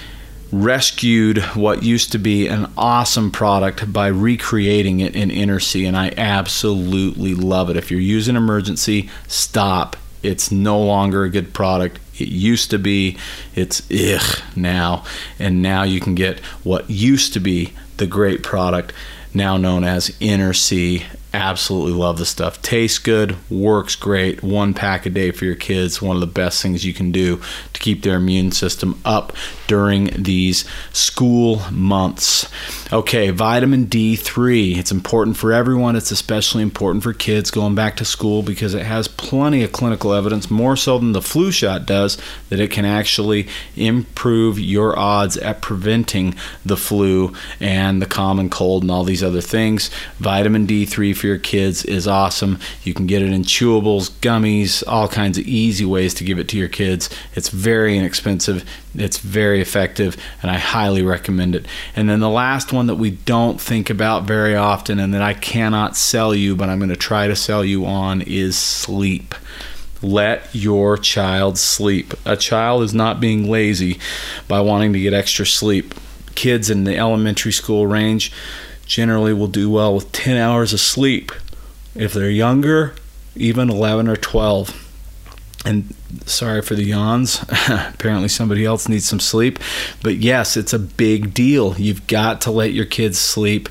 rescued 0.52 1.40
what 1.56 1.84
used 1.84 2.12
to 2.14 2.18
be 2.18 2.48
an 2.48 2.72
awesome 2.78 3.32
product 3.32 3.92
by 3.92 4.08
recreating 4.08 5.02
it 5.02 5.16
in 5.16 5.30
Inner-C, 5.30 5.86
and 5.86 5.98
I 5.98 6.14
absolutely 6.18 7.36
love 7.36 7.70
it. 7.70 7.78
If 7.78 7.92
you're 7.92 8.00
using 8.00 8.36
Emergen-C, 8.36 9.10
stop. 9.28 9.98
It's 10.24 10.52
no 10.52 10.82
longer 10.82 11.24
a 11.24 11.30
good 11.30 11.54
product 11.54 12.00
it 12.20 12.28
used 12.28 12.70
to 12.72 12.80
be. 12.80 13.18
It's 13.56 13.82
ugh 13.92 14.42
now, 14.56 15.04
and 15.40 15.62
now 15.62 15.84
you 15.84 16.00
can 16.00 16.16
get 16.16 16.40
what 16.64 16.90
used 16.90 17.34
to 17.34 17.40
be 17.40 17.74
the 17.98 18.08
great 18.08 18.44
product, 18.44 18.94
now 19.34 19.58
known 19.58 19.84
as 19.84 20.16
Inner-C 20.20 21.06
absolutely 21.36 21.94
love 21.94 22.18
the 22.18 22.26
stuff. 22.26 22.62
Tastes 22.62 22.98
good, 22.98 23.36
works 23.50 23.96
great. 23.96 24.42
One 24.42 24.74
pack 24.74 25.06
a 25.06 25.10
day 25.10 25.32
for 25.32 25.46
your 25.46 25.56
kids. 25.56 26.02
One 26.02 26.16
of 26.16 26.22
the 26.22 26.28
best 26.28 26.62
things 26.62 26.86
you 26.86 26.94
can 26.94 27.12
do 27.12 27.42
to 27.74 27.80
keep 27.80 28.02
their 28.02 28.16
immune 28.16 28.52
system 28.52 29.00
up 29.06 29.34
during 29.68 30.06
these 30.18 30.66
school 30.94 31.62
months. 31.72 32.50
Okay, 32.92 33.30
vitamin 33.30 33.88
D3. 33.88 34.78
It's 34.78 34.92
important 34.92 35.38
for 35.38 35.52
everyone. 35.52 35.96
It's 35.96 36.12
especially 36.12 36.64
important 36.64 37.04
for 37.04 37.14
kids 37.14 37.52
going 37.52 37.76
back 37.76 37.98
to 37.98 38.06
school 38.06 38.42
because 38.42 38.74
it 38.74 38.86
has 38.86 39.08
plenty 39.08 39.64
of 39.64 39.72
clinical 39.72 40.14
evidence, 40.14 40.50
more 40.50 40.76
so 40.76 40.98
than 40.98 41.12
the 41.12 41.22
flu 41.22 41.52
shot 41.52 41.86
does, 41.86 42.18
that 42.50 42.60
it 42.60 42.72
can 42.72 42.86
actually 42.86 43.48
improve 43.76 44.60
your 44.60 44.98
odds 44.98 45.38
at 45.38 45.62
preventing 45.62 46.36
the 46.66 46.78
flu 46.78 47.34
and 47.60 48.02
the 48.02 48.06
common 48.06 48.50
cold 48.50 48.84
and 48.84 48.92
all 48.92 49.04
these 49.04 49.24
other 49.24 49.42
things. 49.42 49.90
Vitamin 50.20 50.66
D3 50.66 51.16
for 51.16 51.25
your 51.26 51.38
kids 51.38 51.84
is 51.84 52.08
awesome. 52.08 52.60
You 52.84 52.94
can 52.94 53.08
get 53.08 53.22
it 53.22 53.32
in 53.32 53.44
chewables, 53.44 54.10
gummies, 54.22 54.84
all 54.88 55.08
kinds 55.08 55.38
of 55.38 55.46
easy 55.46 55.86
ways 55.86 56.14
to 56.16 56.24
give 56.24 56.40
it 56.40 56.48
to 56.50 56.58
your 56.58 56.70
kids. 56.70 57.10
It's 57.36 57.50
very 57.50 57.98
inexpensive 57.98 58.64
It's 58.94 59.18
very 59.18 59.62
effective 59.62 60.18
and 60.42 60.50
I 60.50 60.58
highly 60.58 61.02
recommend 61.02 61.56
it. 61.56 61.66
And 61.96 62.10
then 62.10 62.20
the 62.20 62.30
last 62.30 62.72
one 62.72 62.88
that 62.88 62.96
we 62.96 63.12
don't 63.12 63.60
think 63.60 63.90
about 63.90 64.24
very 64.24 64.56
often 64.56 65.00
and 65.00 65.14
that 65.14 65.22
I 65.22 65.34
cannot 65.34 65.96
sell 65.98 66.34
you, 66.34 66.56
but 66.56 66.70
I'm 66.70 66.80
going 66.80 66.90
to 66.90 66.96
try 66.96 67.28
to 67.28 67.36
sell 67.36 67.64
you 67.64 67.86
on 67.86 68.22
is 68.22 68.58
sleep. 68.58 69.36
Let 70.02 70.54
your 70.54 70.98
child 70.98 71.58
sleep. 71.58 72.14
A 72.26 72.38
child 72.38 72.84
is 72.84 72.94
not 72.94 73.20
being 73.20 73.50
lazy 73.50 74.00
by 74.48 74.62
wanting 74.62 74.94
to 74.94 75.00
get 75.00 75.14
extra 75.14 75.46
sleep. 75.46 75.96
Kids 76.36 76.70
in 76.70 76.84
the 76.84 76.98
elementary 76.98 77.54
school 77.54 77.88
range 77.88 78.32
generally 78.86 79.34
will 79.34 79.48
do 79.48 79.70
well 79.70 79.94
with 79.94 80.12
10 80.12 80.38
hours 80.38 80.74
of 80.74 80.80
sleep. 80.80 81.32
If 81.96 82.14
they're 82.14 82.30
younger, 82.30 82.96
even 83.36 83.70
11 83.70 84.08
or 84.08 84.16
12. 84.16 84.82
And 85.66 85.96
sorry 86.26 86.62
for 86.62 86.76
the 86.76 86.84
yawns. 86.84 87.44
Apparently, 87.70 88.28
somebody 88.28 88.66
else 88.66 88.88
needs 88.88 89.06
some 89.08 89.20
sleep. 89.20 89.60
But 90.04 90.18
yes, 90.18 90.56
it's 90.58 90.74
a 90.74 90.80
big 90.80 91.34
deal. 91.34 91.76
You've 91.78 92.06
got 92.08 92.42
to 92.42 92.52
let 92.52 92.74
your 92.74 92.86
kids 92.86 93.18
sleep. 93.18 93.70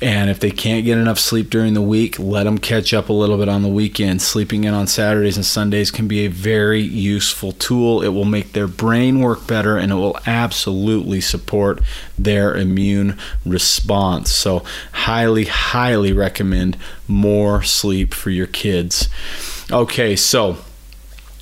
And 0.00 0.30
if 0.30 0.38
they 0.38 0.50
can't 0.50 0.84
get 0.84 0.98
enough 0.98 1.18
sleep 1.18 1.50
during 1.50 1.74
the 1.74 1.82
week, 1.82 2.18
let 2.18 2.44
them 2.44 2.58
catch 2.58 2.94
up 2.94 3.08
a 3.08 3.12
little 3.12 3.36
bit 3.36 3.48
on 3.48 3.62
the 3.62 3.68
weekend. 3.68 4.22
Sleeping 4.22 4.64
in 4.64 4.72
on 4.72 4.86
Saturdays 4.86 5.36
and 5.36 5.44
Sundays 5.44 5.90
can 5.90 6.06
be 6.06 6.20
a 6.20 6.28
very 6.28 6.80
useful 6.80 7.52
tool. 7.52 8.02
It 8.02 8.08
will 8.08 8.24
make 8.24 8.52
their 8.52 8.68
brain 8.68 9.20
work 9.20 9.46
better 9.46 9.76
and 9.76 9.90
it 9.90 9.96
will 9.96 10.18
absolutely 10.26 11.20
support 11.20 11.80
their 12.16 12.56
immune 12.56 13.18
response. 13.44 14.30
So, 14.30 14.64
highly, 14.92 15.46
highly 15.46 16.12
recommend 16.12 16.76
more 17.08 17.62
sleep 17.62 18.14
for 18.14 18.30
your 18.30 18.46
kids. 18.46 19.08
Okay, 19.70 20.14
so 20.14 20.58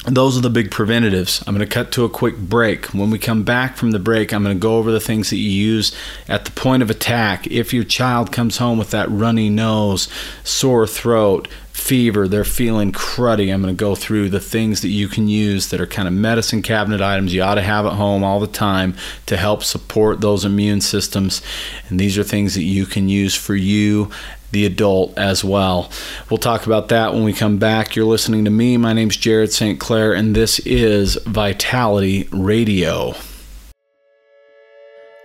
those 0.06 0.38
are 0.38 0.40
the 0.40 0.50
big 0.50 0.70
preventatives. 0.70 1.42
I'm 1.46 1.54
going 1.54 1.66
to 1.66 1.74
cut 1.74 1.90
to 1.92 2.04
a 2.04 2.08
quick 2.08 2.36
break. 2.36 2.86
When 2.86 3.10
we 3.10 3.18
come 3.18 3.42
back 3.42 3.76
from 3.76 3.90
the 3.90 3.98
break, 3.98 4.32
I'm 4.32 4.44
going 4.44 4.56
to 4.56 4.60
go 4.60 4.78
over 4.78 4.92
the 4.92 5.00
things 5.00 5.30
that 5.30 5.36
you 5.36 5.50
use 5.50 5.94
at 6.28 6.44
the 6.44 6.52
point 6.52 6.82
of 6.82 6.90
attack. 6.90 7.46
If 7.48 7.74
your 7.74 7.84
child 7.84 8.30
comes 8.30 8.58
home 8.58 8.78
with 8.78 8.90
that 8.90 9.10
runny 9.10 9.50
nose, 9.50 10.08
sore 10.44 10.86
throat, 10.86 11.48
fever, 11.72 12.26
they're 12.26 12.44
feeling 12.44 12.92
cruddy, 12.92 13.52
I'm 13.52 13.62
going 13.62 13.76
to 13.76 13.78
go 13.78 13.94
through 13.94 14.30
the 14.30 14.40
things 14.40 14.80
that 14.80 14.88
you 14.88 15.08
can 15.08 15.28
use 15.28 15.68
that 15.68 15.80
are 15.80 15.86
kind 15.86 16.08
of 16.08 16.14
medicine 16.14 16.62
cabinet 16.62 17.00
items 17.00 17.34
you 17.34 17.42
ought 17.42 17.56
to 17.56 17.62
have 17.62 17.84
at 17.84 17.92
home 17.92 18.22
all 18.24 18.40
the 18.40 18.46
time 18.46 18.94
to 19.26 19.36
help 19.36 19.62
support 19.62 20.20
those 20.20 20.44
immune 20.44 20.80
systems. 20.80 21.42
And 21.88 21.98
these 21.98 22.16
are 22.16 22.24
things 22.24 22.54
that 22.54 22.62
you 22.62 22.86
can 22.86 23.08
use 23.08 23.34
for 23.34 23.54
you 23.54 24.10
the 24.56 24.64
adult 24.64 25.18
as 25.18 25.44
well. 25.44 25.90
We'll 26.30 26.38
talk 26.38 26.64
about 26.64 26.88
that 26.88 27.12
when 27.12 27.24
we 27.24 27.34
come 27.34 27.58
back. 27.58 27.94
You're 27.94 28.06
listening 28.06 28.46
to 28.46 28.50
me. 28.50 28.78
My 28.78 28.94
name's 28.94 29.18
Jared 29.18 29.52
St. 29.52 29.78
Clair, 29.78 30.14
and 30.14 30.34
this 30.34 30.60
is 30.60 31.16
Vitality 31.26 32.26
Radio. 32.32 33.12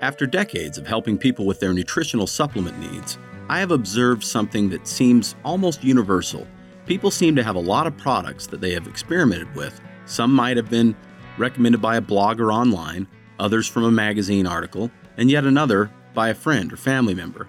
After 0.01 0.27
decades 0.27 0.77
of 0.77 0.85
helping 0.85 1.17
people 1.17 1.45
with 1.45 1.61
their 1.61 1.71
nutritional 1.71 2.27
supplement 2.27 2.77
needs, 2.79 3.17
I 3.47 3.59
have 3.59 3.71
observed 3.71 4.25
something 4.25 4.69
that 4.71 4.85
seems 4.85 5.35
almost 5.45 5.81
universal. 5.81 6.45
People 6.85 7.09
seem 7.09 7.33
to 7.37 7.43
have 7.43 7.55
a 7.55 7.59
lot 7.59 7.87
of 7.87 7.95
products 7.95 8.47
that 8.47 8.59
they 8.59 8.73
have 8.73 8.85
experimented 8.85 9.55
with. 9.55 9.79
Some 10.05 10.33
might 10.33 10.57
have 10.57 10.69
been 10.69 10.93
recommended 11.37 11.81
by 11.81 11.95
a 11.95 12.01
blogger 12.01 12.53
online, 12.53 13.07
others 13.39 13.65
from 13.65 13.85
a 13.85 13.91
magazine 13.91 14.45
article, 14.45 14.91
and 15.15 15.31
yet 15.31 15.45
another 15.45 15.89
by 16.13 16.27
a 16.27 16.35
friend 16.35 16.73
or 16.73 16.75
family 16.75 17.13
member. 17.13 17.47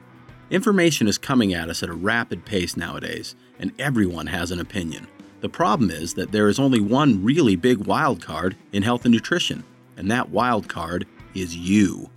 Information 0.53 1.09
is 1.09 1.17
coming 1.17 1.55
at 1.55 1.71
us 1.71 1.83
at 1.83 1.89
a 1.89 1.95
rapid 1.95 2.45
pace 2.45 2.77
nowadays, 2.77 3.35
and 3.59 3.73
everyone 3.79 4.27
has 4.27 4.51
an 4.51 4.61
opinion. 4.61 5.09
The 5.41 5.49
problem 5.49 5.91
is 5.91 6.13
that 6.13 6.31
there 6.31 6.47
is 6.47 6.59
only 6.59 6.79
one 6.79 7.25
really 7.25 7.57
big 7.57 7.87
wild 7.87 8.21
card 8.21 8.55
in 8.71 8.83
health 8.83 9.07
and 9.07 9.15
nutrition, 9.15 9.65
and 9.97 10.11
that 10.11 10.29
wild 10.29 10.69
card 10.69 11.07
is 11.35 11.57
you. 11.57 12.11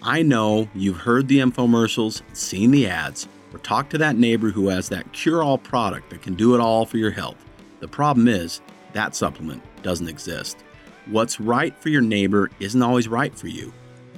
I 0.00 0.22
know 0.22 0.68
you've 0.76 0.98
heard 0.98 1.26
the 1.26 1.40
infomercials, 1.40 2.22
seen 2.34 2.70
the 2.70 2.86
ads, 2.86 3.26
or 3.52 3.58
talked 3.58 3.90
to 3.90 3.98
that 3.98 4.14
neighbor 4.14 4.50
who 4.50 4.68
has 4.68 4.88
that 4.90 5.12
cure 5.12 5.42
all 5.42 5.58
product 5.58 6.10
that 6.10 6.22
can 6.22 6.36
do 6.36 6.54
it 6.54 6.60
all 6.60 6.86
for 6.86 6.98
your 6.98 7.10
health. 7.10 7.44
The 7.80 7.88
problem 7.88 8.28
is, 8.28 8.60
that 8.92 9.16
supplement 9.16 9.60
doesn't 9.82 10.08
exist. 10.08 10.58
What's 11.06 11.40
right 11.40 11.76
for 11.80 11.88
your 11.88 12.00
neighbor 12.00 12.48
isn't 12.60 12.80
always 12.80 13.08
right 13.08 13.36
for 13.36 13.48
you. 13.48 13.72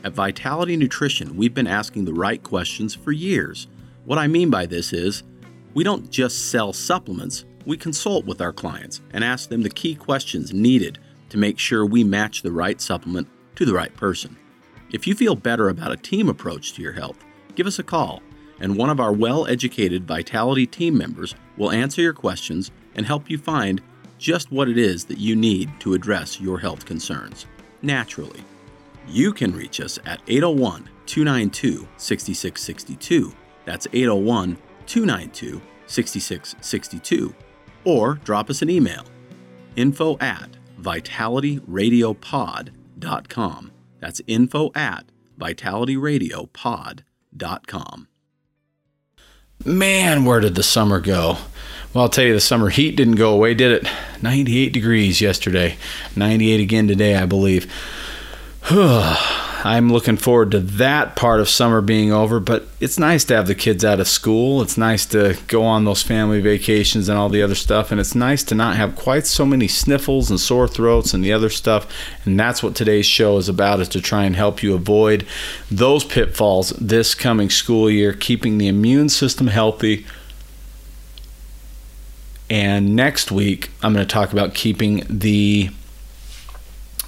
At 0.09 0.15
Vitality 0.15 0.75
Nutrition, 0.75 1.37
we've 1.37 1.53
been 1.53 1.67
asking 1.67 2.07
the 2.07 2.15
right 2.15 2.43
questions 2.43 2.95
for 2.95 3.13
years. 3.13 3.67
What 4.07 4.19
I 4.19 4.27
mean 4.27 4.49
by 4.49 4.65
this 4.65 4.95
is, 4.95 5.23
we 5.75 5.85
don't 5.85 6.11
just 6.11 6.51
sell 6.51 6.73
supplements, 6.73 7.45
we 7.67 7.77
consult 7.77 8.25
with 8.25 8.41
our 8.41 8.55
clients 8.55 9.03
and 9.13 9.23
ask 9.23 9.51
them 9.51 9.61
the 9.61 9.69
key 9.69 9.95
questions 9.95 10.51
needed 10.51 10.99
to 11.29 11.37
make 11.37 11.59
sure 11.59 11.85
we 11.85 12.05
match 12.05 12.41
the 12.41 12.51
right 12.51 12.81
supplement 12.81 13.29
to 13.57 13.67
the 13.67 13.75
right 13.75 13.95
person. 13.97 14.35
If 14.91 15.07
you 15.07 15.15
feel 15.15 15.35
better 15.35 15.69
about 15.69 15.93
a 15.93 15.99
team 15.99 16.31
approach 16.31 16.73
to 16.73 16.83
your 16.83 16.93
health, 16.93 17.23
give 17.55 17.67
us 17.67 17.79
a 17.79 17.83
call, 17.83 18.23
and 18.61 18.79
one 18.79 18.89
of 18.89 19.01
our 19.01 19.13
well 19.13 19.47
educated 19.47 20.09
Vitality 20.09 20.67
team 20.67 20.97
members 20.97 21.35
will 21.59 21.71
answer 21.71 22.01
your 22.01 22.15
questions 22.15 22.71
and 22.95 23.05
help 23.05 23.29
you 23.29 23.37
find 23.37 23.83
just 24.17 24.51
what 24.51 24.71
it 24.71 24.79
is 24.79 25.05
that 25.05 25.19
you 25.19 25.37
need 25.37 25.69
to 25.81 25.93
address 25.93 26.41
your 26.41 26.61
health 26.61 26.87
concerns 26.87 27.45
naturally. 27.83 28.43
You 29.11 29.33
can 29.33 29.57
reach 29.57 29.81
us 29.81 29.99
at 30.05 30.21
801 30.27 30.91
292 31.07 31.89
6662. 31.97 33.33
That's 33.65 33.87
801 33.93 34.59
292 34.87 35.63
6662. 35.87 37.35
Or 37.85 38.15
drop 38.17 38.51
us 38.51 38.61
an 38.63 38.71
email 38.71 39.05
info 39.77 40.19
at 40.19 40.57
vitalityradiopod.com. 40.81 43.73
That's 44.01 44.21
info 44.27 44.73
at 44.75 45.05
vitalityradiopod.com. 45.39 48.09
Man, 49.65 50.25
where 50.25 50.41
did 50.41 50.55
the 50.55 50.63
summer 50.63 51.01
go? 51.01 51.39
Well, 51.93 52.05
I'll 52.05 52.09
tell 52.09 52.25
you, 52.25 52.35
the 52.35 52.41
summer 52.41 52.69
heat 52.69 52.97
didn't 52.97 53.17
go 53.17 53.33
away, 53.33 53.55
did 53.55 53.73
it? 53.73 53.89
98 54.23 54.73
degrees 54.73 55.21
yesterday, 55.21 55.77
98 56.15 56.61
again 56.61 56.87
today, 56.87 57.17
I 57.17 57.27
believe. 57.27 57.73
I'm 58.71 59.91
looking 59.91 60.17
forward 60.17 60.53
to 60.53 60.61
that 60.61 61.17
part 61.17 61.41
of 61.41 61.49
summer 61.49 61.81
being 61.81 62.13
over, 62.13 62.39
but 62.39 62.67
it's 62.81 62.99
nice 62.99 63.25
to 63.25 63.35
have 63.35 63.49
the 63.49 63.55
kids 63.55 63.85
out 63.85 63.99
of 63.99 64.07
school. 64.07 64.63
It's 64.63 64.79
nice 64.79 65.05
to 65.07 65.37
go 65.49 65.65
on 65.65 65.85
those 65.85 66.03
family 66.03 66.41
vacations 66.41 67.09
and 67.09 67.19
all 67.19 67.29
the 67.29 67.43
other 67.43 67.57
stuff, 67.57 67.91
and 67.91 68.01
it's 68.01 68.15
nice 68.15 68.45
to 68.45 68.55
not 68.55 68.77
have 68.77 68.95
quite 68.95 69.27
so 69.27 69.45
many 69.45 69.67
sniffles 69.67 70.31
and 70.31 70.39
sore 70.39 70.69
throats 70.69 71.13
and 71.13 71.25
the 71.25 71.33
other 71.33 71.51
stuff. 71.51 71.93
And 72.25 72.39
that's 72.39 72.63
what 72.63 72.77
today's 72.77 73.07
show 73.07 73.37
is 73.37 73.49
about 73.49 73.81
is 73.81 73.89
to 73.89 74.01
try 74.01 74.25
and 74.25 74.37
help 74.37 74.63
you 74.63 74.75
avoid 74.75 75.27
those 75.71 76.05
pitfalls 76.05 76.71
this 76.71 77.15
coming 77.15 77.51
school 77.51 77.91
year, 77.91 78.13
keeping 78.13 78.59
the 78.59 78.69
immune 78.69 79.09
system 79.09 79.49
healthy. 79.49 80.07
And 82.49 82.95
next 82.95 83.33
week, 83.33 83.71
I'm 83.83 83.93
going 83.93 84.07
to 84.07 84.13
talk 84.13 84.33
about 84.33 84.55
keeping 84.55 85.05
the 85.09 85.71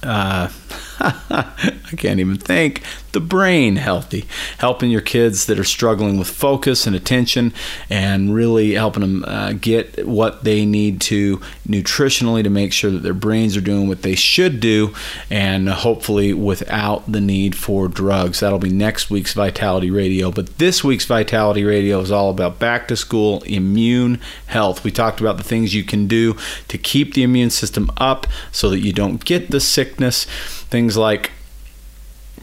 uh, 0.03 0.49
I 0.99 1.95
can't 1.97 2.19
even 2.19 2.37
think. 2.37 2.83
The 3.11 3.19
brain 3.19 3.75
healthy, 3.75 4.25
helping 4.59 4.89
your 4.89 5.01
kids 5.01 5.47
that 5.47 5.59
are 5.59 5.65
struggling 5.65 6.17
with 6.17 6.29
focus 6.29 6.87
and 6.87 6.95
attention, 6.95 7.53
and 7.89 8.33
really 8.33 8.73
helping 8.73 9.01
them 9.01 9.25
uh, 9.25 9.53
get 9.53 10.07
what 10.07 10.43
they 10.43 10.65
need 10.65 11.01
to 11.01 11.37
nutritionally 11.67 12.43
to 12.43 12.49
make 12.49 12.71
sure 12.71 12.89
that 12.91 13.03
their 13.03 13.13
brains 13.13 13.57
are 13.57 13.61
doing 13.61 13.87
what 13.87 14.03
they 14.03 14.15
should 14.15 14.59
do, 14.59 14.93
and 15.29 15.67
hopefully 15.67 16.33
without 16.33 17.11
the 17.11 17.19
need 17.19 17.55
for 17.55 17.87
drugs. 17.87 18.39
That'll 18.39 18.59
be 18.59 18.69
next 18.69 19.09
week's 19.09 19.33
Vitality 19.33 19.91
Radio. 19.91 20.31
But 20.31 20.57
this 20.57 20.83
week's 20.83 21.05
Vitality 21.05 21.63
Radio 21.63 21.99
is 21.99 22.11
all 22.11 22.29
about 22.29 22.59
back 22.59 22.87
to 22.87 22.95
school 22.95 23.41
immune 23.43 24.21
health. 24.47 24.83
We 24.83 24.91
talked 24.91 25.19
about 25.19 25.37
the 25.37 25.43
things 25.43 25.75
you 25.75 25.83
can 25.83 26.07
do 26.07 26.37
to 26.69 26.77
keep 26.77 27.13
the 27.13 27.23
immune 27.23 27.49
system 27.49 27.89
up 27.97 28.27
so 28.51 28.69
that 28.69 28.79
you 28.79 28.93
don't 28.93 29.23
get 29.25 29.51
the 29.51 29.59
sickness 29.59 30.25
Things 30.71 30.97
like 30.97 31.31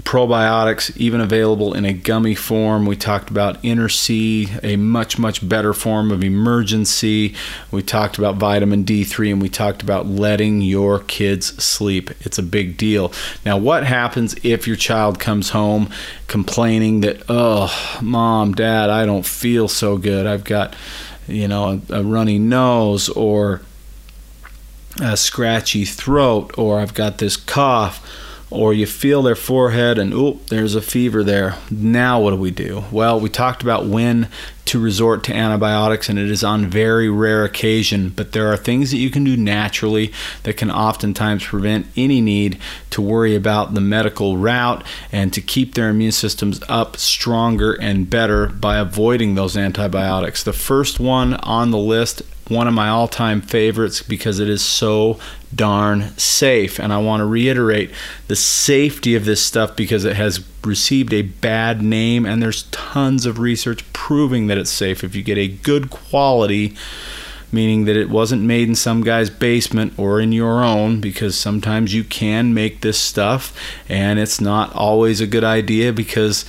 probiotics, 0.02 0.96
even 0.96 1.20
available 1.20 1.74
in 1.74 1.84
a 1.84 1.92
gummy 1.92 2.34
form. 2.34 2.86
We 2.86 2.96
talked 2.96 3.30
about 3.30 3.62
Inner-C, 3.64 4.48
a 4.62 4.76
much, 4.76 5.18
much 5.18 5.46
better 5.46 5.74
form 5.74 6.10
of 6.10 6.20
Emergen-C. 6.20 7.34
We 7.70 7.82
talked 7.82 8.16
about 8.16 8.36
vitamin 8.36 8.84
D3 8.84 9.32
and 9.32 9.42
we 9.42 9.48
talked 9.48 9.82
about 9.82 10.06
letting 10.06 10.60
your 10.60 11.00
kids 11.00 11.62
sleep. 11.62 12.10
It's 12.20 12.38
a 12.38 12.42
big 12.42 12.76
deal. 12.76 13.12
Now, 13.44 13.58
what 13.58 13.84
happens 13.84 14.36
if 14.44 14.66
your 14.66 14.76
child 14.76 15.18
comes 15.18 15.50
home 15.50 15.90
complaining 16.26 17.00
that, 17.00 17.22
oh, 17.28 17.98
mom, 18.00 18.54
dad, 18.54 18.90
I 18.90 19.04
don't 19.04 19.26
feel 19.26 19.68
so 19.68 19.98
good? 19.98 20.26
I've 20.26 20.44
got, 20.44 20.76
you 21.26 21.48
know, 21.48 21.80
a, 21.90 22.00
a 22.00 22.02
runny 22.02 22.38
nose 22.38 23.08
or 23.08 23.62
a 25.00 25.16
scratchy 25.16 25.84
throat 25.84 26.56
or 26.58 26.80
I've 26.80 26.94
got 26.94 27.18
this 27.18 27.36
cough 27.36 28.04
or 28.50 28.72
you 28.72 28.86
feel 28.86 29.22
their 29.22 29.34
forehead 29.34 29.98
and 29.98 30.12
oh 30.14 30.38
there's 30.48 30.74
a 30.74 30.82
fever 30.82 31.22
there 31.22 31.56
now 31.70 32.20
what 32.20 32.30
do 32.30 32.36
we 32.36 32.50
do 32.50 32.84
well 32.90 33.18
we 33.18 33.28
talked 33.28 33.62
about 33.62 33.86
when 33.86 34.28
to 34.68 34.78
resort 34.78 35.24
to 35.24 35.34
antibiotics, 35.34 36.10
and 36.10 36.18
it 36.18 36.30
is 36.30 36.44
on 36.44 36.66
very 36.66 37.08
rare 37.08 37.42
occasion. 37.42 38.10
But 38.10 38.32
there 38.32 38.52
are 38.52 38.56
things 38.56 38.90
that 38.90 38.98
you 38.98 39.08
can 39.08 39.24
do 39.24 39.34
naturally 39.34 40.12
that 40.42 40.58
can 40.58 40.70
oftentimes 40.70 41.44
prevent 41.44 41.86
any 41.96 42.20
need 42.20 42.58
to 42.90 43.00
worry 43.00 43.34
about 43.34 43.72
the 43.72 43.80
medical 43.80 44.36
route 44.36 44.84
and 45.10 45.32
to 45.32 45.40
keep 45.40 45.72
their 45.72 45.88
immune 45.88 46.12
systems 46.12 46.60
up 46.68 46.98
stronger 46.98 47.72
and 47.72 48.10
better 48.10 48.48
by 48.48 48.76
avoiding 48.76 49.34
those 49.34 49.56
antibiotics. 49.56 50.42
The 50.42 50.52
first 50.52 51.00
one 51.00 51.34
on 51.36 51.70
the 51.70 51.78
list 51.78 52.20
one 52.48 52.66
of 52.66 52.74
my 52.74 52.88
all 52.88 53.08
time 53.08 53.40
favorites 53.42 54.02
because 54.02 54.38
it 54.38 54.48
is 54.48 54.62
so 54.62 55.18
darn 55.54 56.16
safe. 56.18 56.78
And 56.78 56.92
I 56.92 56.98
want 56.98 57.20
to 57.20 57.26
reiterate 57.26 57.90
the 58.26 58.36
safety 58.36 59.14
of 59.14 59.24
this 59.24 59.44
stuff 59.44 59.76
because 59.76 60.04
it 60.04 60.16
has 60.16 60.44
received 60.64 61.12
a 61.12 61.22
bad 61.22 61.82
name, 61.82 62.26
and 62.26 62.42
there's 62.42 62.64
tons 62.64 63.26
of 63.26 63.38
research 63.38 63.90
proving 63.92 64.46
that 64.48 64.58
it's 64.58 64.70
safe. 64.70 65.02
If 65.02 65.14
you 65.14 65.22
get 65.22 65.38
a 65.38 65.48
good 65.48 65.90
quality, 65.90 66.76
meaning 67.50 67.86
that 67.86 67.96
it 67.96 68.10
wasn't 68.10 68.42
made 68.42 68.68
in 68.68 68.74
some 68.74 69.02
guy's 69.02 69.30
basement 69.30 69.98
or 69.98 70.20
in 70.20 70.32
your 70.32 70.62
own, 70.62 71.00
because 71.00 71.38
sometimes 71.38 71.94
you 71.94 72.04
can 72.04 72.52
make 72.52 72.82
this 72.82 72.98
stuff, 72.98 73.58
and 73.88 74.18
it's 74.18 74.40
not 74.40 74.74
always 74.74 75.20
a 75.20 75.26
good 75.26 75.44
idea 75.44 75.92
because 75.92 76.44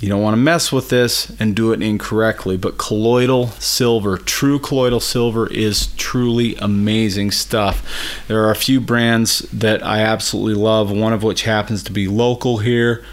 you 0.00 0.08
don't 0.08 0.22
want 0.22 0.34
to 0.34 0.38
mess 0.38 0.70
with 0.70 0.90
this 0.90 1.30
and 1.40 1.56
do 1.56 1.72
it 1.72 1.82
incorrectly, 1.82 2.56
but 2.56 2.76
colloidal 2.76 3.48
silver, 3.48 4.18
true 4.18 4.58
colloidal 4.58 5.00
silver 5.00 5.46
is 5.50 5.88
truly 5.96 6.54
amazing 6.56 7.30
stuff. 7.30 7.86
There 8.28 8.44
are 8.44 8.50
a 8.50 8.56
few 8.56 8.80
brands 8.80 9.40
that 9.52 9.84
I 9.84 10.00
absolutely 10.00 10.54
love, 10.54 10.90
one 10.90 11.12
of 11.12 11.22
which 11.22 11.44
happens 11.44 11.82
to 11.84 11.92
be 11.92 12.08
local 12.08 12.58
here. 12.58 13.04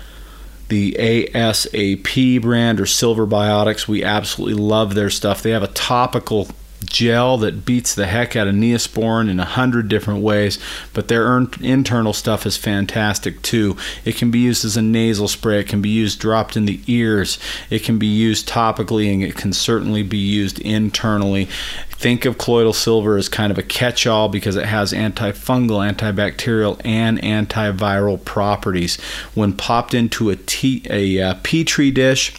The 0.68 0.94
ASAP 1.00 2.42
brand 2.42 2.80
or 2.80 2.86
Silver 2.86 3.28
Biotics, 3.28 3.88
we 3.88 4.04
absolutely 4.04 4.62
love 4.62 4.96
their 4.96 5.10
stuff. 5.10 5.42
They 5.44 5.52
have 5.52 5.64
a 5.64 5.68
topical 5.68 6.48
gel 6.84 7.38
that 7.40 7.66
beats 7.66 7.96
the 7.96 8.08
heck 8.08 8.36
out 8.36 8.48
of 8.48 8.56
Neosporin 8.56 9.30
in 9.30 9.40
a 9.40 9.46
hundred 9.46 9.88
different 9.88 10.22
ways, 10.22 10.60
but 10.94 11.08
their 11.08 11.38
internal 11.62 12.14
stuff 12.14 12.46
is 12.46 12.58
fantastic 12.58 13.42
too. 13.42 13.78
It 14.06 14.16
can 14.16 14.32
be 14.32 14.40
used 14.40 14.66
as 14.66 14.78
a 14.78 14.82
nasal 14.82 15.28
spray, 15.28 15.60
it 15.60 15.68
can 15.68 15.82
be 15.82 15.90
used 15.90 16.20
dropped 16.20 16.56
in 16.56 16.66
the 16.66 16.82
ears, 16.88 17.40
it 17.70 17.84
can 17.84 17.98
be 17.98 18.08
used 18.08 18.48
topically, 18.48 19.12
and 19.14 19.24
it 19.24 19.36
can 19.36 19.54
certainly 19.54 20.04
be 20.04 20.18
used 20.18 20.60
internally. 20.60 21.48
Think 21.92 22.26
of 22.26 22.38
colloidal 22.38 22.74
silver 22.74 23.18
as 23.18 23.30
kind 23.30 23.50
of 23.50 23.58
a 23.58 23.64
catch 23.64 24.06
all 24.06 24.28
because 24.28 24.58
it 24.58 24.66
has 24.66 24.92
antifungal, 24.92 25.90
antibacterial, 25.90 26.82
and 26.84 27.18
antiviral 27.22 28.24
properties. 28.26 29.00
When 29.34 29.54
popped 29.54 29.94
into 29.94 30.30
a, 30.30 30.36
tea, 30.36 30.86
a 30.90 31.22
uh, 31.22 31.36
petri 31.44 31.92
dish, 31.92 32.34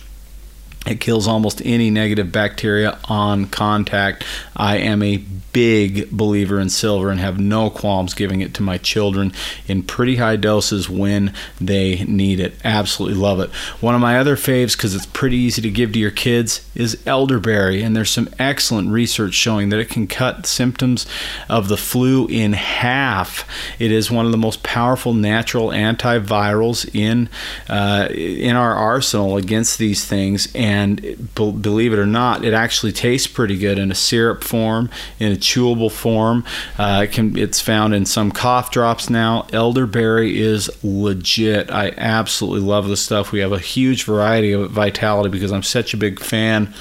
it 0.87 1.01
kills 1.01 1.26
almost 1.26 1.62
any 1.64 1.91
negative 1.91 2.30
bacteria 2.30 2.99
on 3.05 3.47
contact. 3.47 4.24
I 4.57 4.76
am 4.76 5.03
a 5.03 5.24
big 5.55 6.11
believer 6.11 6.59
in 6.59 6.68
silver 6.68 7.11
and 7.11 7.20
have 7.20 7.39
no 7.39 7.70
qualms 7.70 8.12
giving 8.12 8.41
it 8.41 8.53
to 8.53 8.62
my 8.62 8.76
children 8.76 9.32
in 9.68 9.82
pretty 9.85 10.16
high 10.16 10.35
doses 10.37 10.91
when 10.91 11.32
they 11.61 12.05
need 12.05 12.41
it. 12.41 12.55
Absolutely 12.64 13.16
love 13.16 13.39
it. 13.39 13.51
One 13.80 13.95
of 13.95 14.01
my 14.01 14.18
other 14.18 14.37
faves, 14.37 14.76
because 14.76 14.95
it's 14.97 15.07
pretty 15.07 15.37
easy 15.37 15.62
to 15.62 15.70
give 15.70 15.93
to 15.93 15.99
your 15.99 16.11
kids, 16.11 16.68
is 16.74 17.01
elderberry. 17.07 17.82
And 17.82 17.97
there's 17.97 18.11
some 18.11 18.28
excellent 18.39 18.91
research 18.91 19.35
showing 19.35 19.68
that 19.68 19.78
it 19.78 19.89
can 19.89 20.09
cut 20.09 20.45
symptoms 20.45 21.07
of 21.49 21.68
the 21.68 21.76
flu 21.76 22.26
in 22.26 22.55
half. 22.55 23.49
It 23.78 23.93
is 23.93 24.11
one 24.11 24.26
of 24.26 24.32
the 24.32 24.39
most 24.39 24.64
powerful 24.64 25.14
natural 25.14 25.68
antivirals 25.68 26.93
in, 26.93 27.28
uh, 27.68 28.09
in 28.11 28.57
our 28.57 28.74
arsenal 28.74 29.37
against 29.37 29.78
these 29.78 30.05
things. 30.05 30.49
And 30.53 30.73
be- 30.74 31.52
believe 31.52 31.92
it 31.92 31.98
or 31.98 32.06
not, 32.06 32.44
it 32.44 32.54
actually 32.54 32.92
tastes 32.92 33.26
pretty 33.26 33.58
good 33.58 33.78
in 33.78 33.90
a 33.90 33.94
syrup 33.94 34.42
form, 34.42 34.90
in 35.18 35.32
a 35.32 35.36
chewable 35.36 35.90
form. 35.90 36.44
Uh, 36.78 37.02
it 37.04 37.12
can, 37.12 37.36
it's 37.36 37.60
found 37.60 37.94
in 37.94 38.06
some 38.06 38.30
cough 38.30 38.70
drops 38.70 39.10
now. 39.10 39.46
Elderberry 39.52 40.38
is 40.38 40.70
legit. 40.82 41.70
I 41.70 41.92
absolutely 41.96 42.66
love 42.66 42.88
this 42.88 43.02
stuff. 43.02 43.32
We 43.32 43.40
have 43.40 43.52
a 43.52 43.58
huge 43.58 44.04
variety 44.04 44.52
of 44.52 44.70
Vitality 44.70 45.30
because 45.30 45.52
I'm 45.52 45.62
such 45.62 45.94
a 45.94 45.96
big 45.96 46.20
fan. 46.20 46.74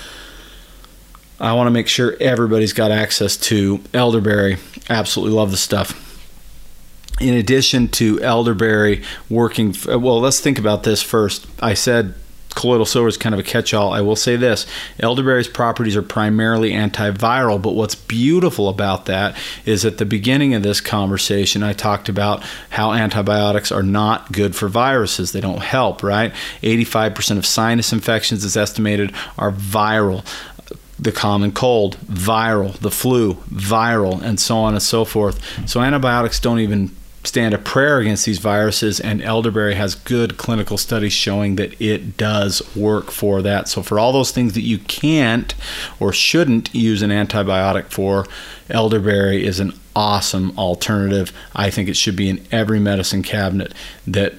I 1.39 1.53
want 1.53 1.67
to 1.67 1.71
make 1.71 1.87
sure 1.87 2.15
everybody's 2.19 2.73
got 2.73 2.91
access 2.91 3.35
to 3.37 3.81
elderberry. 3.93 4.57
Absolutely 4.89 5.35
love 5.35 5.51
the 5.51 5.57
stuff 5.57 5.99
in 7.21 7.35
addition 7.35 7.87
to 7.87 8.19
elderberry 8.21 9.03
working 9.29 9.75
well 9.85 10.19
let's 10.19 10.39
think 10.39 10.57
about 10.57 10.81
this 10.83 11.01
first 11.01 11.45
i 11.61 11.73
said 11.73 12.15
colloidal 12.54 12.86
silver 12.86 13.08
is 13.08 13.18
kind 13.18 13.34
of 13.34 13.39
a 13.39 13.43
catch-all. 13.43 13.93
I 13.93 14.01
will 14.01 14.16
say 14.16 14.36
this: 14.36 14.66
elderberry's 14.99 15.47
properties 15.47 15.95
are 15.95 16.01
primarily 16.01 16.72
antiviral, 16.72 17.62
but 17.62 17.76
what's 17.76 17.95
beautiful 17.95 18.70
about 18.70 19.06
that 19.06 19.36
is 19.66 19.86
at 19.86 19.97
the 19.97 20.06
beginning 20.06 20.54
of 20.54 20.64
this 20.64 20.82
conversation, 20.82 21.64
I 21.64 21.74
talked 21.74 22.10
about 22.10 22.43
how 22.70 22.93
antibiotics 22.93 23.72
are 23.72 23.84
not 23.84 24.32
good 24.32 24.56
for 24.56 24.68
viruses. 24.68 25.32
They 25.32 25.41
don't 25.41 25.62
help, 25.62 26.04
right? 26.04 26.34
85% 26.62 27.38
of 27.38 27.45
sinus 27.45 27.91
infections 27.91 28.43
is 28.43 28.56
estimated 28.56 29.14
are 29.38 29.51
viral 29.51 30.26
the 30.99 31.12
common 31.12 31.51
cold, 31.51 31.97
viral, 32.06 32.78
the 32.80 32.91
flu, 32.91 33.34
viral, 33.51 34.22
and 34.22 34.39
so 34.39 34.58
on 34.58 34.74
and 34.74 34.82
so 34.82 35.04
forth. 35.04 35.68
So 35.68 35.82
antibiotics 35.82 36.39
don't 36.39 36.60
even 36.60 36.95
stand 37.24 37.53
a 37.53 37.57
prayer 37.57 37.99
against 37.99 38.26
these 38.26 38.39
viruses, 38.39 38.99
and 38.99 39.21
elderberry 39.21 39.76
has 39.76 39.95
good 39.95 40.38
clinical 40.38 40.78
studies 40.78 41.13
showing 41.13 41.55
that 41.55 41.80
it 41.82 42.17
does 42.17 42.61
work 42.76 43.11
for 43.11 43.41
that. 43.41 43.67
So, 43.67 43.82
for 43.82 43.99
all 43.99 44.11
those 44.11 44.32
things 44.32 44.53
that 44.53 44.61
you 44.61 44.80
can't 44.80 45.55
or 45.99 46.13
shouldn't 46.13 46.74
use 46.74 47.01
an 47.01 47.11
antibiotic 47.11 47.91
for, 47.91 48.28
elderberry 48.69 49.45
is 49.45 49.59
an 49.59 49.74
awesome 49.95 50.57
alternative. 50.57 51.32
I 51.55 51.69
think 51.69 51.89
it 51.89 51.97
should 51.97 52.15
be 52.15 52.30
in 52.30 52.45
every 52.51 52.80
medicine 52.80 53.24
cabinet 53.24 53.74
that 54.07 54.34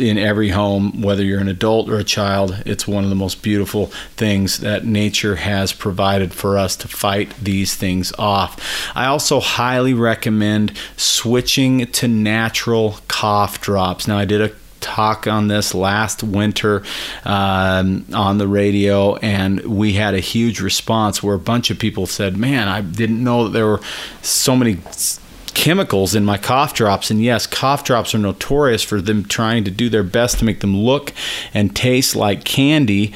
in 0.00 0.18
every 0.18 0.50
home, 0.50 1.02
whether 1.02 1.24
you're 1.24 1.40
an 1.40 1.48
adult 1.48 1.88
or 1.88 1.98
a 1.98 2.04
child. 2.04 2.62
It's 2.66 2.86
one 2.86 3.04
of 3.04 3.10
the 3.10 3.16
most 3.16 3.42
beautiful 3.42 3.86
things 4.16 4.58
that 4.58 4.84
nature 4.84 5.36
has 5.36 5.72
provided 5.72 6.32
for 6.32 6.58
us 6.58 6.76
to 6.76 6.88
fight 6.88 7.34
these 7.42 7.74
things 7.74 8.12
off. 8.18 8.60
I 8.94 9.06
also 9.06 9.40
highly 9.40 9.94
recommend 9.94 10.72
switching 10.96 11.86
to 11.86 12.08
natural 12.08 12.98
cough 13.08 13.60
drops. 13.60 14.06
Now, 14.08 14.18
I 14.18 14.24
did 14.24 14.40
a 14.40 14.52
talk 14.80 15.26
on 15.26 15.48
this 15.48 15.74
last 15.74 16.22
winter 16.22 16.82
um, 17.24 18.06
on 18.12 18.38
the 18.38 18.48
radio, 18.48 19.16
and 19.16 19.60
we 19.60 19.94
had 19.94 20.14
a 20.14 20.20
huge 20.20 20.60
response 20.60 21.22
where 21.22 21.34
a 21.34 21.38
bunch 21.38 21.70
of 21.70 21.78
people 21.78 22.06
said, 22.06 22.36
Man, 22.36 22.68
I 22.68 22.80
didn't 22.80 23.22
know 23.22 23.44
that 23.44 23.50
there 23.50 23.66
were 23.66 23.80
so 24.22 24.56
many 24.56 24.78
chemicals 25.58 26.14
in 26.14 26.24
my 26.24 26.38
cough 26.38 26.72
drops. 26.72 27.10
And 27.10 27.20
yes, 27.20 27.44
cough 27.44 27.82
drops 27.82 28.14
are 28.14 28.18
notorious 28.18 28.84
for 28.84 29.00
them 29.00 29.24
trying 29.24 29.64
to 29.64 29.72
do 29.72 29.88
their 29.88 30.04
best 30.04 30.38
to 30.38 30.44
make 30.44 30.60
them 30.60 30.76
look 30.76 31.12
and 31.52 31.74
taste 31.74 32.14
like 32.14 32.44
candy. 32.44 33.12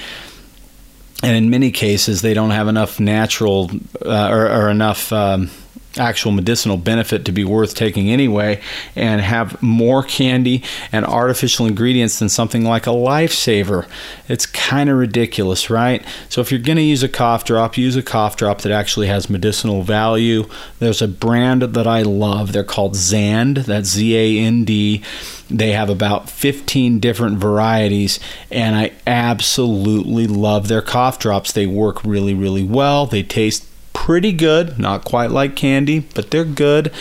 And 1.23 1.37
in 1.37 1.51
many 1.51 1.71
cases, 1.71 2.21
they 2.21 2.35
don't 2.35 2.51
have 2.51 2.67
enough 2.67 2.99
natural 2.99 3.71
uh, 4.05 4.29
or, 4.29 4.51
or, 4.51 4.71
enough. 4.71 5.13
Um, 5.13 5.51
actual 5.99 6.33
medicinal 6.33 6.77
benefit 6.77 7.25
to 7.25 7.33
be 7.33 7.45
worth 7.45 7.75
taking 7.75 8.11
anyway 8.11 8.61
and 8.97 9.21
have 9.21 9.63
more 9.63 10.03
candy 10.03 10.63
and 10.91 11.05
artificial 11.05 11.67
ingredients 11.67 12.19
than 12.19 12.29
something 12.29 12.65
like 12.65 12.87
a 12.87 12.91
lifesaver. 12.91 13.87
It's 14.29 14.47
kind 14.47 14.89
of 14.89 14.97
ridiculous, 14.97 15.69
right? 15.71 16.05
So 16.29 16.41
if 16.41 16.51
you're 16.51 16.61
going 16.61 16.77
to 16.77 16.83
use 16.83 17.03
a 17.03 17.09
cough 17.09 17.45
drop, 17.45 17.77
use 17.77 17.97
a 17.97 18.03
cough 18.03 18.37
drop 18.37 18.63
that 18.63 18.73
actually 18.73 19.09
has 19.09 19.29
medicinal 19.29 19.83
value. 19.83 20.49
There's 20.79 21.03
a 21.03 21.09
brand 21.09 21.63
that 21.63 21.87
I 21.87 22.03
love. 22.03 22.53
They're 22.53 22.65
called 22.65 22.97
Zand. 22.97 23.59
That's 23.59 23.91
Z 23.91 24.17
A 24.17 24.47
N 24.47 24.65
D. 24.65 25.03
They 25.51 25.73
have 25.73 25.91
about 25.91 26.31
15 26.31 26.99
different 26.99 27.39
varieties, 27.39 28.19
and 28.51 28.75
I 28.75 28.93
absolutely 29.07 30.27
love 30.27 30.69
their 30.69 30.81
cough 30.81 31.19
drops. 31.19 31.53
They 31.53 31.67
work 31.67 32.03
really, 32.05 32.33
really 32.33 32.65
well. 32.65 33.05
They 33.05 33.23
taste 33.23 33.67
pretty 33.93 34.33
good, 34.33 34.79
not 34.79 35.05
quite 35.05 35.31
like 35.31 35.57
candy, 35.57 36.01
but 36.01 36.31
they're 36.31 36.45
good. 36.45 36.93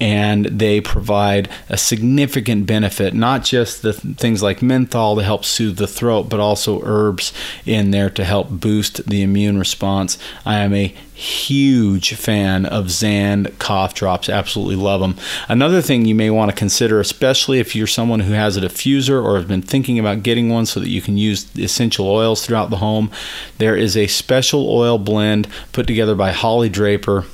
And 0.00 0.46
they 0.46 0.80
provide 0.80 1.48
a 1.68 1.76
significant 1.76 2.66
benefit, 2.66 3.14
not 3.14 3.44
just 3.44 3.82
the 3.82 3.92
th- 3.92 4.16
things 4.16 4.42
like 4.42 4.62
menthol 4.62 5.16
to 5.16 5.22
help 5.22 5.44
soothe 5.44 5.76
the 5.76 5.86
throat, 5.86 6.24
but 6.24 6.40
also 6.40 6.82
herbs 6.84 7.32
in 7.64 7.90
there 7.90 8.10
to 8.10 8.24
help 8.24 8.50
boost 8.50 9.06
the 9.06 9.22
immune 9.22 9.58
response. 9.58 10.18
I 10.44 10.58
am 10.58 10.74
a 10.74 10.94
huge 11.14 12.14
fan 12.14 12.66
of 12.66 12.90
Zand 12.90 13.56
cough 13.58 13.94
drops. 13.94 14.28
Absolutely 14.28 14.76
love 14.76 15.00
them. 15.00 15.16
Another 15.48 15.80
thing 15.80 16.04
you 16.04 16.14
may 16.14 16.28
want 16.28 16.50
to 16.50 16.56
consider, 16.56 16.98
especially 16.98 17.60
if 17.60 17.76
you're 17.76 17.86
someone 17.86 18.20
who 18.20 18.32
has 18.32 18.56
a 18.56 18.60
diffuser 18.60 19.22
or 19.22 19.36
has 19.36 19.44
been 19.44 19.62
thinking 19.62 19.98
about 19.98 20.24
getting 20.24 20.48
one 20.48 20.66
so 20.66 20.80
that 20.80 20.88
you 20.88 21.00
can 21.00 21.16
use 21.16 21.56
essential 21.56 22.08
oils 22.08 22.44
throughout 22.44 22.70
the 22.70 22.78
home, 22.78 23.10
there 23.58 23.76
is 23.76 23.96
a 23.96 24.08
special 24.08 24.68
oil 24.68 24.98
blend 24.98 25.48
put 25.72 25.86
together 25.86 26.16
by 26.16 26.32
Holly 26.32 26.68
Draper, 26.68 27.24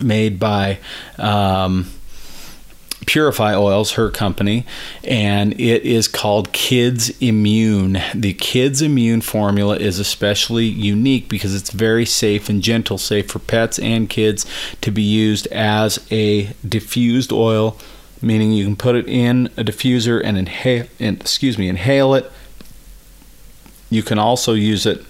made 0.00 0.38
by. 0.38 0.78
Um, 1.18 1.90
Purify 3.06 3.54
Oils, 3.54 3.92
her 3.92 4.10
company, 4.10 4.64
and 5.02 5.52
it 5.60 5.82
is 5.82 6.08
called 6.08 6.52
Kids 6.52 7.10
Immune. 7.20 8.00
The 8.14 8.34
Kids 8.34 8.80
Immune 8.80 9.22
formula 9.22 9.76
is 9.76 9.98
especially 9.98 10.66
unique 10.66 11.28
because 11.28 11.54
it's 11.54 11.70
very 11.70 12.06
safe 12.06 12.48
and 12.48 12.62
gentle, 12.62 12.98
safe 12.98 13.30
for 13.30 13.38
pets 13.38 13.78
and 13.78 14.08
kids 14.08 14.46
to 14.80 14.90
be 14.90 15.02
used 15.02 15.46
as 15.48 16.06
a 16.10 16.54
diffused 16.66 17.32
oil, 17.32 17.76
meaning 18.20 18.52
you 18.52 18.64
can 18.64 18.76
put 18.76 18.94
it 18.94 19.08
in 19.08 19.46
a 19.56 19.64
diffuser 19.64 20.20
and 20.22 20.38
inhale, 20.38 20.86
excuse 21.00 21.58
me, 21.58 21.68
inhale 21.68 22.14
it. 22.14 22.30
You 23.90 24.02
can 24.02 24.18
also 24.18 24.54
use 24.54 24.86
it 24.86 25.04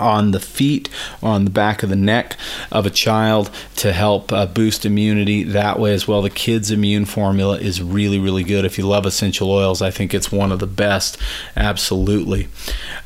on 0.00 0.30
the 0.32 0.40
feet 0.40 0.88
on 1.22 1.44
the 1.44 1.50
back 1.50 1.82
of 1.82 1.90
the 1.90 1.96
neck 1.96 2.36
of 2.70 2.86
a 2.86 2.90
child 2.90 3.50
to 3.76 3.92
help 3.92 4.32
uh, 4.32 4.46
boost 4.46 4.84
immunity 4.84 5.42
that 5.42 5.78
way 5.78 5.92
as 5.92 6.06
well. 6.08 6.22
The 6.22 6.30
kids' 6.30 6.70
immune 6.70 7.04
formula 7.04 7.58
is 7.58 7.82
really, 7.82 8.18
really 8.18 8.44
good. 8.44 8.64
If 8.64 8.78
you 8.78 8.86
love 8.86 9.06
essential 9.06 9.50
oils, 9.50 9.82
I 9.82 9.90
think 9.90 10.14
it's 10.14 10.32
one 10.32 10.52
of 10.52 10.58
the 10.58 10.66
best. 10.66 11.18
Absolutely. 11.56 12.48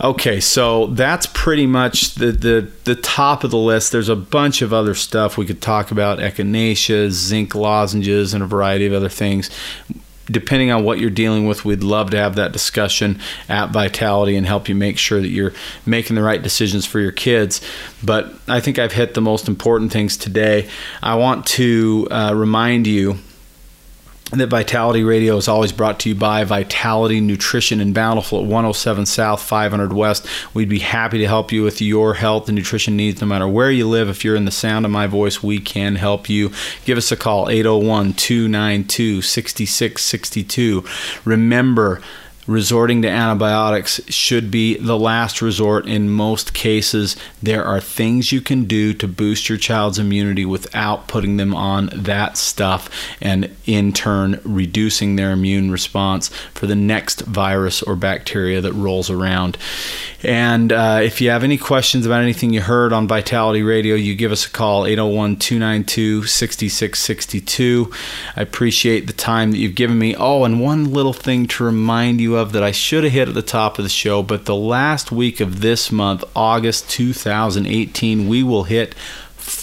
Okay, 0.00 0.40
so 0.40 0.86
that's 0.86 1.26
pretty 1.26 1.66
much 1.66 2.14
the, 2.14 2.32
the, 2.32 2.70
the 2.84 2.94
top 2.94 3.44
of 3.44 3.50
the 3.50 3.58
list. 3.58 3.92
There's 3.92 4.08
a 4.08 4.16
bunch 4.16 4.62
of 4.62 4.72
other 4.72 4.94
stuff 4.94 5.36
we 5.36 5.46
could 5.46 5.62
talk 5.62 5.90
about 5.90 6.18
echinacea, 6.18 7.10
zinc 7.10 7.54
lozenges, 7.54 8.34
and 8.34 8.42
a 8.42 8.46
variety 8.46 8.86
of 8.86 8.92
other 8.92 9.08
things 9.08 9.50
depending 10.32 10.70
on 10.70 10.84
what 10.84 10.98
you're 10.98 11.10
dealing 11.10 11.46
with, 11.46 11.64
we'd 11.64 11.84
love 11.84 12.10
to 12.10 12.16
have 12.16 12.36
that 12.36 12.52
discussion 12.52 13.20
at 13.48 13.70
Vitality 13.70 14.36
and 14.36 14.46
help 14.46 14.68
you 14.68 14.74
make 14.74 14.98
sure 14.98 15.20
that 15.20 15.28
you're 15.28 15.52
making 15.86 16.16
the 16.16 16.22
right 16.22 16.42
decisions 16.42 16.86
for 16.86 16.98
your 16.98 17.12
kids. 17.12 17.60
But 18.02 18.34
I 18.48 18.60
think 18.60 18.78
I've 18.78 18.92
hit 18.92 19.14
the 19.14 19.20
most 19.20 19.48
important 19.48 19.92
things 19.92 20.16
today. 20.16 20.68
I 21.02 21.14
want 21.16 21.46
to 21.46 22.08
uh, 22.10 22.32
remind 22.34 22.86
you 22.86 23.18
that 24.38 24.48
Vitality 24.48 25.04
Radio 25.04 25.36
is 25.36 25.46
always 25.46 25.72
brought 25.72 26.00
to 26.00 26.08
you 26.08 26.14
by 26.14 26.44
Vitality 26.44 27.20
Nutrition 27.20 27.80
in 27.80 27.92
Bountiful 27.92 28.38
at 28.38 28.44
107 28.44 29.04
South, 29.04 29.42
500 29.42 29.92
West. 29.92 30.26
We'd 30.54 30.70
be 30.70 30.78
happy 30.78 31.18
to 31.18 31.26
help 31.26 31.52
you 31.52 31.62
with 31.62 31.82
your 31.82 32.14
health 32.14 32.48
and 32.48 32.56
nutrition 32.56 32.96
needs 32.96 33.20
no 33.20 33.26
matter 33.26 33.46
where 33.46 33.70
you 33.70 33.86
live. 33.86 34.08
If 34.08 34.24
you're 34.24 34.36
in 34.36 34.46
the 34.46 34.50
sound 34.50 34.86
of 34.86 34.90
my 34.90 35.06
voice, 35.06 35.42
we 35.42 35.58
can 35.58 35.96
help 35.96 36.30
you. 36.30 36.50
Give 36.86 36.96
us 36.96 37.12
a 37.12 37.16
call 37.16 37.50
801 37.50 38.14
292 38.14 39.20
6662. 39.20 40.84
Remember, 41.26 42.00
resorting 42.52 43.02
to 43.02 43.08
antibiotics 43.08 44.00
should 44.08 44.50
be 44.50 44.76
the 44.76 44.98
last 44.98 45.42
resort 45.42 45.86
in 45.86 46.10
most 46.10 46.54
cases. 46.54 47.16
There 47.42 47.64
are 47.64 47.80
things 47.80 48.30
you 48.30 48.40
can 48.40 48.64
do 48.64 48.92
to 48.94 49.08
boost 49.08 49.48
your 49.48 49.58
child's 49.58 49.98
immunity 49.98 50.44
without 50.44 51.08
putting 51.08 51.38
them 51.38 51.54
on 51.54 51.90
that 51.92 52.36
stuff 52.36 52.90
and 53.20 53.50
in 53.66 53.92
turn 53.92 54.40
reducing 54.44 55.16
their 55.16 55.32
immune 55.32 55.70
response 55.70 56.28
for 56.54 56.66
the 56.66 56.76
next 56.76 57.22
virus 57.22 57.82
or 57.82 57.96
bacteria 57.96 58.60
that 58.60 58.72
rolls 58.72 59.10
around. 59.10 59.56
And 60.22 60.72
uh, 60.72 61.00
if 61.02 61.20
you 61.20 61.30
have 61.30 61.42
any 61.42 61.58
questions 61.58 62.06
about 62.06 62.22
anything 62.22 62.52
you 62.52 62.60
heard 62.60 62.92
on 62.92 63.08
Vitality 63.08 63.62
Radio, 63.62 63.94
you 63.94 64.14
give 64.14 64.30
us 64.30 64.46
a 64.46 64.50
call 64.50 64.86
801 64.86 65.36
292 65.36 66.26
6662. 66.26 67.92
I 68.36 68.42
appreciate 68.42 69.06
the 69.06 69.12
time 69.12 69.50
that 69.50 69.58
you've 69.58 69.74
given 69.74 69.98
me. 69.98 70.14
Oh, 70.14 70.44
and 70.44 70.60
one 70.60 70.92
little 70.92 71.12
thing 71.12 71.46
to 71.48 71.64
remind 71.64 72.20
you 72.20 72.36
of 72.42 72.52
that 72.52 72.62
I 72.62 72.72
should 72.72 73.04
have 73.04 73.12
hit 73.12 73.28
at 73.28 73.34
the 73.34 73.40
top 73.40 73.78
of 73.78 73.84
the 73.84 73.88
show, 73.88 74.22
but 74.22 74.44
the 74.44 74.54
last 74.54 75.10
week 75.10 75.40
of 75.40 75.60
this 75.60 75.90
month, 75.90 76.24
August 76.36 76.90
2018, 76.90 78.28
we 78.28 78.42
will 78.42 78.64
hit 78.64 78.94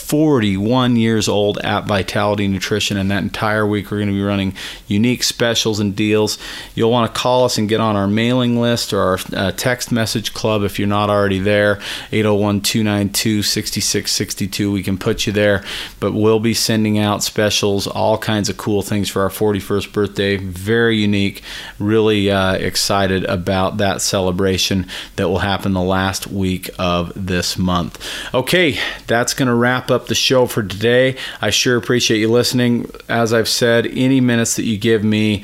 41 0.09 0.95
years 0.95 1.29
old 1.29 1.59
at 1.59 1.85
Vitality 1.85 2.47
Nutrition, 2.47 2.97
and 2.97 3.11
that 3.11 3.21
entire 3.21 3.67
week 3.67 3.91
we're 3.91 3.97
going 3.97 4.09
to 4.09 4.13
be 4.15 4.23
running 4.23 4.55
unique 4.87 5.21
specials 5.21 5.79
and 5.79 5.95
deals. 5.95 6.39
You'll 6.73 6.89
want 6.89 7.13
to 7.13 7.21
call 7.21 7.45
us 7.45 7.59
and 7.59 7.69
get 7.69 7.79
on 7.79 7.95
our 7.95 8.07
mailing 8.07 8.59
list 8.59 8.91
or 8.91 9.01
our 9.01 9.19
uh, 9.35 9.51
text 9.51 9.91
message 9.91 10.33
club 10.33 10.63
if 10.63 10.79
you're 10.79 10.87
not 10.87 11.11
already 11.11 11.37
there. 11.37 11.79
801 12.11 12.61
292 12.61 13.43
6662. 13.43 14.71
We 14.71 14.81
can 14.81 14.97
put 14.97 15.27
you 15.27 15.33
there, 15.33 15.63
but 15.99 16.13
we'll 16.13 16.39
be 16.39 16.55
sending 16.55 16.97
out 16.97 17.21
specials, 17.21 17.85
all 17.85 18.17
kinds 18.17 18.49
of 18.49 18.57
cool 18.57 18.81
things 18.81 19.09
for 19.09 19.21
our 19.21 19.29
41st 19.29 19.93
birthday. 19.93 20.37
Very 20.37 20.97
unique. 20.97 21.43
Really 21.77 22.31
uh, 22.31 22.53
excited 22.53 23.25
about 23.25 23.77
that 23.77 24.01
celebration 24.01 24.87
that 25.17 25.29
will 25.29 25.39
happen 25.39 25.73
the 25.73 25.83
last 25.83 26.25
week 26.25 26.71
of 26.79 27.11
this 27.15 27.59
month. 27.59 28.03
Okay, 28.33 28.79
that's 29.05 29.35
going 29.35 29.49
to 29.49 29.53
wrap 29.53 29.91
up 29.91 29.98
up 29.99 30.07
the 30.07 30.15
show 30.15 30.45
for 30.45 30.63
today. 30.63 31.17
I 31.41 31.49
sure 31.49 31.75
appreciate 31.75 32.19
you 32.19 32.31
listening. 32.31 32.89
As 33.09 33.33
I've 33.33 33.49
said, 33.49 33.85
any 33.85 34.21
minutes 34.21 34.55
that 34.55 34.63
you 34.63 34.77
give 34.77 35.03
me, 35.03 35.43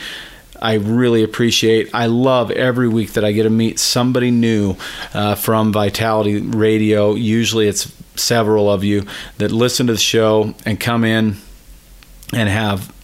I 0.61 0.75
really 0.75 1.23
appreciate. 1.23 1.89
I 1.93 2.05
love 2.05 2.51
every 2.51 2.87
week 2.87 3.13
that 3.13 3.25
I 3.25 3.33
get 3.33 3.43
to 3.43 3.49
meet 3.49 3.79
somebody 3.79 4.31
new 4.31 4.77
uh, 5.13 5.35
from 5.35 5.73
Vitality 5.73 6.39
Radio. 6.39 7.15
Usually, 7.15 7.67
it's 7.67 7.93
several 8.15 8.71
of 8.71 8.85
you 8.85 9.05
that 9.39 9.51
listen 9.51 9.87
to 9.87 9.93
the 9.93 9.99
show 9.99 10.53
and 10.65 10.79
come 10.79 11.03
in 11.03 11.35
and 12.31 12.47
have 12.47 12.94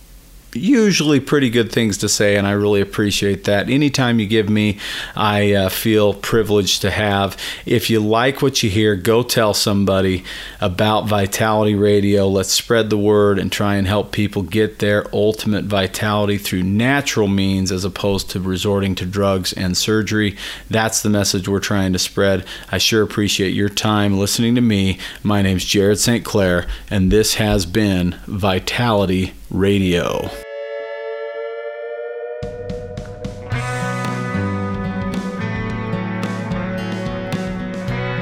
usually 0.54 1.20
pretty 1.20 1.50
good 1.50 1.72
things 1.72 1.98
to 2.00 2.10
say, 2.10 2.36
and 2.36 2.46
I 2.46 2.52
really 2.52 2.82
appreciate 2.82 3.46
that. 3.46 3.70
Anytime 3.70 4.20
you 4.20 4.28
give 4.28 4.50
me, 4.50 4.78
I 5.16 5.54
uh, 5.54 5.70
feel 5.70 6.14
privileged 6.14 6.82
to 6.82 6.92
have. 6.92 7.38
If 7.66 7.90
you 7.90 8.00
like 8.00 8.42
what 8.42 8.62
you 8.62 8.70
hear, 8.70 8.96
go 8.96 9.24
tell 9.24 9.54
somebody 9.54 10.24
about 10.60 11.08
Vitality 11.08 11.76
Radio. 11.76 12.28
Let's 12.28 12.52
spread 12.52 12.90
the 12.90 12.98
word 12.98 13.40
and 13.40 13.52
try 13.52 13.76
and 13.76 13.88
help 13.88 14.12
people 14.12 14.42
get 14.42 14.80
their 14.80 15.06
ultimate 15.14 15.66
vitality 15.66 16.38
through 16.38 16.64
natural 16.64 17.28
means 17.28 17.72
as 17.72 17.86
opposed 17.86 18.30
to 18.32 18.40
resorting 18.40 18.96
to 18.96 19.06
drugs 19.06 19.54
and 19.54 19.78
surgery. 19.78 20.36
That's 20.70 21.02
the 21.02 21.10
message 21.10 21.48
we're 21.48 21.60
trying 21.60 21.94
to 21.94 22.00
spread. 22.00 22.46
I 22.72 22.78
sure 22.78 23.04
appreciate 23.04 23.54
your 23.54 23.70
time 23.70 24.20
listening 24.20 24.56
to 24.56 24.62
me. 24.62 24.98
My 25.24 25.42
name's 25.42 25.66
Jared 25.66 26.00
St. 26.00 26.26
Clair, 26.26 26.68
and 26.90 27.12
this 27.12 27.36
has 27.36 27.66
been 27.66 28.20
Vitality 28.28 29.34
Radio. 29.52 30.30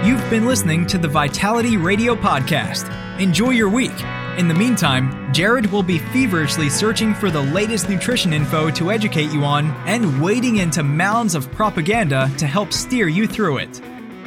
You've 0.04 0.28
been 0.32 0.48
listening 0.48 0.88
to 0.88 0.98
the 0.98 1.08
Vitality 1.08 1.78
Radio 1.78 2.16
Podcast. 2.16 2.90
Enjoy 3.20 3.52
your 3.52 3.70
week. 3.70 3.92
In 4.38 4.48
the 4.48 4.56
meantime, 4.56 5.32
Jared 5.32 5.68
will 5.68 5.84
be 5.84 6.00
feverishly 6.00 6.68
searching 6.68 7.14
for 7.14 7.30
the 7.30 7.42
latest 7.42 7.90
nutrition 7.90 8.34
info 8.34 8.72
to 8.72 8.92
educate 8.92 9.32
you 9.32 9.44
on 9.44 9.68
and 9.86 10.20
wading 10.20 10.58
into 10.58 10.82
mounds 10.82 11.36
of 11.36 11.52
propaganda 11.52 12.32
to 12.40 12.48
help 12.48 12.74
steer 12.74 13.08
you 13.08 13.28
through 13.28 13.58
it. 13.58 13.82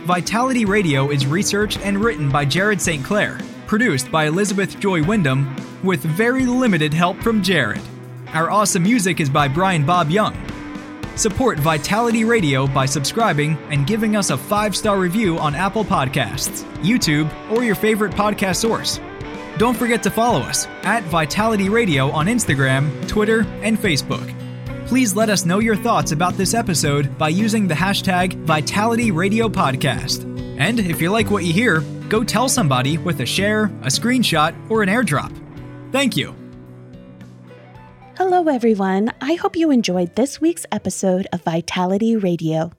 Vitality 0.05 0.65
Radio 0.65 1.11
is 1.11 1.27
researched 1.27 1.81
and 1.81 1.99
written 1.99 2.29
by 2.29 2.45
Jared 2.45 2.81
St. 2.81 3.05
Clair, 3.05 3.39
produced 3.73 4.13
by 4.13 4.27
Elizabeth 4.27 4.79
Joy 4.79 5.03
Wyndham, 5.03 5.57
with 5.83 6.03
very 6.03 6.45
limited 6.45 6.93
help 6.93 7.17
from 7.23 7.43
Jared. 7.43 7.81
Our 8.35 8.51
awesome 8.51 8.83
music 8.83 9.19
is 9.19 9.31
by 9.31 9.49
Brian 9.49 9.87
Bob 9.87 10.11
Young. 10.11 10.37
Support 11.17 11.59
Vitality 11.59 12.23
Radio 12.25 12.67
by 12.67 12.85
subscribing 12.85 13.57
and 13.71 13.87
giving 13.87 14.15
us 14.15 14.29
a 14.29 14.37
five 14.37 14.77
star 14.77 14.99
review 14.99 15.39
on 15.39 15.55
Apple 15.55 15.87
Podcasts, 15.87 16.65
YouTube, 16.83 17.33
or 17.51 17.65
your 17.65 17.75
favorite 17.75 18.13
podcast 18.13 18.57
source. 18.57 19.01
Don't 19.57 19.79
forget 19.79 20.03
to 20.03 20.11
follow 20.11 20.41
us 20.41 20.67
at 20.83 21.03
Vitality 21.05 21.71
Radio 21.71 22.11
on 22.11 22.27
Instagram, 22.27 23.09
Twitter, 23.09 23.41
and 23.63 23.79
Facebook. 23.79 24.37
Please 24.87 25.17
let 25.17 25.31
us 25.31 25.47
know 25.47 25.61
your 25.61 25.77
thoughts 25.77 26.13
about 26.13 26.35
this 26.35 26.53
episode 26.53 27.17
by 27.17 27.31
using 27.31 27.69
the 27.69 27.75
hashtag 27.75 28.35
Vitality 28.45 29.11
Radio 29.13 29.49
Podcast. 29.49 30.29
And 30.61 30.79
if 30.79 31.01
you 31.01 31.11
like 31.11 31.31
what 31.31 31.45
you 31.45 31.55
hear, 31.55 31.83
go 32.13 32.23
tell 32.23 32.47
somebody 32.47 32.99
with 32.99 33.21
a 33.21 33.27
share, 33.27 33.65
a 33.81 33.89
screenshot, 33.89 34.55
or 34.71 34.83
an 34.83 34.89
airdrop. 34.91 35.33
Thank 35.93 36.15
you. 36.15 36.35
Hello, 38.19 38.49
everyone. 38.49 39.11
I 39.23 39.33
hope 39.33 39.57
you 39.57 39.71
enjoyed 39.71 40.15
this 40.15 40.39
week's 40.39 40.67
episode 40.71 41.27
of 41.33 41.43
Vitality 41.43 42.15
Radio. 42.15 42.73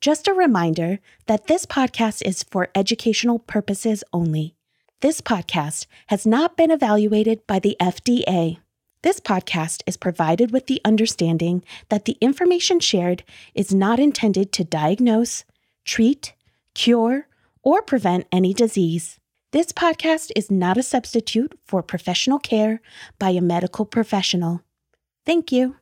Just 0.00 0.28
a 0.28 0.32
reminder 0.32 1.00
that 1.26 1.48
this 1.48 1.66
podcast 1.66 2.22
is 2.24 2.44
for 2.44 2.68
educational 2.76 3.40
purposes 3.40 4.04
only. 4.12 4.54
This 5.00 5.20
podcast 5.20 5.86
has 6.06 6.24
not 6.24 6.56
been 6.56 6.70
evaluated 6.70 7.44
by 7.48 7.58
the 7.58 7.76
FDA. 7.80 8.58
This 9.02 9.18
podcast 9.18 9.82
is 9.84 9.96
provided 9.96 10.52
with 10.52 10.68
the 10.68 10.80
understanding 10.84 11.64
that 11.88 12.04
the 12.04 12.16
information 12.20 12.78
shared 12.78 13.24
is 13.52 13.74
not 13.74 13.98
intended 13.98 14.52
to 14.52 14.62
diagnose, 14.62 15.44
treat, 15.84 16.34
cure, 16.74 17.26
or 17.62 17.82
prevent 17.82 18.26
any 18.30 18.54
disease. 18.54 19.18
This 19.52 19.72
podcast 19.72 20.30
is 20.36 20.50
not 20.50 20.78
a 20.78 20.82
substitute 20.82 21.58
for 21.66 21.82
professional 21.82 22.38
care 22.38 22.80
by 23.18 23.30
a 23.30 23.40
medical 23.40 23.84
professional. 23.84 24.62
Thank 25.26 25.50
you. 25.50 25.79